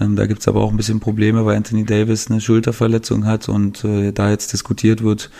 Ähm, 0.00 0.16
da 0.16 0.26
gibt's 0.26 0.48
aber 0.48 0.60
auch 0.62 0.70
ein 0.70 0.76
bisschen 0.76 0.98
Probleme, 1.00 1.44
weil 1.46 1.56
Anthony 1.56 1.84
Davis 1.84 2.30
eine 2.30 2.40
Schulterverletzung 2.40 3.26
hat 3.26 3.48
und 3.48 3.84
äh, 3.84 4.12
da 4.12 4.30
jetzt 4.30 4.52
diskutiert 4.52 5.04
wird, 5.04 5.30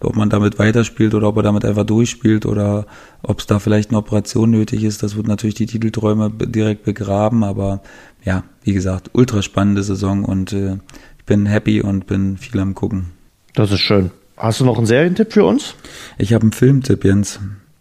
ob 0.00 0.16
man 0.16 0.28
damit 0.28 0.58
weiterspielt 0.58 1.14
oder 1.14 1.28
ob 1.28 1.36
er 1.38 1.42
damit 1.42 1.64
einfach 1.64 1.84
durchspielt 1.84 2.44
oder 2.44 2.86
ob 3.22 3.40
es 3.40 3.46
da 3.46 3.58
vielleicht 3.58 3.90
eine 3.90 3.98
Operation 3.98 4.50
nötig 4.50 4.84
ist. 4.84 5.02
Das 5.02 5.16
wird 5.16 5.28
natürlich 5.28 5.54
die 5.54 5.66
Titelträume 5.66 6.30
direkt 6.30 6.84
begraben, 6.84 7.42
aber 7.42 7.80
ja, 8.24 8.44
wie 8.64 8.74
gesagt, 8.74 9.10
ultra 9.14 9.40
spannende 9.40 9.82
Saison 9.82 10.24
und 10.24 10.52
äh, 10.52 10.76
ich 11.18 11.24
bin 11.24 11.46
happy 11.46 11.80
und 11.80 12.06
bin 12.06 12.36
viel 12.36 12.60
am 12.60 12.74
gucken. 12.74 13.12
Das 13.54 13.70
ist 13.70 13.80
schön. 13.80 14.10
Hast 14.36 14.60
du 14.60 14.64
noch 14.64 14.76
einen 14.76 14.86
Serientipp 14.86 15.32
für 15.32 15.44
uns? 15.44 15.74
Ich 16.18 16.34
habe 16.34 16.42
einen 16.42 16.52
Filmtipp, 16.52 17.04
Jens, 17.04 17.38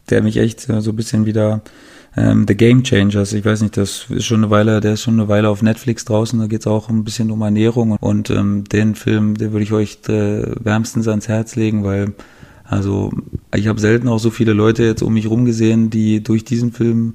der 0.10 0.22
mich 0.22 0.38
echt 0.38 0.62
so 0.62 0.74
ein 0.74 0.96
bisschen 0.96 1.26
wieder 1.26 1.62
ähm, 2.18 2.45
The 2.47 2.55
Game 2.55 2.84
Changers. 2.84 3.34
Ich 3.34 3.45
weiß 3.45 3.62
nicht, 3.62 3.78
das 3.78 4.07
ist 4.09 4.26
schon 4.26 4.43
eine 4.43 4.49
Weile, 4.49 4.82
der 4.82 4.93
ist 4.93 5.01
schon 5.01 5.16
eine 5.16 5.28
Weile 5.28 5.49
auf 5.49 5.62
Netflix 5.62 6.05
draußen. 6.05 6.39
Da 6.39 6.47
geht 6.47 6.62
es 6.62 6.68
auch 6.68 6.89
ein 6.89 7.03
bisschen 7.03 7.32
um 7.32 7.41
Ernährung 7.41 7.93
und 7.93 8.30
ähm, 8.30 8.66
den 8.66 8.95
Film, 8.95 9.36
den 9.36 9.51
würde 9.51 9.64
ich 9.64 9.74
euch 9.74 9.99
äh, 10.07 10.43
wärmstens 10.64 11.07
ans 11.07 11.28
Herz 11.28 11.55
legen, 11.55 11.84
weil 11.84 12.14
also 12.64 13.12
ich 13.53 13.68
habe 13.68 13.80
selten 13.80 14.07
auch 14.07 14.20
so 14.20 14.30
viele 14.30 14.53
Leute 14.53 14.84
jetzt 14.84 15.03
um 15.03 15.14
mich 15.14 15.30
rum 15.30 15.45
gesehen, 15.45 15.89
die 15.89 16.24
durch 16.24 16.45
diesen 16.45 16.72
Film 16.72 17.14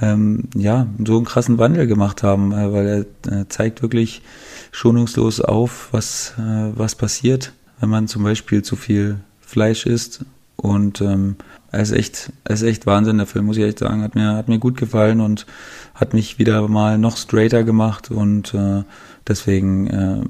ähm, 0.00 0.44
ja 0.54 0.86
so 1.04 1.16
einen 1.16 1.24
krassen 1.24 1.58
Wandel 1.58 1.86
gemacht 1.86 2.22
haben, 2.22 2.52
äh, 2.52 2.72
weil 2.72 3.06
er 3.26 3.40
äh, 3.40 3.48
zeigt 3.48 3.82
wirklich 3.82 4.22
schonungslos 4.70 5.40
auf, 5.40 5.88
was 5.92 6.34
äh, 6.38 6.72
was 6.74 6.94
passiert, 6.94 7.52
wenn 7.80 7.88
man 7.88 8.08
zum 8.08 8.22
Beispiel 8.22 8.62
zu 8.62 8.76
viel 8.76 9.16
Fleisch 9.40 9.86
isst 9.86 10.24
und 10.56 11.00
ähm, 11.00 11.36
ist 11.72 11.92
echt, 11.92 12.32
ist 12.48 12.62
echt 12.62 12.86
Wahnsinn, 12.86 13.18
der 13.18 13.26
Film, 13.26 13.46
muss 13.46 13.56
ich 13.56 13.64
echt 13.64 13.78
sagen. 13.78 14.02
Hat 14.02 14.14
mir, 14.14 14.34
hat 14.34 14.48
mir 14.48 14.58
gut 14.58 14.76
gefallen 14.76 15.20
und 15.20 15.46
hat 15.94 16.14
mich 16.14 16.38
wieder 16.38 16.66
mal 16.68 16.98
noch 16.98 17.16
straighter 17.16 17.64
gemacht 17.64 18.10
und 18.10 18.54
äh, 18.54 18.84
deswegen 19.26 19.86
äh, 19.88 20.24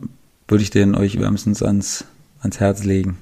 würde 0.48 0.62
ich 0.62 0.70
den 0.70 0.94
euch 0.94 1.18
wärmstens 1.20 1.62
ans, 1.62 2.04
ans 2.40 2.58
Herz 2.58 2.84
legen. 2.84 3.18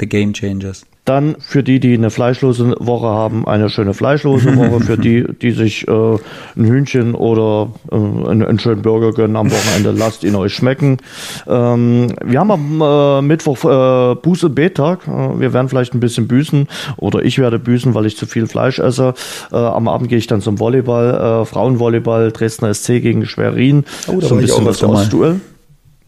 The 0.00 0.08
Game 0.08 0.32
Changers. 0.32 0.86
Dann 1.08 1.36
für 1.38 1.62
die, 1.62 1.80
die 1.80 1.94
eine 1.94 2.10
fleischlose 2.10 2.76
Woche 2.80 3.06
haben, 3.06 3.48
eine 3.48 3.70
schöne 3.70 3.94
fleischlose 3.94 4.54
Woche. 4.58 4.80
für 4.80 4.98
die, 4.98 5.24
die 5.40 5.52
sich 5.52 5.88
äh, 5.88 5.92
ein 5.92 6.64
Hühnchen 6.66 7.14
oder 7.14 7.70
äh, 7.90 7.94
einen, 7.94 8.44
einen, 8.44 8.58
schönen 8.58 8.82
Burger 8.82 9.12
gönnen 9.12 9.36
am 9.36 9.50
Wochenende, 9.50 9.90
lasst 9.98 10.22
ihn 10.22 10.34
euch 10.34 10.52
schmecken. 10.52 10.98
Ähm, 11.46 12.08
wir 12.22 12.40
haben 12.40 12.50
am 12.50 12.82
äh, 12.82 13.22
Mittwoch 13.22 13.56
äh, 13.64 14.16
Buße-Betag. 14.16 15.08
Äh, 15.08 15.40
wir 15.40 15.54
werden 15.54 15.70
vielleicht 15.70 15.94
ein 15.94 16.00
bisschen 16.00 16.28
büßen 16.28 16.68
oder 16.98 17.22
ich 17.22 17.38
werde 17.38 17.58
büßen, 17.58 17.94
weil 17.94 18.04
ich 18.04 18.18
zu 18.18 18.26
viel 18.26 18.46
Fleisch 18.46 18.78
esse. 18.78 19.14
Äh, 19.50 19.56
am 19.56 19.88
Abend 19.88 20.10
gehe 20.10 20.18
ich 20.18 20.26
dann 20.26 20.42
zum 20.42 20.60
Volleyball, 20.60 21.42
äh, 21.42 21.44
Frauenvolleyball, 21.46 22.32
Dresdner 22.32 22.74
SC 22.74 23.00
gegen 23.00 23.24
Schwerin. 23.24 23.86
Oh, 24.08 24.20
so 24.20 24.34
ein 24.34 24.42
bisschen 24.42 24.66
das 24.66 24.82
Ostduell. 24.82 25.40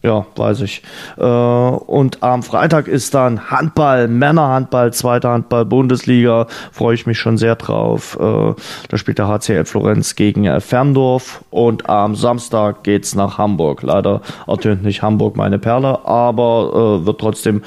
Ja, 0.03 0.25
weiß 0.35 0.61
ich. 0.61 0.81
Äh, 1.17 1.23
und 1.23 2.23
am 2.23 2.41
Freitag 2.41 2.87
ist 2.87 3.13
dann 3.13 3.51
Handball, 3.51 4.07
Männerhandball, 4.07 4.91
zweite 4.93 5.29
Handball, 5.29 5.63
Bundesliga. 5.65 6.47
Freue 6.71 6.95
ich 6.95 7.05
mich 7.05 7.19
schon 7.19 7.37
sehr 7.37 7.55
drauf. 7.55 8.17
Äh, 8.19 8.53
da 8.89 8.97
spielt 8.97 9.19
der 9.19 9.27
HCL 9.27 9.65
Florenz 9.65 10.15
gegen 10.15 10.45
äh, 10.45 10.59
Ferndorf. 10.59 11.43
Und 11.51 11.87
am 11.87 12.15
Samstag 12.15 12.83
geht's 12.83 13.13
nach 13.13 13.37
Hamburg. 13.37 13.83
Leider 13.83 14.21
ertönt 14.47 14.83
nicht 14.83 15.03
Hamburg 15.03 15.35
meine 15.35 15.59
Perle, 15.59 16.03
aber 16.05 17.05
wird 17.05 17.19
trotzdem 17.19 17.61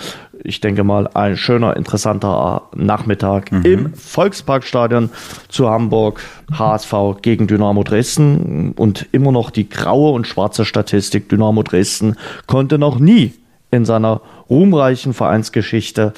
ich 0.44 0.60
denke 0.60 0.84
mal, 0.84 1.08
ein 1.14 1.36
schöner, 1.38 1.76
interessanter 1.76 2.68
Nachmittag 2.74 3.50
mhm. 3.50 3.62
im 3.64 3.94
Volksparkstadion 3.94 5.10
zu 5.48 5.68
Hamburg. 5.68 6.20
HSV 6.52 6.92
gegen 7.22 7.46
Dynamo 7.46 7.82
Dresden 7.82 8.72
und 8.72 9.08
immer 9.12 9.32
noch 9.32 9.50
die 9.50 9.68
graue 9.68 10.12
und 10.12 10.26
schwarze 10.26 10.66
Statistik. 10.66 11.30
Dynamo 11.30 11.62
Dresden 11.62 12.16
konnte 12.46 12.76
noch 12.76 12.98
nie 12.98 13.32
in 13.70 13.86
seiner 13.86 14.20
ruhmreichen 14.50 15.14
Vereinsgeschichte 15.14 16.12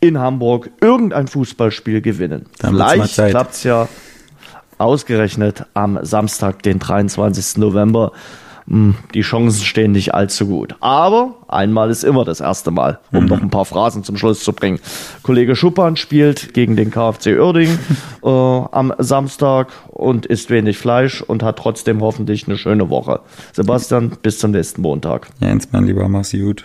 in 0.00 0.18
Hamburg 0.18 0.70
irgendein 0.80 1.28
Fußballspiel 1.28 2.00
gewinnen. 2.00 2.46
Dann 2.58 2.74
Vielleicht 2.74 3.14
klappt's 3.14 3.62
ja 3.62 3.88
ausgerechnet 4.78 5.64
am 5.74 5.98
Samstag, 6.02 6.62
den 6.64 6.80
23. 6.80 7.58
November 7.58 8.12
die 8.70 9.22
Chancen 9.22 9.64
stehen 9.64 9.92
nicht 9.92 10.14
allzu 10.14 10.46
gut. 10.46 10.74
Aber 10.80 11.36
einmal 11.48 11.90
ist 11.90 12.04
immer 12.04 12.24
das 12.24 12.40
erste 12.40 12.70
Mal, 12.70 12.98
um 13.12 13.22
mhm. 13.22 13.28
noch 13.28 13.40
ein 13.40 13.50
paar 13.50 13.64
Phrasen 13.64 14.04
zum 14.04 14.16
Schluss 14.16 14.44
zu 14.44 14.52
bringen. 14.52 14.78
Kollege 15.22 15.56
Schuppan 15.56 15.96
spielt 15.96 16.52
gegen 16.52 16.76
den 16.76 16.90
KfC 16.90 17.38
Uerding 17.38 17.78
äh, 18.22 18.28
am 18.28 18.92
Samstag 18.98 19.68
und 19.88 20.26
isst 20.26 20.50
wenig 20.50 20.76
Fleisch 20.76 21.22
und 21.22 21.42
hat 21.42 21.58
trotzdem 21.58 22.02
hoffentlich 22.02 22.46
eine 22.46 22.58
schöne 22.58 22.90
Woche. 22.90 23.20
Sebastian, 23.52 24.12
bis 24.22 24.38
zum 24.38 24.50
nächsten 24.50 24.82
Montag. 24.82 25.28
Jens, 25.40 25.68
mein 25.72 25.86
Lieber, 25.86 26.08
mach's 26.08 26.32
gut. 26.32 26.64